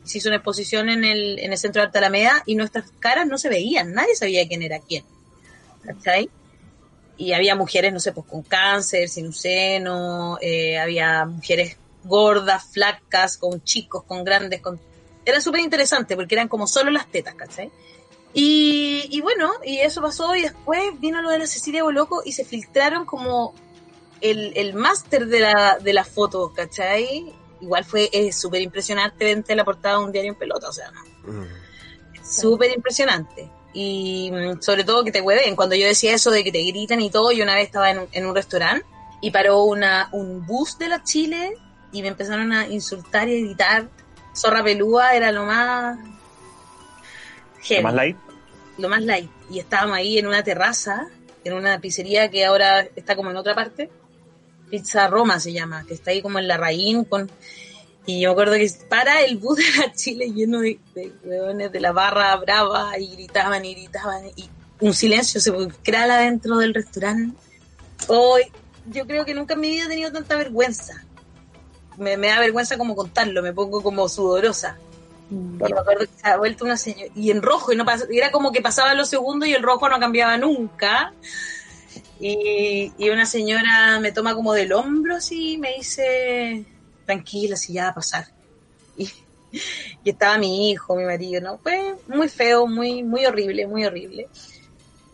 [0.04, 3.26] Se hizo una exposición en el, en el Centro de Arte Alameda y nuestras caras
[3.26, 5.04] no se veían, nadie sabía quién era quién.
[5.84, 6.28] ¿Cachai?
[7.16, 13.36] Y había mujeres, no sé, pues con cáncer, sin seno, eh, había mujeres gordas, flacas,
[13.36, 14.80] con chicos, con grandes, con...
[15.24, 17.70] Era súper interesante porque eran como solo las tetas, ¿cachai?
[18.32, 22.32] Y, y bueno, y eso pasó y después vino lo de la Cecilia Boloco y
[22.32, 23.54] se filtraron como
[24.20, 27.32] el, el máster de la, de la foto, ¿cachai?
[27.60, 30.90] Igual fue súper impresionante vente la portada de un diario en pelota, o sea,
[31.24, 31.44] Mm.
[32.24, 33.50] súper impresionante.
[33.72, 35.54] Y mm, sobre todo que te hueven.
[35.56, 37.98] Cuando yo decía eso de que te gritan y todo, yo una vez estaba en,
[38.00, 38.86] un- en un restaurante
[39.20, 41.52] y paró una, un bus de la Chile
[41.92, 43.88] y me empezaron a insultar y a gritar.
[44.36, 45.98] Zorra pelúa era lo más...
[47.62, 48.16] ¿Qué heavy más light?
[48.80, 49.30] lo más light.
[49.50, 51.08] Y estábamos ahí en una terraza,
[51.44, 53.90] en una pizzería que ahora está como en otra parte.
[54.70, 57.30] Pizza Roma se llama, que está ahí como en la raíz con...
[58.06, 61.70] Y yo me acuerdo que para el bus de la Chile lleno de, de hueones
[61.70, 64.48] de la barra brava y gritaban y gritaban y
[64.80, 67.36] un silencio sepulcral adentro del restaurante.
[68.08, 68.42] Hoy,
[68.90, 71.04] yo creo que nunca en mi vida he tenido tanta vergüenza.
[71.98, 74.78] Me, me da vergüenza como contarlo, me pongo como sudorosa.
[75.30, 78.06] Y me acuerdo que se ha vuelto una señora, y en rojo, y no pas-
[78.10, 81.12] y era como que pasaban los segundos y el rojo no cambiaba nunca.
[82.18, 86.64] Y, y una señora me toma como del hombro así y me dice,
[87.06, 88.26] tranquila, si ya va a pasar.
[88.96, 89.08] Y,
[90.04, 91.58] y estaba mi hijo, mi marido, ¿no?
[91.58, 94.28] Fue muy feo, muy, muy horrible, muy horrible.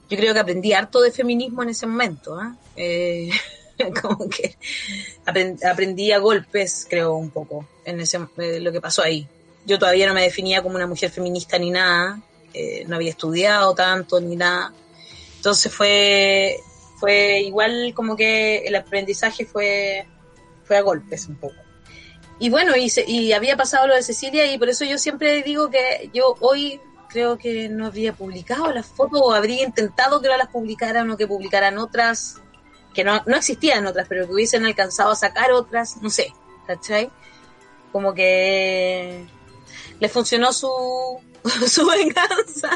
[0.09, 2.57] Yo creo que aprendí harto de feminismo en ese momento, ¿ah?
[2.77, 3.31] Eh,
[4.03, 4.57] como que
[5.27, 9.29] aprend- aprendí a golpes, creo, un poco, en ese, eh, lo que pasó ahí.
[9.67, 12.21] Yo todavía no me definía como una mujer feminista ni nada,
[12.55, 14.73] eh, no había estudiado tanto ni nada.
[15.37, 16.57] Entonces fue,
[16.99, 20.07] fue igual como que el aprendizaje fue,
[20.65, 21.57] fue a golpes un poco.
[22.39, 25.43] Y bueno, y, se- y había pasado lo de Cecilia y por eso yo siempre
[25.43, 30.29] digo que yo hoy creo que no habría publicado las fotos o habría intentado que
[30.29, 32.37] no las publicaran o que publicaran otras
[32.95, 36.33] que no, no existían otras, pero que hubiesen alcanzado a sacar otras, no sé,
[36.67, 37.11] ¿cachai?
[37.93, 39.27] Como que
[40.01, 40.71] le funcionó su,
[41.69, 42.71] su venganza.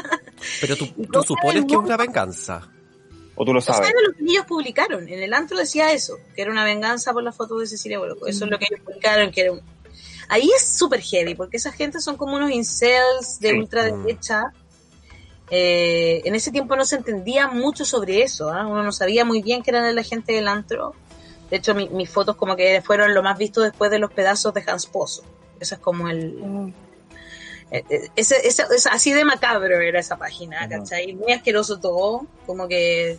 [0.59, 0.85] Pero tú,
[1.23, 2.67] supones que es una venganza.
[3.35, 3.89] O tú lo sabes.
[3.89, 5.07] era lo que ellos publicaron.
[5.07, 8.27] En el antro decía eso, que era una venganza por la foto de Cecilia Boloco.
[8.27, 9.61] Eso es lo que ellos publicaron, que era un...
[10.29, 13.57] Ahí es súper heavy, porque esa gente son como unos incels de Sí.
[13.57, 14.43] ultraderecha.
[15.49, 18.65] Eh, en ese tiempo no se entendía mucho sobre eso, ¿ah?
[18.65, 20.93] uno no sabía muy bien qué era la gente del antro.
[21.49, 24.53] De hecho, mi- mis fotos como que fueron lo más visto después de los pedazos
[24.53, 25.23] de Hans Pozo.
[25.59, 26.37] Eso es como el...
[26.41, 26.73] eh,
[27.71, 30.67] Ese, ese- ese- así de macabro era esa página.
[30.69, 31.13] ¿cachai?
[31.13, 33.11] Muy asqueroso todo, como que...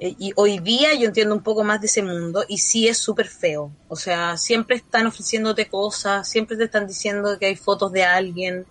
[0.00, 2.98] eh, Y hoy día yo entiendo un poco más de ese mundo y sí es
[2.98, 3.70] súper feo.
[3.88, 8.66] O sea, siempre están ofreciéndote cosas, siempre te están diciendo que hay fotos de alguien,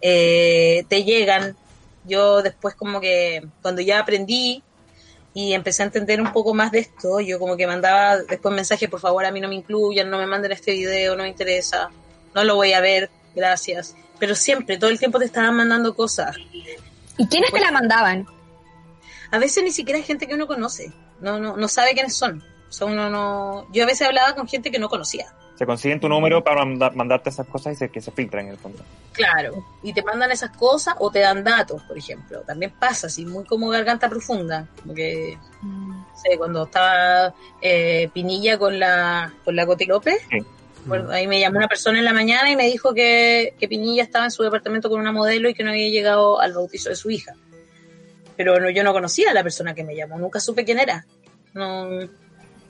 [0.00, 1.56] eh, te llegan.
[2.04, 4.62] Yo después como que cuando ya aprendí
[5.34, 8.88] y empecé a entender un poco más de esto, yo como que mandaba después mensajes,
[8.88, 11.90] por favor a mí no me incluyan, no me manden este video, no me interesa,
[12.34, 13.94] no lo voy a ver, gracias.
[14.20, 16.36] Pero siempre, todo el tiempo te estaban mandando cosas.
[17.18, 18.26] ¿Y quiénes te la mandaban?
[19.32, 22.42] A veces ni siquiera hay gente que uno conoce, no, no, no sabe quiénes son.
[22.68, 23.66] O sea, uno no...
[23.72, 25.26] Yo a veces hablaba con gente que no conocía.
[25.56, 28.52] Se consiguen tu número para manda- mandarte esas cosas y se, que se filtran en
[28.52, 28.82] el fondo.
[29.12, 29.64] Claro.
[29.82, 32.40] Y te mandan esas cosas o te dan datos, por ejemplo.
[32.46, 34.66] También pasa, así, muy como garganta profunda.
[34.82, 40.38] Como que, no sé, cuando estaba eh, Pinilla con la, con la Coti López, Sí.
[40.90, 44.02] Bueno, ahí me llamó una persona en la mañana y me dijo que, que Pinilla
[44.02, 46.96] estaba en su departamento con una modelo y que no había llegado al bautizo de
[46.96, 47.36] su hija.
[48.36, 51.06] Pero no, yo no conocía a la persona que me llamó, nunca supe quién era.
[51.54, 51.88] No,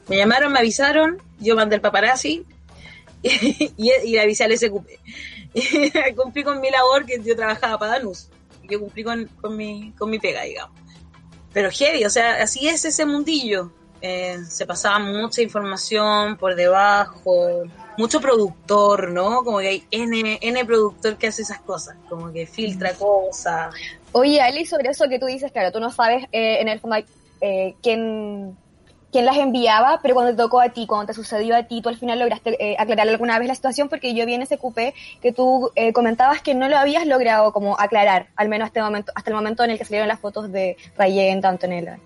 [0.06, 2.44] me llamaron, me avisaron, yo mandé el paparazzi
[3.22, 4.86] y, y, y le avisé al SQP.
[5.54, 8.28] Y cumplí con mi labor que yo trabajaba para Danus.
[8.68, 10.78] Yo cumplí con, con, mi, con mi pega, digamos.
[11.54, 13.72] Pero heavy, o sea, así es ese mundillo.
[14.02, 17.64] Eh, se pasaba mucha información por debajo,
[17.98, 19.42] mucho productor, ¿no?
[19.44, 23.74] Como que hay N, N productor que hace esas cosas, como que filtra cosas.
[24.12, 26.96] Oye, Ali, sobre eso que tú dices, claro, tú no sabes eh, en el fondo
[27.42, 28.56] eh, quién,
[29.12, 31.88] quién las enviaba, pero cuando te tocó a ti, cuando te sucedió a ti, tú
[31.88, 34.94] al final lograste eh, aclarar alguna vez la situación, porque yo vi en ese cupé
[35.20, 38.84] que tú eh, comentabas que no lo habías logrado como aclarar, al menos hasta el
[38.84, 41.98] momento, hasta el momento en el que salieron las fotos de Rayen, Antonella.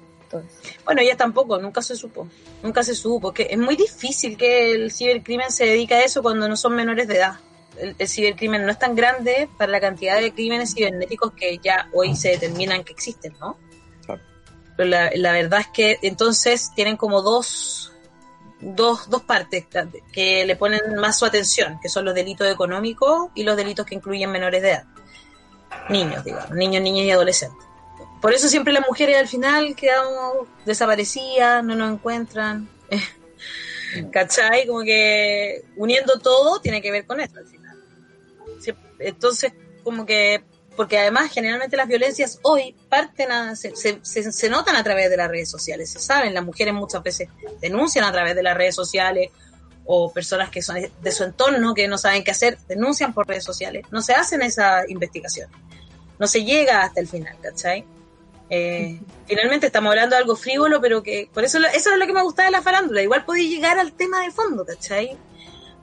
[0.84, 2.28] Bueno, ella tampoco, nunca se supo,
[2.62, 6.48] nunca se supo, que es muy difícil que el cibercrimen se dedique a eso cuando
[6.48, 7.34] no son menores de edad.
[7.78, 11.88] El, el cibercrimen no es tan grande para la cantidad de crímenes cibernéticos que ya
[11.92, 13.56] hoy se determinan que existen, ¿no?
[14.06, 14.22] Claro.
[14.76, 17.92] Pero la, la verdad es que entonces tienen como dos,
[18.60, 19.66] dos, dos partes
[20.12, 23.94] que le ponen más su atención, que son los delitos económicos y los delitos que
[23.94, 24.84] incluyen menores de edad.
[25.88, 27.63] Niños, digamos, niños, niñas y adolescentes.
[28.24, 32.70] Por eso siempre las mujeres al final quedamos desaparecidas, no nos encuentran.
[34.12, 34.66] ¿Cachai?
[34.66, 37.76] Como que uniendo todo tiene que ver con esto al final.
[38.98, 39.52] Entonces,
[39.82, 40.42] como que,
[40.74, 45.18] porque además generalmente las violencias hoy parten a, se, se, se, notan a través de
[45.18, 47.28] las redes sociales, se saben, las mujeres muchas veces
[47.60, 49.32] denuncian a través de las redes sociales
[49.84, 53.44] o personas que son de su entorno que no saben qué hacer, denuncian por redes
[53.44, 55.50] sociales, no se hacen esa investigación,
[56.18, 57.84] no se llega hasta el final, ¿cachai?
[58.50, 62.12] Eh, finalmente estamos hablando de algo frívolo, pero que por eso eso es lo que
[62.12, 63.02] me gustaba de la farándula.
[63.02, 65.16] Igual podía llegar al tema de fondo, ¿cachai?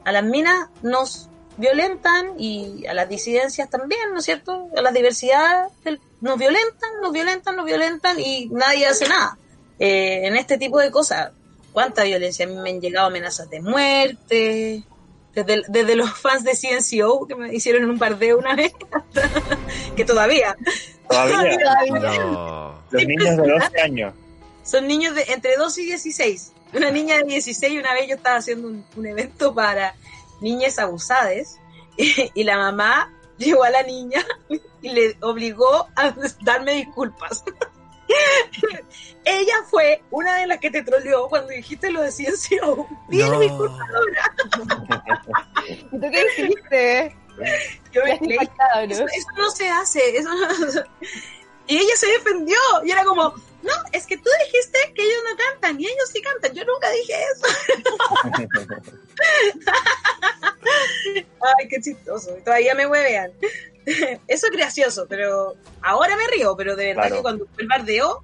[0.04, 1.28] A las minas nos
[1.58, 4.68] violentan y a las disidencias también, ¿no es cierto?
[4.76, 9.38] A las diversidades del- nos violentan, nos violentan, nos violentan y nadie hace nada.
[9.80, 11.32] Eh, en este tipo de cosas,
[11.74, 12.48] ¿cuánta violencia?
[12.48, 14.84] Me han llegado amenazas de muerte,
[15.34, 18.74] desde, desde los fans de CNCO que me hicieron un bardeo una vez,
[19.96, 20.56] que todavía.
[21.10, 21.58] Todavía.
[22.24, 22.82] No.
[22.90, 24.14] Los niños de 12 años.
[24.64, 26.54] Son niños de entre 12 y 16.
[26.74, 29.94] Una niña de 16, una vez yo estaba haciendo un, un evento para
[30.40, 31.60] niñas abusadas
[31.98, 34.26] y, y la mamá llegó a la niña
[34.82, 37.44] y le obligó a darme disculpas.
[39.26, 42.88] Ella fue una de las que te troleó cuando dijiste lo de CNCO.
[43.10, 43.40] No.
[43.40, 44.36] disculpadora.
[45.68, 47.16] ¿Y tú qué hiciste?
[47.92, 48.42] Yo me ¿no?
[48.92, 50.18] eso, eso no se hace.
[50.18, 50.84] Eso no-
[51.68, 52.58] Y ella se defendió.
[52.84, 53.34] Y era como,
[53.64, 56.54] no, es que tú dijiste que ellos no cantan y ellos sí cantan.
[56.54, 57.48] Yo nunca dije eso.
[61.42, 62.36] Ay, qué chistoso.
[62.44, 63.32] Todavía me huevean.
[64.28, 66.56] Eso es gracioso, pero ahora me río.
[66.56, 67.16] Pero de verdad Claro.
[67.18, 68.24] que cuando fue el bardeo,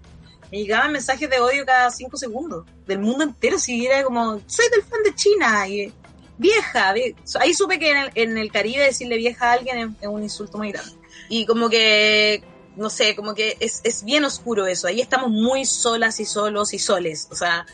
[0.51, 2.65] me llegaban mensajes de odio cada cinco segundos.
[2.85, 3.57] Del mundo entero.
[3.59, 5.67] Si era como, soy del fan de China.
[5.67, 5.91] Y
[6.37, 6.93] vieja.
[6.93, 10.07] vie- Ahí supe que en el, en el Caribe decirle vieja a alguien es, es
[10.07, 10.91] un insulto muy grande.
[11.29, 12.43] Y como que,
[12.75, 14.87] no sé, como que es, es bien oscuro eso.
[14.87, 17.27] Ahí estamos muy solas y solos y soles.
[17.31, 17.65] O sea,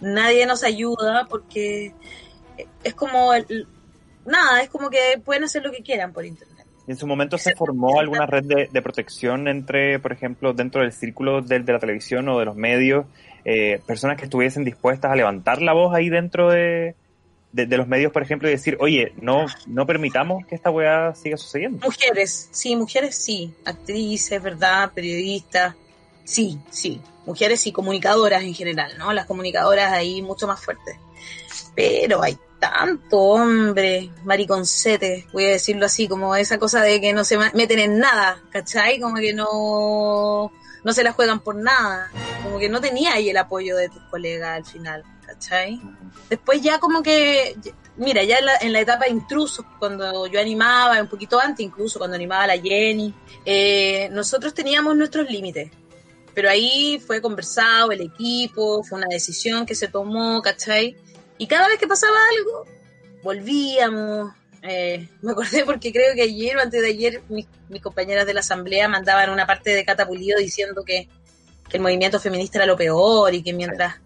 [0.00, 1.94] nadie nos ayuda porque
[2.84, 3.66] es como, el-
[4.26, 6.51] nada, es como que pueden hacer lo que quieran por internet.
[6.86, 10.82] Y en su momento se formó alguna red de, de protección entre, por ejemplo, dentro
[10.82, 13.06] del círculo del- de, la televisión o de los medios,
[13.44, 16.96] eh, personas que estuviesen dispuestas a levantar la voz ahí dentro de,
[17.52, 21.14] de- de los medios, por ejemplo, y decir, oye, no, no permitamos que esta weá
[21.14, 21.84] siga sucediendo.
[21.84, 24.90] Mujeres, sí, mujeres sí, actrices, ¿verdad?
[24.92, 25.74] Periodistas,
[26.24, 29.12] sí, sí, mujeres y comunicadoras en general, ¿no?
[29.12, 30.96] Las comunicadoras ahí mucho más fuertes.
[31.74, 37.24] Pero hay tanto hombre, mariconcete, voy a decirlo así, como esa cosa de que no
[37.24, 39.00] se meten en nada, ¿cachai?
[39.00, 40.52] Como que no,
[40.84, 42.12] no se la juegan por nada,
[42.44, 45.80] como que no tenía ahí el apoyo de tus colegas al final, ¿cachai?
[46.30, 47.56] Después ya como que,
[47.96, 51.66] mira, ya en la, en la etapa de intrusos, cuando yo animaba, un poquito antes
[51.66, 53.12] incluso, cuando animaba a la Jenny,
[53.44, 55.72] eh, nosotros teníamos nuestros límites.
[56.32, 60.96] Pero ahí fue conversado el equipo, fue una decisión que se tomó, ¿cachai?
[61.42, 62.64] Y cada vez que pasaba algo,
[63.24, 64.32] volvíamos.
[64.62, 67.48] eh, me acordé porque creo que ayer o antes de ayer mis,
[67.82, 71.08] compañeras de la asamblea mandaban una parte de Catapulido diciendo que,
[71.72, 73.96] el movimiento feminista era lo peor y que mientras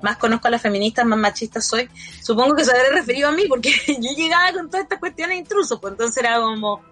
[0.00, 1.90] más conozco a las feministas, más machista soy.
[2.22, 5.78] Supongo que se habrá referido a mí porque yo llegaba con todas estas cuestiones intrusos,
[5.78, 6.82] pues entonces era como...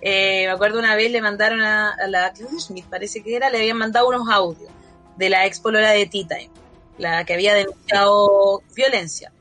[0.00, 3.58] eh, me acuerdo una vez le mandaron a, la Claudia Schmidt, parece que era, le
[3.58, 4.70] habían mandado unos audios
[5.18, 6.50] de la ex polola de Time,
[6.96, 9.33] la que había denunciado violencia.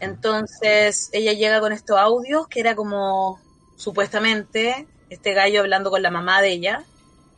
[0.00, 3.40] Entonces ella llega con estos audios que era como
[3.76, 6.84] supuestamente este gallo hablando con la mamá de ella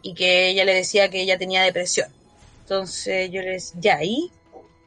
[0.02, 2.08] y que ella le decía que ella tenía depresión.
[2.60, 4.30] Entonces yo le decía, ya ahí,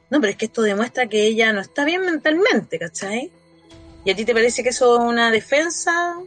[0.09, 3.31] no, pero es que esto demuestra que ella no está bien mentalmente, ¿cachai?
[4.03, 6.17] ¿Y a ti te parece que eso es una defensa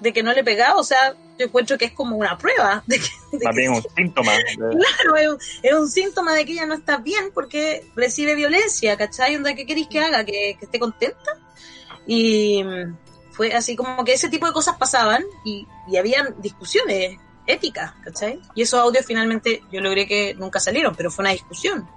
[0.00, 0.78] de que no le pegaba?
[0.78, 3.72] O sea, yo encuentro que es como una prueba de que, de Más que bien
[3.72, 4.32] un síntoma.
[4.32, 8.34] de- Claro, es un, es un síntoma de que ella no está bien porque recibe
[8.34, 9.36] violencia, ¿cachai?
[9.36, 10.24] Onda, ¿Qué queréis que haga?
[10.24, 11.32] ¿Que, que esté contenta?
[12.06, 12.96] Y mm,
[13.32, 18.40] fue así como que ese tipo de cosas pasaban y, y habían discusiones éticas, ¿cachai?
[18.54, 21.88] Y esos audios finalmente yo logré que nunca salieron, pero fue una discusión.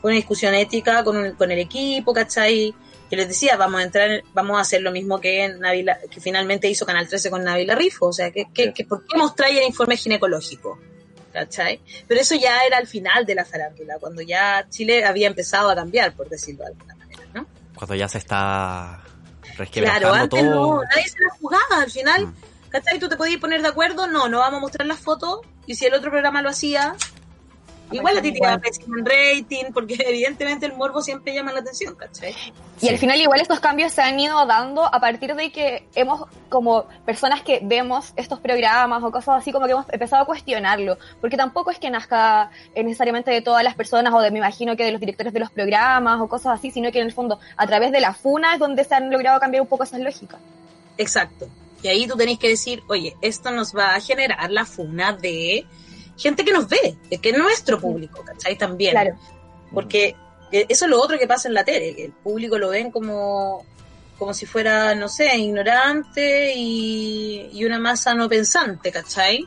[0.00, 2.74] Fue una discusión ética con, un- con el equipo, ¿cachai?
[3.10, 6.68] Yo les decía, vamos a entrar, vamos a hacer lo mismo que Navila, que finalmente
[6.68, 8.06] hizo Canal 13 con Navila Rifo.
[8.06, 10.78] O sea, que, que, que ¿por qué mostráis el informe ginecológico?
[11.32, 11.80] ¿Cachai?
[12.06, 15.74] Pero eso ya era al final de la farándula, cuando ya Chile había empezado a
[15.74, 17.46] cambiar, por decirlo de alguna manera, ¿no?
[17.74, 19.02] Cuando ya se está
[19.72, 20.50] Claro, antes todo.
[20.76, 22.34] no, nadie se la jugaba, al final, Mm.
[22.70, 22.98] ¿cachai?
[22.98, 25.86] Tú te podías poner de acuerdo, no, no vamos a mostrar las fotos, y si
[25.86, 26.94] el otro programa lo hacía,
[27.90, 31.60] igual a ti te iba pésimo en rating, porque evidentemente el morbo siempre llama la
[31.60, 32.34] atención, ¿cachai?
[32.80, 36.24] Y al final igual estos cambios se han ido dando a partir de que hemos,
[36.48, 40.98] como personas que vemos estos programas o cosas así, como que hemos empezado a cuestionarlo.
[41.20, 44.76] Porque tampoco es que nazca eh, necesariamente de todas las personas o de, me imagino
[44.76, 47.38] que de los directores de los programas o cosas así, sino que en el fondo
[47.56, 50.40] a través de la FUNA es donde se han logrado cambiar un poco esas lógicas.
[50.96, 51.48] Exacto.
[51.82, 55.64] Y ahí tú tenés que decir, oye, esto nos va a generar la funa de
[56.18, 58.58] gente que nos ve, que es nuestro público, ¿cachai?
[58.58, 58.90] También.
[58.92, 59.16] Claro.
[59.72, 60.16] Porque
[60.50, 62.90] eh, eso es lo otro que pasa en la tele, que el público lo ven
[62.90, 63.64] como,
[64.18, 69.46] como si fuera, no sé, ignorante y, y una masa no pensante, ¿cachai?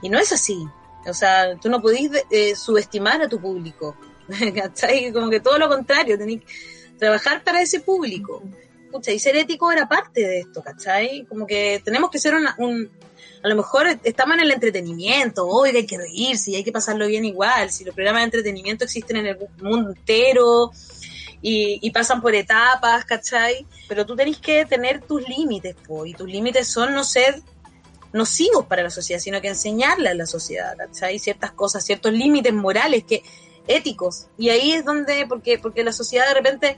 [0.00, 0.58] Y no es así.
[1.06, 3.96] O sea, tú no podís eh, subestimar a tu público,
[4.54, 5.12] ¿cachai?
[5.12, 6.46] Como que todo lo contrario, tenés que
[6.98, 8.42] trabajar para ese público.
[8.92, 11.24] Pucha, y ser ético era parte de esto, ¿cachai?
[11.24, 12.90] Como que tenemos que ser una, un...
[13.42, 17.06] A lo mejor estamos en el entretenimiento, hoy hay que reírse y hay que pasarlo
[17.08, 20.70] bien igual, si los programas de entretenimiento existen en el mundo entero
[21.40, 23.66] y, y pasan por etapas, ¿cachai?
[23.88, 27.42] Pero tú tenés que tener tus límites, po, y tus límites son no ser
[28.12, 31.18] nocivos para la sociedad, sino que enseñarle a la sociedad, ¿cachai?
[31.18, 33.22] Ciertas cosas, ciertos límites morales que
[33.66, 34.26] éticos.
[34.38, 36.76] Y ahí es donde, porque, porque la sociedad de repente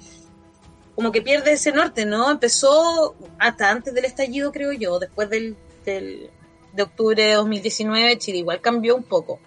[0.94, 2.30] como que pierde ese norte, ¿no?
[2.30, 6.30] Empezó hasta antes del estallido, creo yo, después del del,
[6.72, 9.38] de octubre de 2019, Chile igual cambió un poco.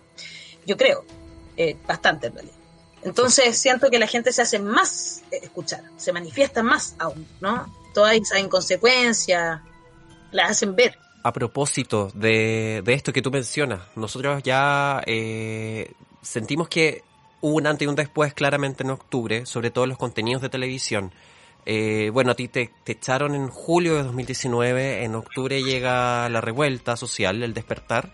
[0.66, 1.04] Yo creo,
[1.56, 2.56] eh, bastante en realidad.
[3.04, 7.72] Entonces siento que la gente se hace más eh, escuchar, se manifiesta más aún, ¿no?
[7.94, 9.62] Todas esas inconsecuencias
[10.32, 10.98] las hacen ver.
[11.24, 15.92] A propósito de, de esto que tú mencionas, nosotros ya eh,
[16.22, 17.04] sentimos que
[17.42, 21.12] hubo un antes y un después claramente en octubre, sobre todo los contenidos de televisión.
[21.70, 26.96] Eh, bueno, a ti te, echaron en julio de 2019, en octubre llega la revuelta
[26.96, 28.14] social, el despertar,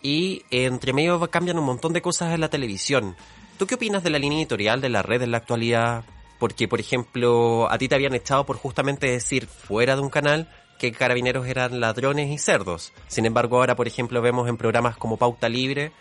[0.00, 3.14] y entre medio cambian un montón de cosas en la televisión.
[3.58, 6.04] ¿Tú qué opinas de la línea editorial de la red en la actualidad?
[6.38, 10.48] Porque, por ejemplo, a ti te habían echado por justamente decir fuera de un canal
[10.78, 12.94] que carabineros eran ladrones y cerdos.
[13.08, 15.92] Sin embargo, ahora, por ejemplo, vemos en programas como Pauta Libre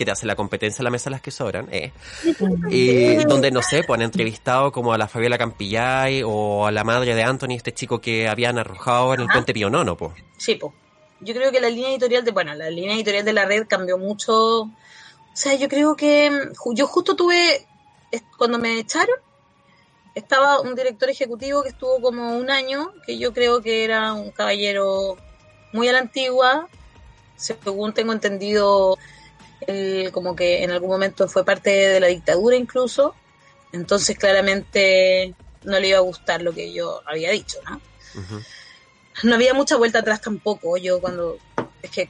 [0.00, 1.92] que te hace la competencia a la mesa las que sobran, eh.
[2.70, 6.84] y donde, no sé, pues han entrevistado como a la Fabiola Campillay o a la
[6.84, 10.14] madre de Anthony, este chico que habían arrojado en el puente Pionono, pues.
[10.38, 10.72] Sí, pues.
[11.20, 13.98] Yo creo que la línea editorial de, bueno, la línea editorial de la red cambió
[13.98, 14.62] mucho.
[14.62, 14.70] O
[15.34, 17.66] sea, yo creo que yo justo tuve,
[18.38, 19.16] cuando me echaron,
[20.14, 24.30] estaba un director ejecutivo que estuvo como un año, que yo creo que era un
[24.30, 25.18] caballero
[25.74, 26.68] muy a la antigua,
[27.36, 28.96] según tengo entendido,
[29.66, 33.14] él como que en algún momento fue parte de la dictadura incluso,
[33.72, 35.34] entonces claramente
[35.64, 37.80] no le iba a gustar lo que yo había dicho, ¿no?
[39.22, 41.38] No había mucha vuelta atrás tampoco, yo cuando,
[41.82, 42.08] es que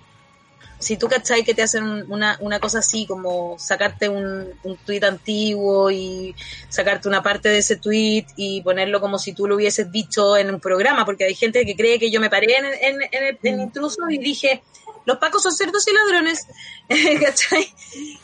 [0.80, 5.04] si tú cachai que te hacen una, una cosa así, como sacarte un, un tuit
[5.04, 6.34] antiguo y
[6.70, 10.48] sacarte una parte de ese tuit y ponerlo como si tú lo hubieses dicho en
[10.48, 13.38] un programa, porque hay gente que cree que yo me paré en, en, en el
[13.42, 14.62] en intruso y dije,
[15.10, 16.46] los pacos son cerdos y ladrones,
[17.20, 17.74] ¿cachai?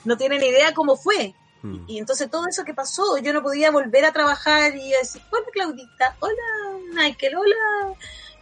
[0.05, 1.35] No tienen idea cómo fue.
[1.63, 1.85] Mm.
[1.89, 5.47] Y entonces todo eso que pasó, yo no podía volver a trabajar y decir, hola
[5.53, 7.95] Claudita, hola Michael, hola.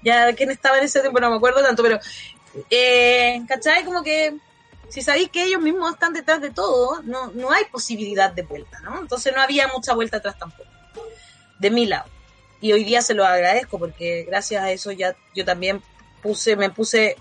[0.02, 1.98] Ya quién estaba en ese tiempo, no me acuerdo tanto, pero
[2.68, 3.82] eh, ¿Cachai?
[3.82, 4.36] Como que
[4.90, 8.78] si sabéis que ellos mismos están detrás de todo, no, no hay posibilidad de vuelta,
[8.80, 9.00] ¿no?
[9.00, 10.68] Entonces no había mucha vuelta atrás tampoco,
[11.58, 12.10] de mi lado.
[12.60, 15.82] Y hoy día se lo agradezco porque gracias a eso ya yo también
[16.22, 17.16] puse, me puse,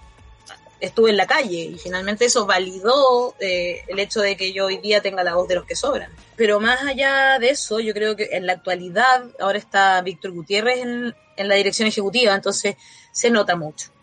[0.80, 4.78] estuve en la calle y finalmente eso validó eh, el hecho de que yo hoy
[4.78, 6.12] día tenga la voz de los que sobran.
[6.36, 10.80] Pero más allá de eso, yo creo que en la actualidad ahora está Víctor Gutiérrez
[10.80, 12.76] en, en la dirección ejecutiva, entonces
[13.12, 13.94] se nota mucho.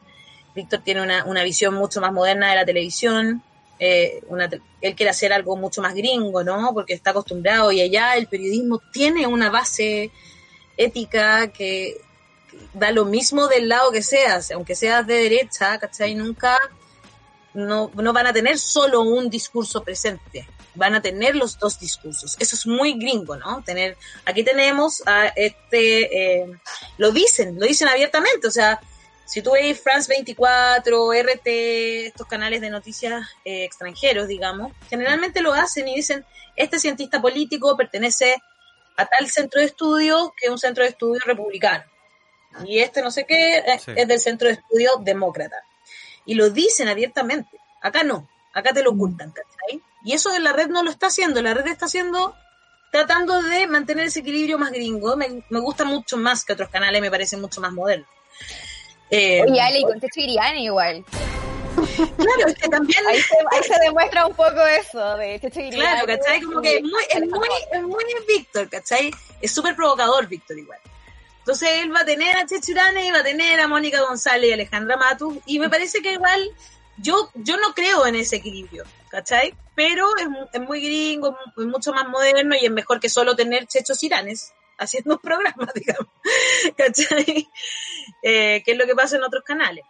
[0.55, 3.43] Víctor tiene una, una, visión mucho más moderna de la televisión.
[3.79, 4.21] Eh,
[4.81, 6.73] él quiere hacer algo mucho más gringo, ¿no?
[6.75, 10.11] Porque está acostumbrado y allá el periodismo tiene una base
[10.77, 12.01] ética que
[12.73, 16.15] da lo mismo del lado que seas, aunque seas de derecha, ¿cachai?
[16.15, 16.59] Nunca
[17.55, 22.37] no, no van a tener solo un discurso presente, van a tener los dos discursos.
[22.39, 23.63] Eso es muy gringo, ¿no?
[23.65, 26.47] Tener, aquí tenemos a este, eh,
[26.99, 28.81] lo dicen, lo dicen abiertamente, o sea,
[29.27, 31.47] si tú ves France 24, RT,
[32.07, 36.25] estos canales de noticias eh, extranjeros, digamos, generalmente lo hacen y dicen,
[36.57, 38.43] este cientista político pertenece
[38.97, 41.85] a tal centro de estudio que es un centro de estudio republicano.
[42.65, 43.93] Y este no sé qué sí.
[43.97, 45.57] es del centro de estudio demócrata.
[46.25, 47.59] Y lo dicen abiertamente.
[47.81, 49.81] Acá no, acá te lo ocultan, ¿cachai?
[50.05, 52.35] Y eso de la red no lo está haciendo, la red está haciendo
[52.91, 55.17] tratando de mantener ese equilibrio más gringo.
[55.17, 58.07] Me, me gusta mucho más que otros canales, me parece mucho más moderno.
[59.11, 61.05] Eh, Oye, Ale, y con Checho Iriani igual.
[61.75, 63.07] Claro, es que también...
[63.07, 65.81] Ahí se, ahí se demuestra un poco eso de Checho Iriani.
[65.81, 66.41] Claro, ¿cachai?
[66.41, 69.11] Como que es muy, es muy, es muy Víctor, ¿cachai?
[69.41, 70.79] Es súper provocador Víctor igual.
[71.51, 74.51] Entonces él va a tener a Checho Iriani y va a tener a Mónica González
[74.51, 76.49] y Alejandra Matus y me parece que igual
[76.97, 79.53] yo, yo no creo en ese equilibrio, ¿cachai?
[79.75, 84.01] Pero es, muy gringo, es mucho más moderno y es mejor que solo tener Chechos
[84.05, 86.07] Iranes haciendo un programa, digamos,
[86.77, 87.49] ¿cachai?
[88.23, 89.85] Eh, que es lo que pasa en otros canales.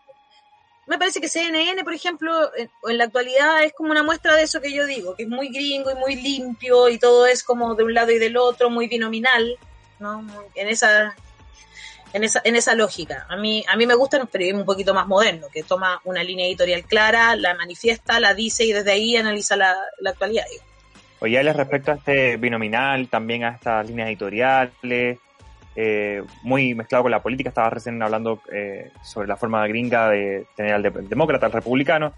[0.87, 4.63] Me parece que CNN, por ejemplo, en, la actualidad es como una muestra de eso
[4.63, 7.85] que yo digo, que es muy gringo y muy limpio y todo es como de
[7.85, 9.59] un lado y del otro, muy binominal,
[9.99, 10.25] ¿no?
[10.55, 11.15] En esa,
[12.13, 13.27] en esa, en esa lógica.
[13.29, 16.23] A mí, a mí me gusta el periodismo un poquito más moderno, que toma una
[16.23, 20.45] línea editorial clara, la manifiesta, la dice y desde ahí analiza la, la actualidad.
[21.21, 25.19] Oye, respecto a este binominal, también a estas líneas editoriales,
[25.77, 30.47] eh, muy mezclado con la política, estaba recién hablando eh, sobre la forma gringa de
[30.57, 32.15] tener al de demócrata, al republicano.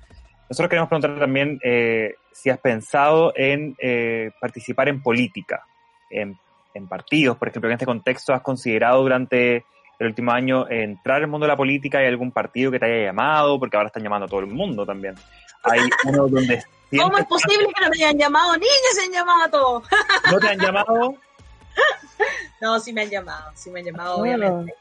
[0.49, 5.65] Nosotros queremos preguntar también eh, si has pensado en eh, participar en política,
[6.11, 6.39] en,
[6.75, 9.65] en, partidos, por ejemplo, en este contexto, ¿has considerado durante
[10.03, 11.99] el último año entrar al mundo de la política?
[11.99, 13.59] ¿Hay algún partido que te haya llamado?
[13.59, 15.15] Porque ahora están llamando a todo el mundo también.
[15.63, 16.63] Hay uno donde
[16.99, 18.53] ¿Cómo es posible que no me hayan llamado?
[18.55, 19.85] Niñas se han llamado a todos.
[20.31, 21.15] ¿No te han llamado?
[22.61, 24.75] no, sí me han llamado, sí me han llamado, obviamente.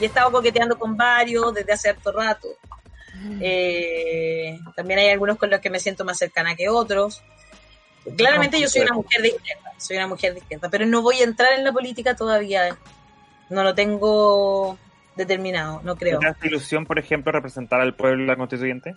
[0.00, 2.48] Y he estado coqueteando con varios desde hace harto rato.
[3.40, 7.22] Eh, también hay algunos con los que me siento más cercana que otros.
[8.16, 11.20] Claramente yo soy una mujer de izquierda, soy una mujer de izquierda, pero no voy
[11.20, 12.78] a entrar en la política todavía.
[13.50, 14.78] No lo tengo
[15.16, 16.18] determinado, no creo.
[16.18, 18.94] ¿Te hace ilusión, por ejemplo, representar al pueblo en la constituyente?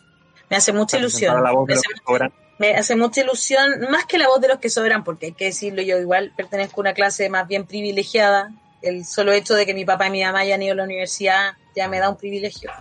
[0.50, 1.42] Me hace mucha ilusión.
[1.42, 5.28] Me hace, me hace mucha ilusión, más que la voz de los que sobran, porque
[5.28, 8.52] hay que decirlo, yo igual pertenezco a una clase más bien privilegiada.
[8.82, 11.54] El solo hecho de que mi papá y mi mamá hayan ido a la universidad
[11.76, 12.72] ya me da un privilegio.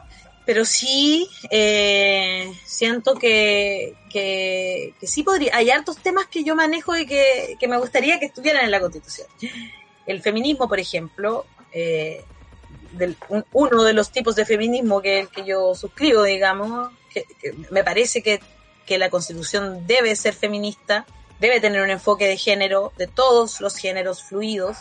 [0.44, 5.54] Pero sí eh, siento que, que, sí podría.
[5.56, 9.28] Hay hartos temas que yo manejo y que, me gustaría que estuvieran en la Constitución.
[10.04, 12.24] El feminismo, por ejemplo, eh,
[13.52, 16.90] uno de los tipos de feminismo que, que yo suscribo, digamos,
[17.70, 18.40] me parece que,
[18.86, 21.06] que, la Constitución debe ser feminista,
[21.40, 24.76] debe tener un enfoque de género, de todos los géneros fluidos.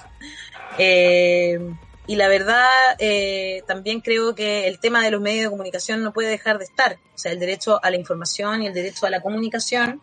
[0.78, 1.60] Eh,
[2.08, 2.68] y la verdad,
[3.00, 6.66] eh, también creo que el tema de los medios de comunicación no puede dejar de
[6.66, 6.98] estar.
[7.16, 10.02] O sea, el derecho a la información y el derecho a la comunicación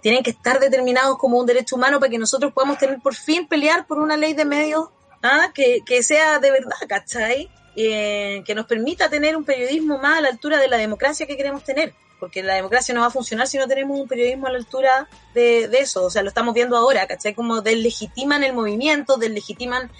[0.00, 3.48] tienen que estar determinados como un derecho humano para que nosotros podamos tener por fin
[3.48, 4.88] pelear por una ley de medios
[5.22, 5.50] ¿ah?
[5.54, 7.50] que, que sea de verdad, ¿cachai?
[7.74, 11.36] Eh, que nos permita tener un periodismo más a la altura de la democracia que
[11.36, 11.94] queremos tener.
[12.20, 15.08] Porque la democracia no va a funcionar si no tenemos un periodismo a la altura
[15.34, 16.04] de, de eso.
[16.04, 17.34] O sea, lo estamos viendo ahora, ¿cachai?
[17.34, 19.90] Como deslegitiman el movimiento, deslegitiman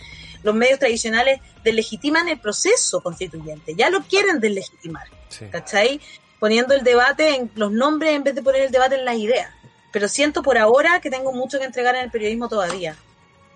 [0.42, 5.06] los medios tradicionales deslegitiman el proceso constituyente, ya lo quieren deslegitimar,
[5.50, 6.00] ¿cachai?
[6.38, 9.50] Poniendo el debate en los nombres en vez de poner el debate en las ideas.
[9.92, 12.96] Pero siento por ahora que tengo mucho que entregar en el periodismo todavía.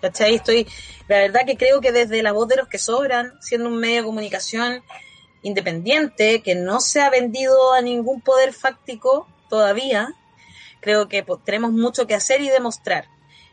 [0.06, 0.36] ¿Cachai?
[0.36, 0.66] Estoy,
[1.08, 3.96] la verdad que creo que desde la voz de los que sobran, siendo un medio
[3.96, 4.82] de comunicación
[5.42, 10.08] independiente, que no se ha vendido a ningún poder fáctico todavía,
[10.80, 13.08] creo que tenemos mucho que hacer y demostrar.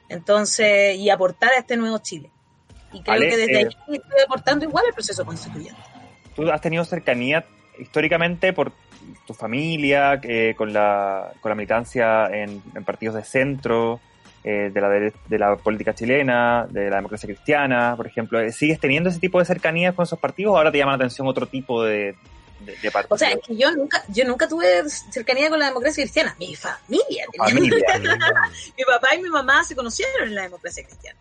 [0.09, 2.29] Entonces, y aportar a este nuevo Chile.
[2.91, 5.81] Y creo que desde ahí eh, estoy aportando igual el proceso constituyente.
[6.35, 7.45] Tú has tenido cercanía
[7.79, 8.71] históricamente por
[9.25, 13.99] tu familia, eh, con, la, con la militancia en, partidos de centro,
[14.43, 18.39] eh, de, la, de, la política chilena, de la democracia cristiana, por ejemplo.
[18.51, 21.27] ¿Sigues teniendo ese tipo de cercanías con esos partidos o ahora te llama la atención
[21.27, 22.15] otro tipo de,
[22.59, 23.15] de, partidos?
[23.15, 26.35] O sea, es que yo nunca, yo nunca tuve cercanía con la democracia cristiana.
[26.39, 27.25] Mi familia.
[27.37, 27.85] familia.
[28.77, 31.19] mi papá y mi mamá se conocieron en la democracia cristiana.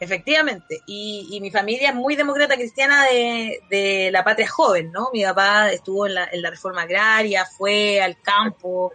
[0.00, 5.08] Efectivamente, y, mi familia es muy demócrata cristiana de, la patria joven, ¿no?
[5.12, 8.92] Mi papá estuvo en la, reforma agraria, fue al campo,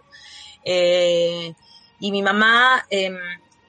[0.64, 1.52] eh,
[2.00, 3.18] y mi mamá, em,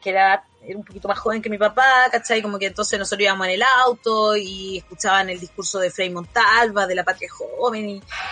[0.06, 0.46] que era,
[0.76, 2.44] un poquito más joven que mi papá, ¿cachai?
[2.44, 6.86] Como que entonces nosotros íbamos en el auto y escuchaban el discurso de Frei Montalva,
[6.86, 7.90] de la patria joven,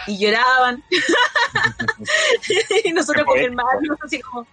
[0.07, 0.83] y, lloraban.
[2.83, 4.45] y nosotros con mi hermano, así como...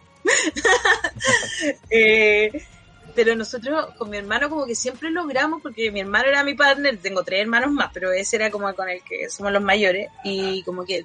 [1.91, 2.67] eh,
[3.15, 6.97] pero nosotros con mi hermano como que siempre logramos, porque mi hermano era mi partner,
[6.97, 10.63] tengo tres hermanos más, pero ese era como con el que somos los mayores, y
[10.63, 11.05] como que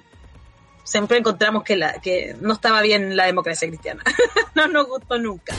[0.82, 4.02] siempre encontramos que, la, que no estaba bien la democracia cristiana,
[4.54, 5.54] no nos gustó nunca.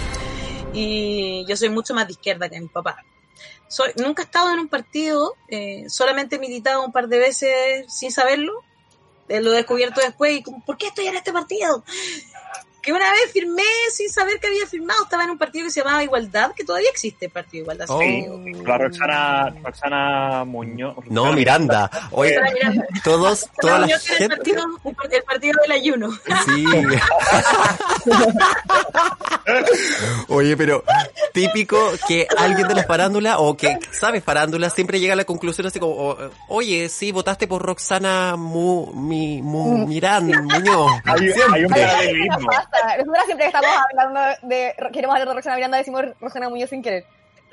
[0.73, 3.03] Y yo soy mucho más de izquierda que mi papá.
[3.68, 7.94] Soy, nunca he estado en un partido, eh, solamente he militado un par de veces
[7.94, 8.64] sin saberlo,
[9.27, 11.84] eh, lo he descubierto después y como, ¿por qué estoy en este partido?
[12.82, 15.82] Que una vez firmé sin saber que había firmado, estaba en un partido que se
[15.82, 17.86] llamaba Igualdad, que todavía existe el Partido Igualdad.
[17.90, 18.02] Oh.
[18.66, 20.95] la Roxana, Roxana Muñoz.
[21.10, 21.90] No, Miranda.
[22.12, 22.38] Oye,
[23.04, 24.24] todos, toda la gente...
[24.24, 24.64] El partido,
[25.12, 26.12] el partido del ayuno.
[26.45, 26.66] Sí.
[30.30, 30.84] Oye, pero
[31.34, 31.78] típico
[32.08, 35.80] que alguien de la farándula o que sabe farándula siempre llega a la conclusión así
[35.80, 36.18] como,
[36.48, 40.91] oye, sí, votaste por Roxana Mu, mi, Mu, Miranda, Muñoz.
[41.06, 42.49] Hay, hay un paralelismo.
[42.98, 46.81] Nosotros siempre que estamos hablando de, queremos hablar de Roxana Miranda, decimos Roxana Muñoz sin
[46.81, 47.06] querer.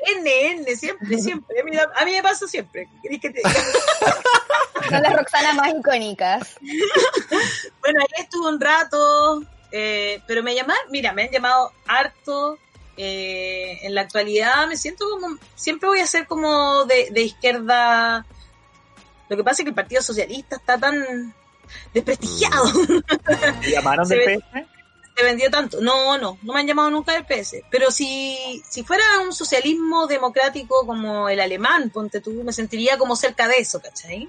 [0.07, 1.61] N, N, siempre, siempre.
[1.61, 2.89] A mí, me pasa siempre.
[4.89, 6.57] Son las Roxanas más icónicas.
[7.81, 9.43] bueno, ahí estuve un rato,
[9.73, 12.59] eh, pero me llaman, mira, me han llamado harto.
[12.97, 18.25] Eh, en la actualidad me siento como, siempre voy a ser como de, de izquierda.
[19.29, 21.35] Lo que pasa es que el Partido Socialista está tan
[21.93, 22.65] desprestigiado.
[23.63, 24.74] ¿Te llamaron del PS?
[25.17, 25.81] Se vendió tanto.
[25.81, 27.63] No, no, no me han llamado nunca del PS.
[27.71, 33.17] Pero si, si fuera un socialismo democrático como el alemán, ponte tú, me sentiría como
[33.17, 34.29] cerca de eso, ¿cachai?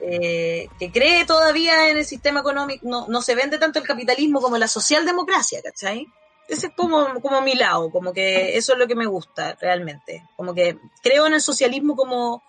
[0.00, 4.40] eh, que cree todavía en el sistema económico, no, no se vende tanto el capitalismo
[4.40, 6.06] como la socialdemocracia, ¿cachai?
[6.48, 10.22] Ese es como, como mi lado, como que eso es lo que me gusta realmente.
[10.36, 12.42] Como que creo en el socialismo como,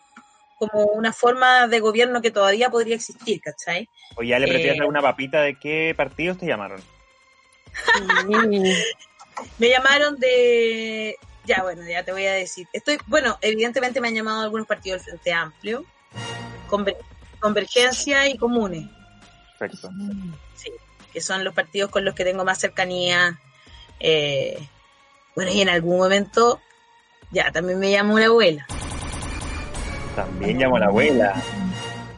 [0.57, 3.89] como una forma de gobierno que todavía podría existir, ¿cachai?
[4.15, 6.81] O ya le prefieres eh, dar una papita de qué partidos te llamaron.
[9.57, 11.17] me llamaron de.
[11.45, 12.67] Ya, bueno, ya te voy a decir.
[12.73, 15.85] Estoy, bueno, evidentemente me han llamado algunos partidos del Frente Amplio,
[17.39, 18.87] Convergencia y Comunes.
[19.57, 19.89] Perfecto.
[20.55, 20.71] Sí,
[21.11, 23.39] que son los partidos con los que tengo más cercanía.
[23.99, 24.57] Eh,
[25.35, 26.61] bueno, y en algún momento,
[27.31, 28.65] ya, también me llamó la abuela.
[30.15, 31.41] También llamo a la abuela.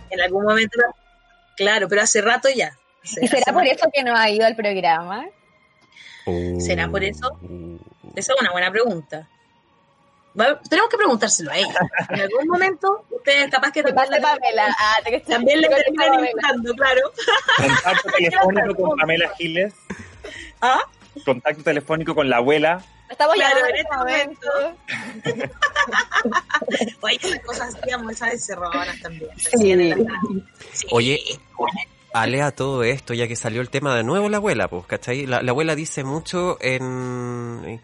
[0.09, 0.77] En algún momento,
[1.55, 2.75] claro, pero hace rato ya.
[3.03, 5.25] Hace- ¿Y será por más- eso que no ha ido al programa?
[6.59, 7.37] ¿Será por eso?
[8.15, 9.27] Esa es una buena pregunta.
[10.69, 11.79] Tenemos que preguntárselo a ella.
[12.09, 14.75] En algún momento, ustedes capaz que Que también la, Pamela.
[14.79, 17.01] Ah, te- también la te- terminan invitando, claro.
[17.57, 19.73] Contacto telefónico con Pamela Giles.
[20.61, 20.79] ¿Ah?
[21.25, 22.81] Contacto telefónico con la abuela.
[23.09, 25.51] Estamos Claro, llamando en en este este momento.
[27.01, 29.29] Oye, esas cosas hacíamos, esas encerradoras también.
[29.37, 29.93] Sí.
[30.71, 30.87] Sí.
[30.91, 31.19] Oye,
[32.13, 35.25] Ale a todo esto, ya que salió el tema de nuevo la abuela, pues, ¿cachai?
[35.25, 37.81] La, la abuela dice mucho en eh,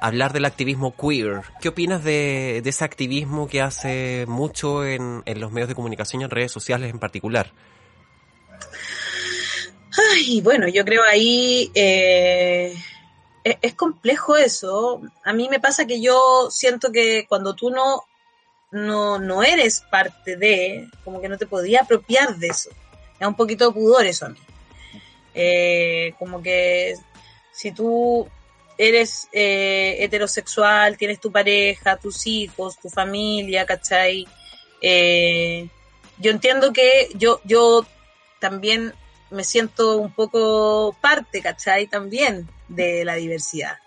[0.00, 1.42] hablar del activismo queer.
[1.60, 6.20] ¿Qué opinas de, de ese activismo que hace mucho en, en los medios de comunicación
[6.20, 7.52] y en redes sociales en particular?
[10.12, 12.74] Ay, bueno, yo creo ahí eh,
[13.44, 15.00] es, es complejo eso.
[15.24, 18.04] A mí me pasa que yo siento que cuando tú no,
[18.70, 22.70] no, no eres parte de, como que no te podía apropiar de eso.
[23.20, 24.38] Da un poquito pudor eso a mí.
[25.34, 26.94] Eh, como que
[27.52, 28.26] si tú
[28.78, 34.26] eres eh, heterosexual, tienes tu pareja, tus hijos, tu familia, ¿cachai?
[34.80, 35.68] Eh,
[36.18, 37.86] yo entiendo que yo, yo
[38.38, 38.94] también
[39.30, 41.86] me siento un poco parte, ¿cachai?
[41.86, 43.78] También de la diversidad.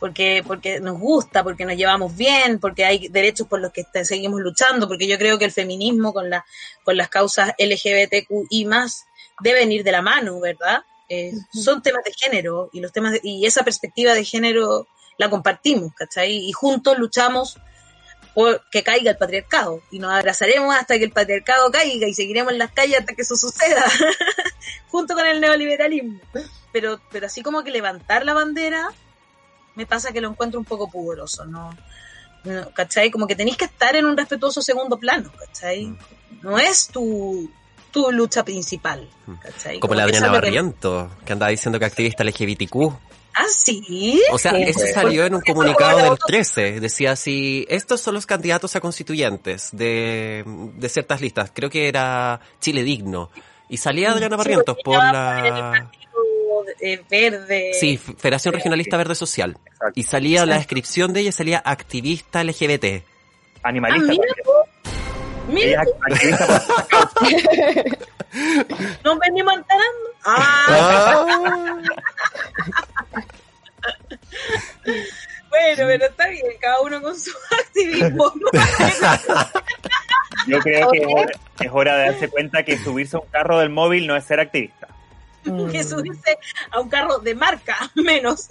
[0.00, 4.40] Porque, porque nos gusta, porque nos llevamos bien, porque hay derechos por los que seguimos
[4.40, 6.44] luchando, porque yo creo que el feminismo con, la,
[6.82, 9.04] con las causas LGBTQI más
[9.40, 10.82] deben ir de la mano, ¿verdad?
[11.08, 15.28] Eh, Son temas de género y los temas de- y esa perspectiva de género la
[15.28, 16.34] compartimos, ¿cachai?
[16.48, 17.58] Y juntos luchamos
[18.32, 22.52] por que caiga el patriarcado y nos abrazaremos hasta que el patriarcado caiga y seguiremos
[22.52, 23.84] en las calles hasta que eso suceda,
[24.88, 26.20] junto con el neoliberalismo.
[26.72, 28.88] Pero, pero así como que levantar la bandera,
[29.74, 31.70] me pasa que lo encuentro un poco pudoroso, ¿no?
[32.44, 33.10] no ¿Cachai?
[33.10, 35.86] Como que tenéis que estar en un respetuoso segundo plano, ¿cachai?
[35.86, 35.98] Mm.
[36.42, 37.50] No es tu,
[37.90, 39.08] tu lucha principal,
[39.42, 39.78] ¿cachai?
[39.80, 42.92] Como la que Adriana que- Barriento, que andaba diciendo que activista LGBTQ.
[43.32, 44.20] Ah, sí.
[44.32, 44.92] O sea, Sí, eso pues.
[44.92, 46.80] salió en un comunicado del 13.
[46.80, 51.52] Decía así, estos son los candidatos a constituyentes de, de ciertas listas.
[51.54, 53.30] Creo que era Chile Digno.
[53.68, 55.88] Y salía Adriana Barrientos por la...
[56.80, 57.72] eh, verde.
[57.78, 59.56] Sí, Federación Regionalista Verde Social.
[59.64, 59.92] Exacto.
[59.94, 63.04] Y salía la descripción de ella, salía activista LGBT.
[63.62, 64.12] Ah, Animalista.
[64.12, 64.64] mira, po.
[65.48, 65.82] Mira,
[69.04, 70.10] nos venimos enterando.
[70.24, 71.76] Ah,
[75.48, 77.30] bueno, pero está bien, cada uno con su
[77.60, 78.32] activismo.
[80.46, 81.00] Yo creo que
[81.64, 84.40] es hora de darse cuenta que subirse a un carro del móvil no es ser
[84.40, 84.88] activista.
[85.42, 86.38] Que subirse
[86.70, 88.48] a un carro de marca, menos.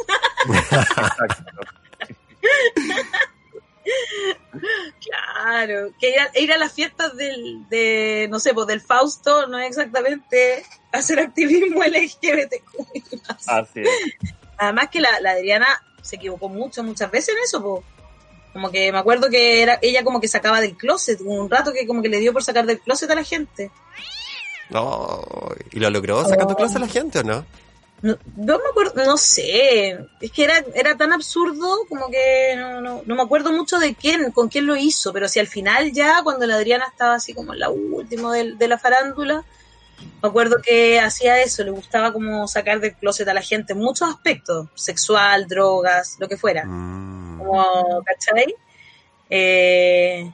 [5.02, 9.48] Claro, que ir a, ir a las fiestas del, de, no sé, pues del Fausto
[9.48, 13.22] no es exactamente hacer activismo LGBTQ.
[13.48, 13.90] Así es.
[14.58, 15.68] Además que la, la Adriana
[16.02, 17.84] se equivocó mucho, muchas veces en eso, po.
[18.54, 21.72] Como que me acuerdo que era ella como que sacaba del closet, hubo un rato
[21.72, 23.72] que como que le dio por sacar del closet a la gente.
[24.70, 25.24] No,
[25.72, 27.46] ¿Y lo logró sacando clase a la gente o no?
[28.02, 32.80] No, no me acuerdo, no sé, es que era, era tan absurdo como que no,
[32.80, 35.92] no, no me acuerdo mucho de quién, con quién lo hizo, pero si al final
[35.92, 39.44] ya, cuando la Adriana estaba así como en la última del- de, la farándula,
[40.22, 43.80] me acuerdo que hacía eso, le gustaba como sacar del closet a la gente en
[43.80, 47.40] muchos aspectos, sexual, drogas, lo que fuera, Mm.
[47.40, 48.56] como, ¿cachai?
[49.30, 50.32] Eh,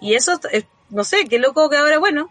[0.00, 0.38] y eso,
[0.90, 2.28] no sé, qué loco que ahora, bueno,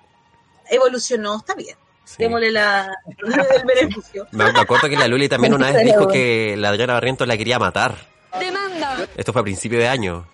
[0.72, 2.16] evolucionó, está bien, Sí.
[2.20, 4.28] démosle la, el beneficio.
[4.32, 7.38] Me, me acuerdo que la Luli también una vez dijo que la Adriana Barrientos la
[7.38, 7.96] quería matar.
[8.40, 9.08] Demanda.
[9.16, 10.28] Esto fue a principio de año.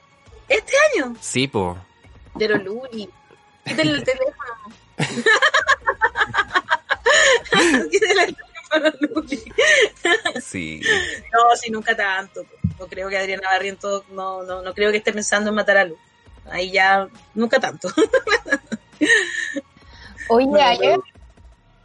[0.47, 1.77] Este año, Sí, po.
[2.39, 3.09] Pero Luli,
[3.65, 4.53] quítale el teléfono.
[7.91, 9.43] quítale el teléfono, Luli.
[10.41, 10.81] Sí.
[11.33, 12.45] No, sí, nunca tanto.
[12.79, 15.85] No creo que Adriana Barrientos, no, no, no creo que esté pensando en matar a
[15.85, 15.99] Luli.
[16.49, 17.89] Ahí ya, nunca tanto.
[20.29, 20.99] Oye, ayer.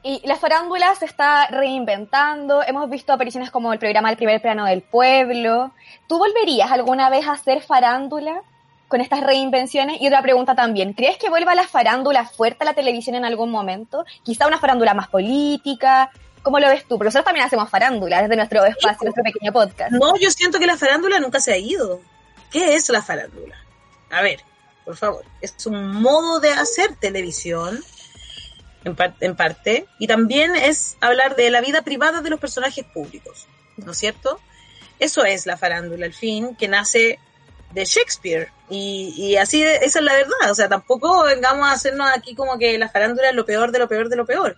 [0.04, 2.62] Y la farándula se está reinventando.
[2.62, 5.72] Hemos visto apariciones como el programa El primer plano del pueblo.
[6.08, 8.42] ¿Tú volverías alguna vez a hacer farándula
[8.88, 10.00] con estas reinvenciones?
[10.00, 10.92] Y otra pregunta también.
[10.92, 14.04] ¿Crees que vuelva la farándula fuerte a la televisión en algún momento?
[14.24, 16.10] Quizá una farándula más política.
[16.42, 16.98] ¿Cómo lo ves tú?
[16.98, 19.92] Porque nosotros también hacemos farándula desde nuestro espacio, nuestro pequeño podcast.
[19.92, 22.00] No, yo siento que la farándula nunca se ha ido.
[22.50, 23.54] ¿Qué es la farándula?
[24.10, 24.40] A ver,
[24.84, 27.78] por favor, es un modo de hacer televisión
[28.84, 32.84] en, par- en parte, y también es hablar de la vida privada de los personajes
[32.84, 33.46] públicos,
[33.76, 34.40] ¿no es cierto?
[34.98, 37.18] Eso es la farándula, al fin, que nace
[37.72, 38.50] de Shakespeare.
[38.68, 40.50] Y, y así, esa es la verdad.
[40.50, 43.78] O sea, tampoco vengamos a hacernos aquí como que la farándula es lo peor de
[43.80, 44.56] lo peor de lo peor.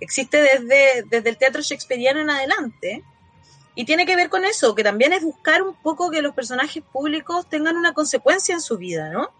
[0.00, 3.02] Existe desde, desde el teatro shakespeariano en adelante.
[3.74, 6.82] Y tiene que ver con eso, que también es buscar un poco que los personajes
[6.92, 9.30] públicos tengan una consecuencia en su vida, ¿no?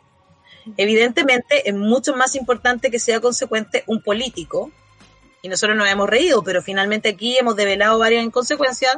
[0.77, 4.71] Evidentemente es mucho más importante que sea consecuente un político,
[5.43, 8.97] y nosotros nos hemos reído, pero finalmente aquí hemos develado varias inconsecuencias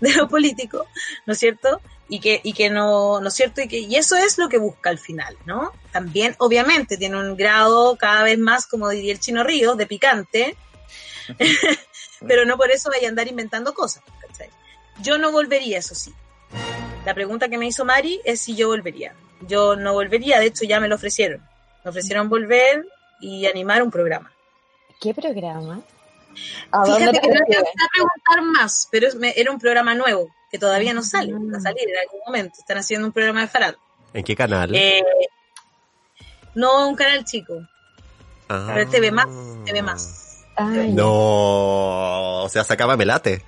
[0.00, 0.86] de los políticos,
[1.26, 1.80] ¿no es cierto?
[2.08, 3.62] Y que, y que no, ¿no es cierto?
[3.62, 5.72] Y, que, y eso es lo que busca al final, ¿no?
[5.92, 10.56] También, obviamente, tiene un grado cada vez más, como diría el chino Río, de picante,
[12.26, 14.50] pero no por eso vaya a andar inventando cosas, ¿cachai?
[15.02, 16.14] Yo no volvería, eso sí.
[17.04, 19.14] La pregunta que me hizo Mari es si yo volvería.
[19.48, 21.40] Yo no volvería, de hecho ya me lo ofrecieron.
[21.84, 22.86] Me ofrecieron volver
[23.20, 24.32] y animar un programa.
[25.00, 25.80] ¿Qué programa?
[26.70, 30.30] ¿A dónde Fíjate te que no alcancé a preguntar más, pero era un programa nuevo
[30.50, 32.54] que todavía no sale, va a salir en algún momento.
[32.58, 33.74] Están haciendo un programa de farad.
[34.14, 34.74] ¿En qué canal?
[34.74, 35.02] Eh,
[36.54, 37.54] no un canal chico,
[38.48, 38.72] Ah.
[38.74, 39.26] pero TV más,
[39.64, 40.44] TV más.
[40.56, 43.42] Ay, No, o sea, sacaba melate.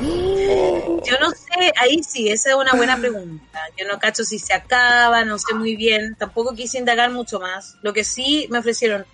[0.00, 3.60] Yo no sé, ahí sí, esa es una buena pregunta.
[3.76, 6.16] Yo no cacho si se acaba, no sé muy bien.
[6.18, 7.76] Tampoco quise indagar mucho más.
[7.82, 9.04] Lo que sí me ofrecieron.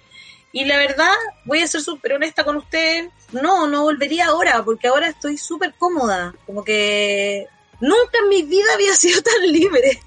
[0.52, 1.14] Y la verdad,
[1.44, 3.08] voy a ser súper honesta con usted.
[3.32, 6.34] No, no volvería ahora, porque ahora estoy súper cómoda.
[6.46, 7.46] Como que
[7.80, 10.00] nunca en mi vida había sido tan libre.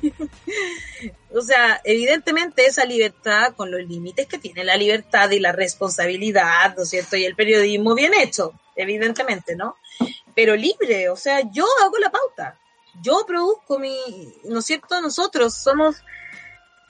[1.34, 6.76] o sea, evidentemente esa libertad, con los límites que tiene la libertad y la responsabilidad,
[6.76, 7.16] ¿no es cierto?
[7.16, 9.76] Y el periodismo bien hecho, evidentemente, ¿no?
[10.36, 12.60] Pero libre, o sea, yo hago la pauta,
[13.02, 13.96] yo produzco mi,
[14.46, 15.02] ¿no es cierto?
[15.02, 15.98] Nosotros somos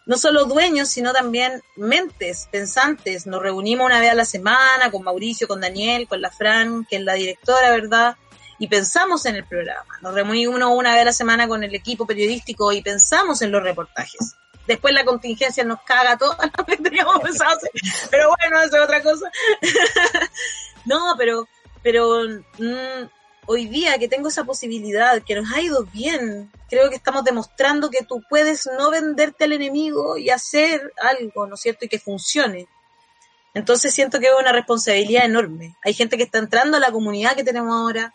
[0.10, 3.28] no solo dueños, sino también mentes, pensantes.
[3.28, 6.96] Nos reunimos una vez a la semana con Mauricio, con Daniel, con la Fran, que
[6.96, 8.16] es la directora, ¿verdad?
[8.58, 10.00] Y pensamos en el programa.
[10.02, 13.62] Nos reunimos una vez a la semana con el equipo periodístico y pensamos en los
[13.62, 14.34] reportajes.
[14.66, 17.70] Después la contingencia nos caga todo lo que teníamos pensado hacer.
[18.10, 19.32] Pero bueno, eso es otra cosa.
[20.86, 21.48] no, pero,
[21.84, 22.22] pero
[22.58, 23.10] mm,
[23.52, 27.90] hoy día que tengo esa posibilidad, que nos ha ido bien, creo que estamos demostrando
[27.90, 31.84] que tú puedes no venderte al enemigo y hacer algo, ¿no es cierto?
[31.84, 32.68] Y que funcione.
[33.56, 35.76] Entonces siento que es una responsabilidad enorme.
[35.84, 38.14] Hay gente que está entrando a la comunidad que tenemos ahora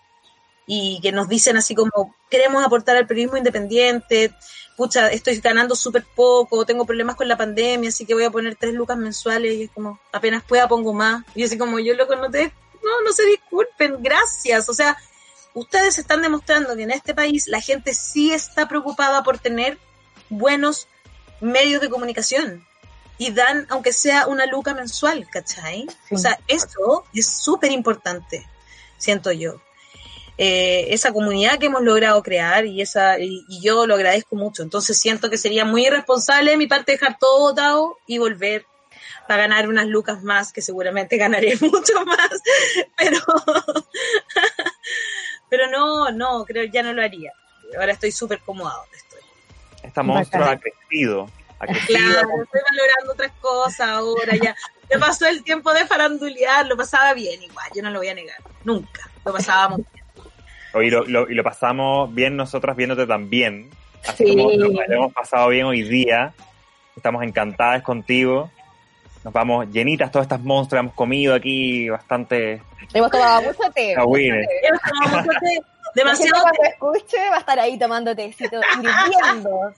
[0.68, 4.32] y que nos dicen así como, queremos aportar al periodismo independiente,
[4.76, 8.54] pucha, estoy ganando súper poco, tengo problemas con la pandemia, así que voy a poner
[8.54, 11.24] tres lucas mensuales y es como, apenas pueda pongo más.
[11.34, 12.52] Y así como, yo loco, no te,
[12.84, 14.68] no, no se disculpen, gracias.
[14.68, 14.96] O sea,
[15.54, 19.78] ustedes están demostrando que en este país la gente sí está preocupada por tener
[20.28, 20.88] buenos
[21.40, 22.66] medios de comunicación
[23.16, 25.86] y dan, aunque sea una luca mensual, ¿cachai?
[26.08, 26.14] Sí.
[26.14, 28.46] O sea, eso es súper importante,
[28.98, 29.60] siento yo.
[30.36, 34.64] Eh, esa comunidad que hemos logrado crear y esa y, y yo lo agradezco mucho.
[34.64, 38.66] Entonces siento que sería muy irresponsable de mi parte dejar todo votado y volver
[39.28, 42.30] para ganar unas lucas más, que seguramente ganaré mucho más,
[42.96, 43.18] pero
[45.56, 47.32] pero no, no, creo que ya no lo haría.
[47.78, 49.20] Ahora estoy súper cómoda donde estoy.
[49.82, 51.28] Esta monstruo ha crecido.
[51.58, 51.98] Ha crecido.
[51.98, 54.54] Claro, estoy valorando otras cosas ahora ya.
[54.92, 58.14] Me pasó el tiempo de farandulear, lo pasaba bien igual, yo no lo voy a
[58.14, 58.36] negar.
[58.64, 59.08] Nunca.
[59.24, 60.04] Lo pasábamos bien.
[60.86, 63.70] Y lo, lo- y lo pasamos bien nosotras viéndote también.
[64.06, 64.30] Así Sí.
[64.36, 66.34] como lo, lo hemos pasado bien hoy día.
[66.96, 68.50] Estamos encantadas contigo.
[69.24, 70.80] Nos vamos llenitas todas estas monstruos.
[70.80, 73.92] Hemos comido aquí bastante Hemos tomado mucho té.
[73.92, 75.60] Hemos tomado mucho té,
[75.94, 79.72] demasiado cuando escuche va a estar ahí tomando tecito, hirviendo.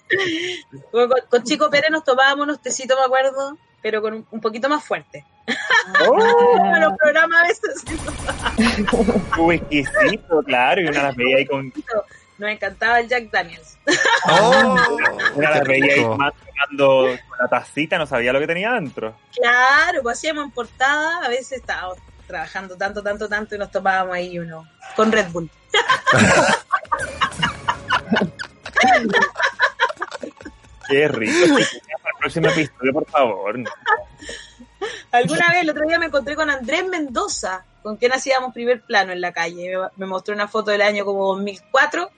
[0.90, 4.68] Con, con Chico Pérez nos tomábamos unos tecitos, me acuerdo, pero con un, un poquito
[4.68, 5.24] más fuerte.
[6.04, 7.84] Como los programas a veces.
[8.58, 10.80] Estuvo exquisito, claro.
[10.80, 11.72] Y una las veía ahí con.
[12.38, 13.78] Nos encantaba el Jack Daniels.
[14.28, 14.76] ¡Oh!
[15.34, 16.10] Una veía ahí rico.
[16.10, 19.16] tomando, con la tacita, no sabía lo que tenía dentro.
[19.34, 24.14] Claro, pues hacíamos en portada, a veces estábamos trabajando tanto, tanto, tanto y nos tomábamos
[24.14, 25.50] ahí uno con Red Bull.
[30.88, 31.58] Qué rico.
[31.58, 31.66] El
[32.20, 33.58] próximo episodio, por favor.
[35.10, 39.12] Alguna vez, el otro día me encontré con Andrés Mendoza, con quien hacíamos primer plano
[39.12, 39.76] en la calle.
[39.76, 42.10] Me, me mostró una foto del año como 2004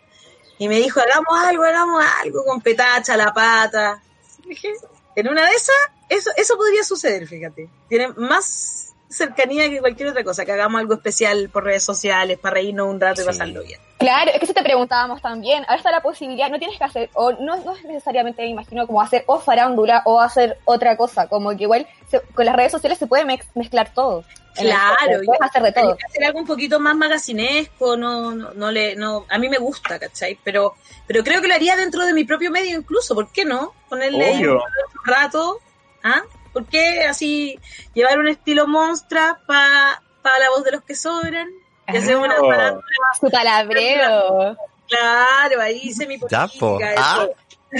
[0.59, 4.03] y me dijo, hagamos algo, hagamos algo con petacha, la pata.
[5.15, 5.77] En una de esas,
[6.09, 7.69] eso, eso podría suceder, fíjate.
[7.89, 12.55] Tiene más cercanía que cualquier otra cosa, que hagamos algo especial por redes sociales para
[12.55, 13.29] reírnos un rato y Sí.
[13.29, 13.81] pasarlo bien.
[13.99, 17.11] Claro, es que si te preguntábamos también, ahora está la posibilidad, no tienes que hacer,
[17.15, 21.27] o no, no es necesariamente, me imagino, como hacer o farándula o hacer otra cosa,
[21.29, 24.23] como que igual se- con las redes sociales se puede mezclar todo.
[24.55, 25.97] Claro, puedes hacer de todo.
[26.09, 29.99] hacer algo un poquito más magacinesco, no, no, no le, no, a mí me gusta,
[29.99, 30.39] ¿cachai?
[30.45, 30.75] Pero,
[31.07, 33.73] pero creo que lo haría dentro de mi propio medio incluso, ¿por qué no?
[33.89, 34.61] Ponerle ahí un
[35.05, 35.59] rato,
[36.05, 36.23] ¿ah?
[36.53, 37.59] ¿Por qué así
[37.95, 40.01] llevar un estilo monstra para
[40.41, 41.49] la voz de los que sobran?
[41.93, 42.51] Y hacemos una Oh.
[42.51, 42.85] farándula,
[43.21, 44.57] Su palabreo.
[44.89, 46.79] claro, ahí semi Ya, po.
[46.97, 47.27] Ah.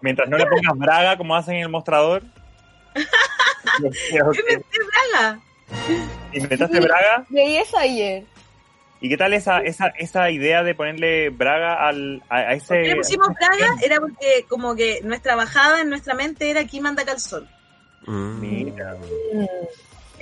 [0.00, 2.22] Mientras no le pongas braga como hacen en el mostrador.
[2.94, 5.38] ¿Qué me haga?
[6.32, 7.24] ¿Inventaste braga?
[7.30, 8.24] Leí eso ayer.
[9.00, 12.82] ¿Y qué tal esa, esa, esa idea de ponerle braga al, a, a ¿Por ese...
[12.82, 13.74] qué le pusimos Praga?
[13.82, 17.48] Era porque como que nuestra bajada en nuestra mente era aquí manda calzón.
[18.06, 18.40] Mm.
[18.40, 18.96] Mira.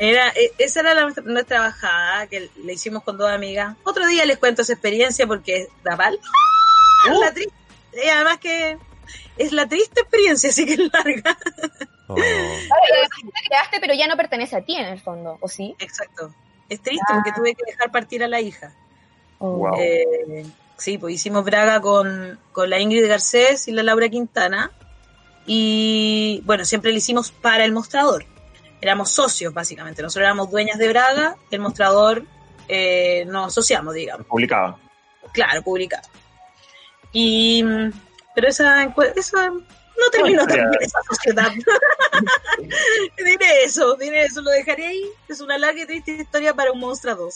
[0.02, 3.76] Era, e- esa era la- nuestra, bajada que le hicimos con dos amigas.
[3.84, 6.18] Otro día les cuento esa experiencia porque da mal.
[7.20, 7.52] La triste,
[8.02, 8.78] y además que
[9.36, 11.36] es la triste experiencia, así que es larga.
[12.08, 12.14] Oh.
[13.46, 15.76] Creaste, pero ya no pertenece a ti en el fondo, ¿o sí?
[15.78, 16.34] Exacto.
[16.70, 18.72] Es triste porque tuve que dejar partir a la hija.
[19.38, 19.74] Wow.
[19.78, 20.46] Eh,
[20.78, 24.70] sí, pues hicimos Braga con, con la Ingrid Garcés y la Laura Quintana.
[25.46, 28.24] Y bueno, siempre lo hicimos para el mostrador
[28.80, 32.24] éramos socios básicamente, nosotros éramos dueñas de Braga, el mostrador
[32.68, 34.26] eh, nos asociamos, digamos.
[34.26, 34.78] Publicaba.
[35.32, 36.02] Claro, publicaba.
[37.12, 37.92] Y, mm,
[38.34, 38.84] pero esa,
[39.16, 39.50] esa
[40.00, 41.50] no terminó también esa sociedad.
[43.16, 45.02] diré eso, diré eso, lo dejaré ahí.
[45.28, 47.34] Es una larga y triste historia para un Monstra 2.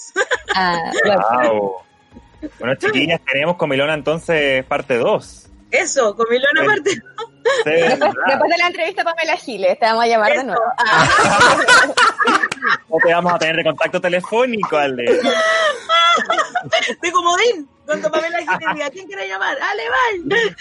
[0.54, 0.92] ah.
[2.58, 5.50] Bueno, chiquillas, tenemos Comilona entonces parte 2.
[5.70, 7.33] Eso, Comilona parte 2.
[7.64, 10.62] Sí, después, de la entrevista Pamela Giles, te vamos a llamar de nuevo.
[10.78, 11.08] Ah.
[12.88, 15.04] o te vamos a tener de contacto telefónico, Ale.
[17.02, 19.56] De comodín, cuando Pamela Giles diga, ¿quién quiere llamar?
[19.60, 19.82] Ale,
[20.24, 20.56] bye.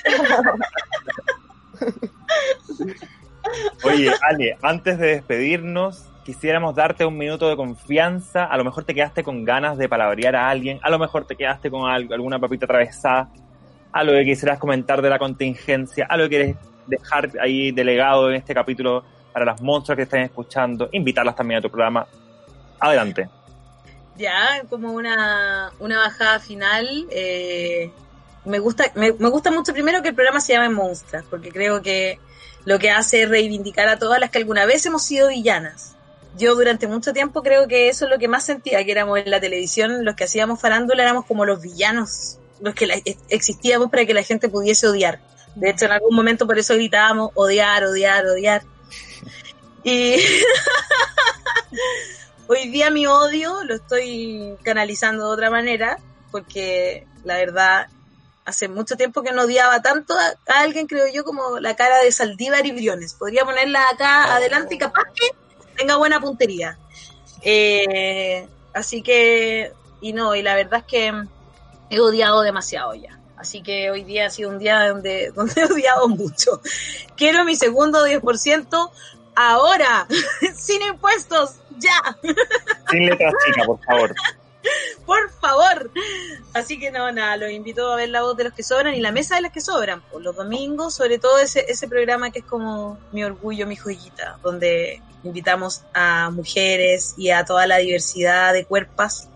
[3.83, 8.45] Oye, Ale, antes de despedirnos, quisiéramos darte un minuto de confianza.
[8.45, 11.35] A lo mejor te quedaste con ganas de palabrear a alguien, a lo mejor te
[11.35, 13.29] quedaste con algo, alguna papita atravesada,
[13.91, 16.55] a lo que quisieras comentar de la contingencia, a lo que eres
[16.87, 21.61] dejar ahí delegado en este capítulo para las monstruos que estén escuchando, invitarlas también a
[21.61, 22.07] tu programa.
[22.79, 23.29] Adelante.
[24.15, 27.07] Ya, como una, una bajada final.
[27.09, 27.91] eh,
[28.45, 31.81] me gusta me, me gusta mucho primero que el programa se llame Monstras, porque creo
[31.81, 32.19] que
[32.65, 35.95] lo que hace es reivindicar a todas las que alguna vez hemos sido villanas.
[36.37, 39.29] Yo durante mucho tiempo creo que eso es lo que más sentía, que éramos en
[39.29, 44.13] la televisión, los que hacíamos farándula éramos como los villanos, los que existíamos para que
[44.13, 45.19] la gente pudiese odiar.
[45.55, 48.63] De hecho, en algún momento por eso gritábamos odiar, odiar, odiar.
[49.83, 50.15] Y
[52.47, 55.99] hoy día mi odio lo estoy canalizando de otra manera,
[56.31, 57.87] porque la verdad,
[58.45, 62.11] hace mucho tiempo que no odiaba tanto a, alguien, creo yo, como la cara de
[62.11, 63.13] Saldívar y Briones.
[63.13, 65.29] Podría ponerla acá adelante y capaz que
[65.77, 66.77] tenga buena puntería.
[67.41, 69.71] Eh, así que,
[70.01, 71.13] y no, y la verdad es que
[71.89, 73.19] he odiado demasiado ya.
[73.43, 76.61] Así que hoy día ha sido un día donde, donde he odiado mucho.
[77.17, 78.91] Quiero mi segundo 10%
[79.35, 80.07] ahora,
[80.55, 82.17] sin impuestos, ya,
[82.89, 84.15] Sin letras chicas, por favor.
[85.05, 85.91] por favor.
[86.53, 89.01] Así que no, nada, los invito a ver la voz de los que sobran y
[89.01, 89.99] la mesa de los que sobran.
[90.03, 94.39] Por los domingos, sobre todo ese, ese programa que es como mi orgullo, mi joyita,
[94.41, 99.27] donde invitamos a mujeres y a toda la diversidad de cuerpos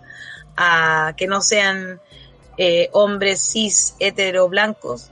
[0.55, 1.99] a que no sean
[2.57, 5.09] eh, hombres cis, hetero, blancos.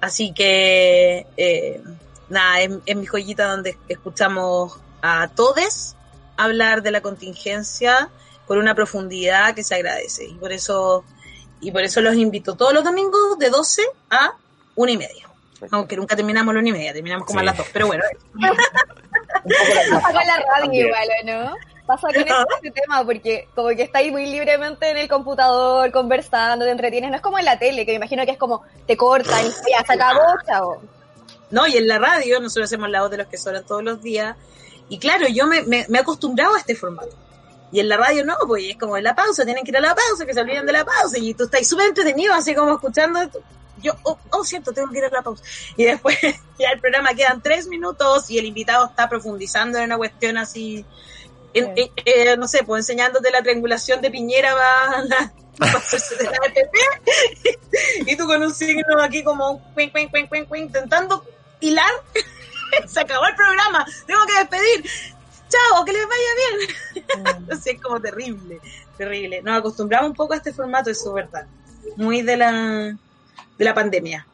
[0.00, 1.80] Así que, eh,
[2.28, 5.96] nada, es, es mi joyita donde escuchamos a todes
[6.36, 8.08] hablar de la contingencia
[8.46, 10.26] con una profundidad que se agradece.
[10.26, 11.04] Y por eso,
[11.60, 14.32] y por eso los invito todos los domingos de 12 a
[14.74, 15.26] una y media.
[15.70, 17.44] Aunque nunca terminamos la una y media, terminamos como Sí.
[17.44, 17.66] a las dos.
[17.72, 18.04] Pero bueno,
[19.90, 21.54] Pasa con la radio igual, ¿o no?
[21.86, 26.72] Pasa con este tema porque como que estáis muy libremente en el computador conversando, te
[26.72, 27.10] entretienes.
[27.10, 29.70] No es como en la tele, que me imagino que es como te cortan y
[29.70, 30.82] ya se acabó, chao.
[31.50, 34.02] No, y en la radio nosotros hacemos la voz de los que sobran todos los
[34.02, 34.36] días.
[34.88, 37.16] Y claro, yo me, me, me he acostumbrado a este formato.
[37.72, 39.80] Y en la radio no, pues es como en la pausa, tienen que ir a
[39.80, 41.18] la pausa, que se olviden de la pausa.
[41.18, 43.20] Y tú estás súper entretenido, así como escuchando.
[43.82, 45.44] Yo, oh, oh, cierto, tengo que ir a la pausa.
[45.76, 46.16] Y después
[46.58, 50.84] ya el programa quedan tres minutos y el invitado está profundizando en una cuestión así.
[51.58, 56.16] En- eh, eh, no sé, pues enseñándote la triangulación de Piñera va la, a hacerse
[56.16, 56.78] de la AFP.
[58.06, 61.24] y tú con un signo aquí como cuin, cuin, cuin, cuin, cuin, intentando
[61.60, 61.90] hilar.
[62.86, 64.90] Se acabó el programa, tengo que despedir.
[65.48, 67.06] chao, que les vaya bien.
[67.38, 68.60] Entonces es como terrible,
[68.98, 69.40] terrible.
[69.42, 71.46] Nos acostumbramos un poco a este formato, eso es verdad.
[71.96, 72.50] Muy de la,
[73.58, 74.26] de la pandemia.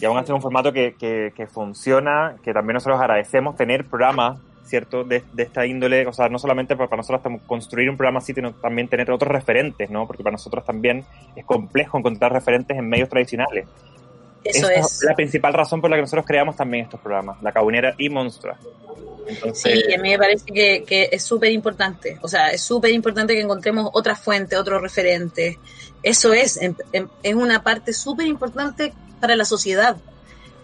[0.00, 3.86] Y aún así es un formato que, que, que funciona, que también nosotros agradecemos tener
[3.86, 5.04] programas ¿cierto?
[5.04, 8.34] De, de, esta índole, o sea, no solamente para, para, nosotros construir un programa así,
[8.34, 10.06] sino también tener otros referentes, ¿no?
[10.06, 13.66] Porque para nosotros también es complejo encontrar referentes en medios tradicionales.
[14.44, 15.02] Eso Esta es.
[15.02, 18.56] la principal razón por la que nosotros creamos también estos programas, La Cabunera y Monstrua.
[19.26, 19.84] Entonces...
[19.86, 22.18] Sí, a mí me parece que, que es súper importante.
[22.22, 25.58] O sea, es súper importante que encontremos otra fuente, otro referente.
[26.02, 26.60] Eso es,
[27.22, 29.96] es una parte súper importante para la sociedad,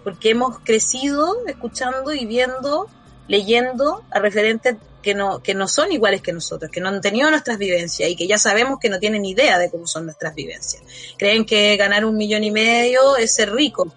[0.05, 2.89] porque hemos crecido escuchando y viendo
[3.32, 7.30] leyendo a referentes que no, que no son iguales que nosotros, que no han tenido
[7.30, 10.82] nuestras vivencias y que ya sabemos que no tienen idea de cómo son nuestras vivencias.
[11.16, 13.90] Creen que ganar un millón y medio es ser rico,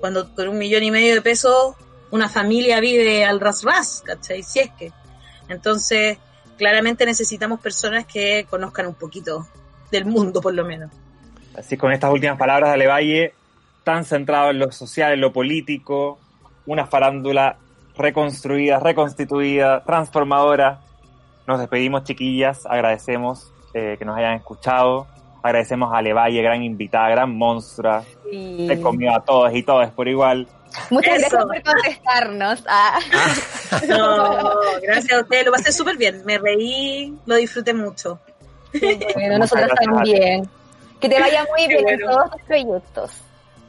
[0.00, 1.74] cuando con un millón y medio de pesos
[2.10, 4.42] una familia vive al ras ras, ¿cachai?
[4.42, 4.90] Si es que.
[5.50, 6.16] Entonces,
[6.56, 9.46] claramente necesitamos personas que conozcan un poquito
[9.92, 10.90] del mundo, por lo menos.
[11.54, 13.34] Así con estas últimas palabras de Alevalle,
[13.84, 16.18] tan centrado en lo social, en lo político,
[16.64, 17.58] una farándula
[17.96, 20.80] reconstruida, reconstituida, transformadora.
[21.46, 22.66] Nos despedimos, chiquillas.
[22.66, 25.06] Agradecemos eh, que nos hayan escuchado.
[25.42, 28.04] Agradecemos a Levalle, gran invitada, gran monstrua.
[28.30, 28.66] Sí.
[28.68, 30.46] Se comió a todos y todas por igual.
[30.90, 31.38] Muchas Eso.
[31.38, 32.64] gracias por contestarnos.
[32.68, 32.98] Ah.
[33.88, 34.50] No,
[34.82, 35.46] gracias a ustedes.
[35.46, 36.22] Lo pasé súper bien.
[36.24, 38.18] Me reí, lo disfruté mucho.
[39.14, 40.48] Bueno, nosotros también.
[41.00, 42.04] Que te vaya muy bien bueno.
[42.04, 43.10] en todos tus proyectos.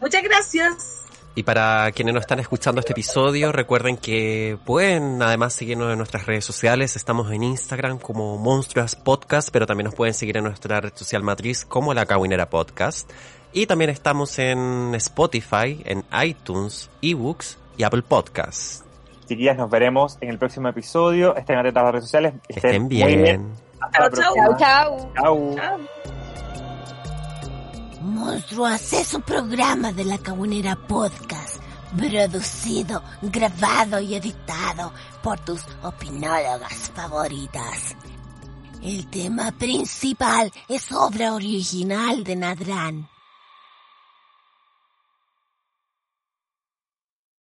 [0.01, 1.00] Muchas gracias.
[1.33, 6.25] Y para quienes no están escuchando este episodio, recuerden que pueden además seguirnos en nuestras
[6.25, 6.97] redes sociales.
[6.97, 11.23] Estamos en Instagram como Monstruas Podcast, pero también nos pueden seguir en nuestra red social
[11.23, 13.09] matriz como La Caguinera Podcast.
[13.53, 18.83] Y también estamos en Spotify, en iTunes, eBooks y Apple Podcasts.
[19.25, 21.33] Chiquillas, nos veremos en el próximo episodio.
[21.37, 22.33] Estén atentas a las redes sociales.
[22.49, 23.23] Estén, Estén bien.
[23.23, 23.53] bien.
[23.79, 25.55] Hasta chau, la chau, chau.
[25.55, 26.10] Chau.
[28.01, 31.61] Monstruos es un programa de la Cagunera Podcast,
[31.95, 34.91] producido, grabado y editado
[35.21, 37.95] por tus opinólogas favoritas.
[38.81, 43.10] El tema principal es obra original de Nadrán.